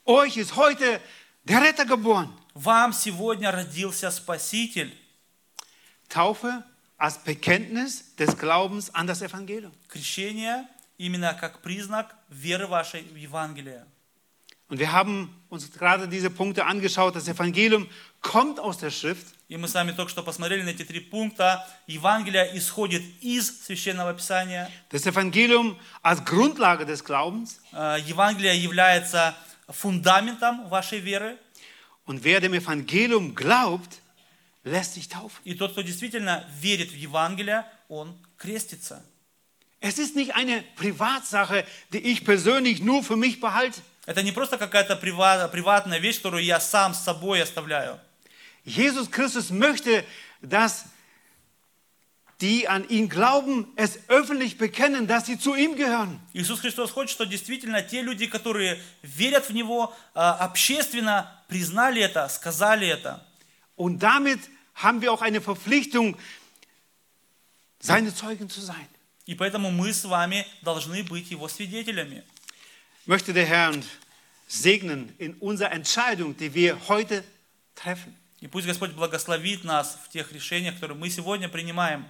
Euch 0.06 0.36
ist 0.36 0.56
heute 0.56 1.00
der 1.44 1.60
Retter 1.62 1.84
geboren. 1.86 2.30
Вам 2.54 2.92
сегодня 2.92 3.50
родился 3.50 4.10
Спаситель. 4.10 4.92
Taufe 6.08 6.62
als 6.96 7.18
Bekenntnis 7.24 8.14
des 8.16 8.36
Glaubens 8.36 8.94
an 8.94 9.06
das 9.06 9.22
Evangelium. 9.22 9.72
Крещение 9.88 10.66
именно 10.98 11.34
как 11.34 11.60
признак 11.62 12.14
веры 12.30 12.66
вашей 12.66 13.02
в 13.02 13.16
Евангелие. 13.16 13.86
Und 14.68 14.78
wir 14.78 14.92
haben 14.92 15.28
uns 15.50 15.70
gerade 15.70 16.08
diese 16.08 16.30
Punkte 16.30 16.64
angeschaut. 16.64 17.14
Das 17.16 17.28
Evangelium 17.28 17.86
kommt 18.21 18.59
aus 18.59 18.77
der 18.77 18.91
Schrift. 18.91 19.35
И 19.47 19.57
мы 19.57 19.67
с 19.67 19.73
вами 19.73 19.91
только 19.93 20.11
что 20.11 20.21
посмотрели 20.21 20.61
на 20.61 20.69
эти 20.69 20.83
три 20.85 20.99
пункта. 20.99 21.67
Евангелие 21.87 22.55
исходит 22.57 23.01
из 23.21 23.65
Священного 23.65 24.13
Писания. 24.13 24.69
Das 24.91 25.07
Evangelium 25.07 25.75
als 26.03 26.23
Grundlage 26.23 26.85
des 26.85 27.03
Glaubens. 27.03 27.59
Э, 27.73 27.97
Евангелие 28.05 28.55
является 28.61 29.35
фундаментом 29.67 30.67
вашей 30.69 30.99
веры. 30.99 31.37
Und 32.05 32.23
wer 32.23 32.39
dem 32.41 32.53
Evangelium 32.53 33.33
glaubt, 33.35 34.01
lässt 34.63 34.93
sich 34.93 35.07
taufen. 35.09 35.41
И 35.45 35.55
тот, 35.55 35.71
кто 35.71 35.81
действительно 35.81 36.45
верит 36.59 36.91
в 36.91 36.95
Евангелие, 36.95 37.65
он 37.87 38.15
крестится. 38.37 39.03
Es 39.81 39.97
ist 39.97 40.15
nicht 40.15 40.35
eine 40.35 40.61
Privatsache, 40.75 41.65
die 41.93 41.99
ich 41.99 42.25
persönlich 42.25 42.81
nur 42.81 43.01
für 43.03 43.15
mich 43.15 43.39
behalte. 43.39 43.81
Это 44.05 44.21
не 44.23 44.31
просто 44.31 44.57
какая-то 44.57 44.95
прива- 44.95 45.47
приватная 45.49 45.99
вещь, 45.99 46.17
которую 46.17 46.43
я 46.43 46.59
сам 46.59 46.93
с 46.93 46.99
собой 47.03 47.41
оставляю. 47.41 47.99
Jesus 48.64 49.10
Christus 49.10 49.50
möchte, 49.50 50.04
dass 50.40 50.86
die 52.40 52.68
an 52.68 52.88
ihn 52.88 53.08
glauben, 53.08 53.72
es 53.76 53.98
öffentlich 54.08 54.58
bekennen, 54.58 55.06
dass 55.06 55.26
sie 55.26 55.38
zu 55.38 55.54
ihm 55.54 55.76
gehören. 55.76 56.20
Иисус 56.32 56.60
Христос 56.60 56.90
хочет, 56.90 57.10
что 57.10 57.24
действительно 57.24 57.82
те 57.82 58.02
люди, 58.02 58.26
которые 58.26 58.80
верят 59.02 59.48
в 59.48 59.52
Него, 59.52 59.94
э, 60.14 60.18
общественно 60.18 61.30
признали 61.48 62.02
это, 62.02 62.28
сказали 62.28 62.88
это. 62.88 63.24
Und 63.76 64.02
damit 64.02 64.40
haben 64.74 65.00
wir 65.00 65.12
auch 65.12 65.22
eine 65.22 65.40
Verpflichtung, 65.40 66.16
seine 67.80 68.14
Zeugen 68.14 68.50
zu 68.50 68.60
sein. 68.60 68.88
И 69.26 69.34
поэтому 69.34 69.70
мы 69.70 69.92
с 69.92 70.04
вами 70.04 70.46
должны 70.62 71.02
быть 71.02 71.30
Его 71.30 71.48
свидетелями. 71.48 72.24
Möchte 73.06 73.32
der 73.32 73.46
Herr 73.46 73.70
und 73.70 73.86
segnen 74.48 75.14
in 75.18 75.34
unserer 75.34 75.72
Entscheidung, 75.72 76.36
die 76.36 76.52
wir 76.52 76.88
heute 76.88 77.24
treffen. 77.74 78.16
И 78.41 78.47
пусть 78.47 78.65
Господь 78.65 78.91
благословит 78.91 79.63
нас 79.63 79.99
в 80.05 80.09
тех 80.09 80.31
решениях, 80.31 80.75
которые 80.75 80.97
мы 80.97 81.09
сегодня 81.09 81.49
принимаем. 81.49 82.05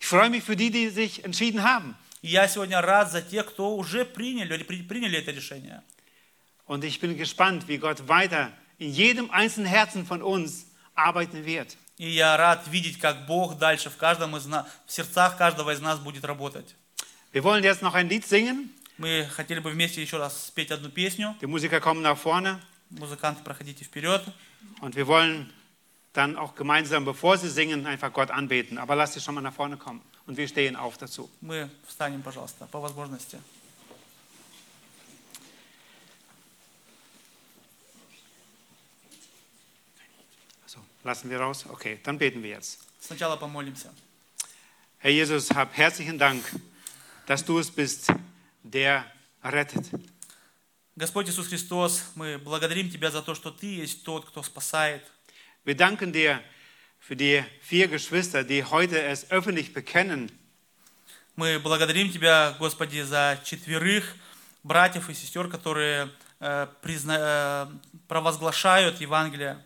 Ich 0.00 0.06
freue 0.06 0.30
mich 0.30 0.42
für 0.42 0.56
die, 0.56 0.70
die 0.70 0.88
sich 0.88 1.24
entschieden 1.24 1.62
haben. 1.62 1.94
И 2.22 2.28
я 2.28 2.46
сегодня 2.46 2.80
рад 2.80 3.10
за 3.10 3.20
тех, 3.20 3.46
кто 3.46 3.76
уже 3.76 4.04
приняли, 4.04 4.62
приняли 4.62 5.18
это 5.18 5.32
решение. 5.32 5.82
Und 6.66 6.84
ich 6.84 7.00
bin 7.00 7.16
gespannt, 7.16 7.66
wie 7.66 7.78
Gott 7.78 8.08
weiter 8.08 8.52
in 8.78 8.92
jedem 8.92 9.30
einzelnen 9.30 9.66
Herzen 9.66 10.06
von 10.06 10.22
uns 10.22 10.66
arbeiten 10.94 11.44
wird. 11.44 11.76
И 11.98 12.08
я 12.08 12.36
рад 12.36 12.66
видеть, 12.68 12.98
как 12.98 13.26
Бог 13.26 13.58
дальше 13.58 13.90
в 13.90 13.96
каждом 13.96 14.36
из 14.36 14.46
нас, 14.46 14.66
в 14.86 14.92
сердцах 14.92 15.36
каждого 15.36 15.72
из 15.72 15.80
нас 15.80 15.98
будет 15.98 16.24
работать. 16.24 16.74
Wir 17.32 17.42
wollen 17.42 17.64
jetzt 17.64 17.82
noch 17.82 17.94
ein 17.94 18.08
Lied 18.08 18.24
singen. 18.24 18.70
Мы 18.98 19.28
хотели 19.30 19.58
бы 19.58 19.70
вместе 19.70 20.00
еще 20.00 20.18
раз 20.18 20.46
спеть 20.46 20.70
одну 20.70 20.90
песню. 20.90 21.36
Die 21.40 21.46
Musiker 21.46 21.80
kommen 21.80 22.02
nach 22.02 22.18
vorne. 22.18 22.60
Музыканты, 22.90 23.42
проходите 23.42 23.84
вперед. 23.84 24.22
Und 24.80 24.94
wir 24.94 25.06
wollen 25.06 25.52
dann 26.13 26.35
auch 26.35 26.55
gemeinsam, 26.55 27.05
bevor 27.05 27.37
sie 27.37 27.49
singen, 27.49 27.85
einfach 27.85 28.11
Gott 28.11 28.31
anbeten. 28.31 28.79
Aber 28.79 28.95
lasst 28.95 29.13
sie 29.13 29.21
schon 29.21 29.35
mal 29.35 29.41
nach 29.41 29.53
vorne 29.53 29.77
kommen. 29.77 30.01
Und 30.25 30.35
wir 30.35 30.47
stehen 30.47 30.75
auf 30.75 30.97
dazu. 30.97 31.29
Мы 31.41 31.69
встанем, 31.87 32.23
пожалуйста, 32.23 32.65
по 32.65 32.81
возможности. 32.81 33.37
So, 40.65 40.79
lassen 41.03 41.29
wir 41.29 41.39
raus? 41.39 41.65
Okay, 41.69 41.99
dann 42.03 42.17
beten 42.17 42.41
wir 42.41 42.49
jetzt. 42.49 42.79
Сначала 42.99 43.37
помолимся. 43.37 43.93
Herr 44.97 45.11
Jesus, 45.11 45.51
hab 45.51 45.77
herzlichen 45.77 46.17
Dank, 46.17 46.43
dass 47.27 47.45
du 47.45 47.59
es 47.59 47.69
bist, 47.69 48.11
der 48.63 49.05
rettet. 49.43 49.91
Господь 50.95 51.29
Иисус 51.29 51.47
Христос, 51.47 52.01
мы 52.15 52.39
благодарим 52.39 52.89
Тебя 52.89 53.11
за 53.11 53.21
то, 53.21 53.35
что 53.35 53.51
Ты 53.51 53.67
есть 53.67 54.03
тот, 54.03 54.25
кто 54.25 54.41
спасает. 54.41 55.05
Wir 55.63 55.75
danken 55.75 56.13
dir 56.13 56.41
für 56.99 57.15
die 57.15 57.43
vier 57.61 57.87
Geschwister, 57.87 58.43
die 58.43 58.63
heute 58.63 59.01
es 59.01 59.31
öffentlich 59.31 59.73
bekennen, 59.73 60.31
Мы 61.39 61.59
благодарим 61.59 62.11
Тебя, 62.11 62.55
Господи, 62.57 62.99
за 63.03 63.39
четверых 63.45 64.15
братьев 64.63 65.07
и 65.07 65.13
сестер, 65.13 65.47
которые 65.47 66.09
э, 66.39 66.67
призна- 66.81 67.69
э, 67.69 67.77
провозглашают 68.07 68.99
Евангелие. 68.99 69.63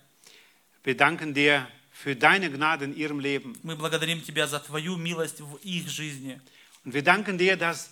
Wir 0.84 0.98
danken 0.98 1.34
dir 1.34 1.66
für 1.94 2.18
deine 2.18 2.52
Gnade 2.52 2.84
in 2.84 2.94
ihrem 2.94 3.22
Leben. 3.22 3.58
Мы 3.64 3.78
благодарим 3.78 4.22
Тебя 4.22 4.48
за 4.48 4.60
Твою 4.60 4.98
милость 4.98 5.40
в 5.40 5.56
их 5.64 5.88
жизни. 5.88 6.42
Und 6.84 6.94
wir 6.94 7.04
danken 7.04 7.38
dir, 7.38 7.56
dass 7.56 7.92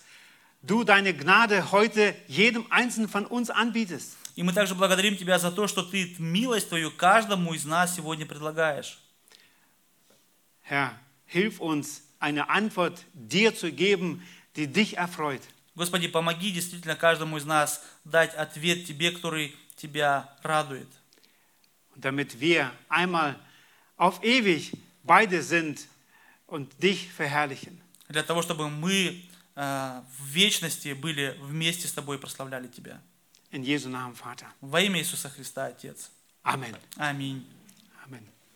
du 0.60 0.84
deine 0.84 1.14
Gnade 1.14 1.72
heute 1.72 2.14
jedem 2.28 2.70
Einzelnen 2.70 3.08
von 3.08 3.24
uns 3.24 3.48
anbietest. 3.48 4.18
И 4.35 4.43
мы 4.43 4.51
также 4.51 4.75
благодарим 4.75 5.15
Тебя 5.15 5.39
за 5.39 5.51
то, 5.51 5.67
что 5.67 5.81
Ты 5.81 6.15
милость 6.19 6.69
Твою 6.69 6.91
каждому 6.91 7.53
из 7.53 7.65
нас 7.65 7.95
сегодня 7.95 8.25
предлагаешь. 8.25 8.99
Herr, 10.69 10.91
hilf 11.27 11.59
uns, 11.59 12.01
eine 12.19 12.49
Antwort 12.49 13.05
dir 13.13 13.55
zu 13.55 13.71
geben, 13.71 14.25
die 14.55 14.67
dich 14.67 14.97
erfreut. 14.97 15.41
Господи, 15.75 16.07
помоги 16.07 16.51
действительно 16.51 16.95
каждому 16.95 17.37
из 17.37 17.45
нас 17.45 17.83
дать 18.03 18.33
ответ 18.35 18.85
Тебе, 18.85 19.11
который 19.11 19.55
Тебя 19.77 20.29
радует. 20.43 20.87
Und 21.93 22.03
damit 22.03 22.39
wir 22.41 22.71
einmal 22.89 23.39
auf 23.95 24.21
ewig 24.21 24.71
beide 25.03 25.41
sind 25.41 25.87
und 26.47 26.71
dich 26.81 27.09
verherrlichen. 27.11 27.81
Для 28.09 28.23
того, 28.23 28.41
чтобы 28.41 28.69
мы 28.69 29.23
э, 29.55 30.01
в 30.17 30.25
вечности 30.25 30.93
были 30.93 31.37
вместе 31.39 31.87
с 31.87 31.93
Тобой 31.93 32.17
и 32.17 32.19
прославляли 32.19 32.67
Тебя. 32.67 33.01
In 33.55 33.63
Jesu 33.63 33.87
Namen, 33.87 34.13
Vater. 34.13 34.47
Во 34.59 34.81
имя 34.81 34.99
Иисуса 34.99 35.29
Христа, 35.29 35.67
Отец. 35.67 36.11
Аминь. 36.43 36.75
Amen. 36.97 37.45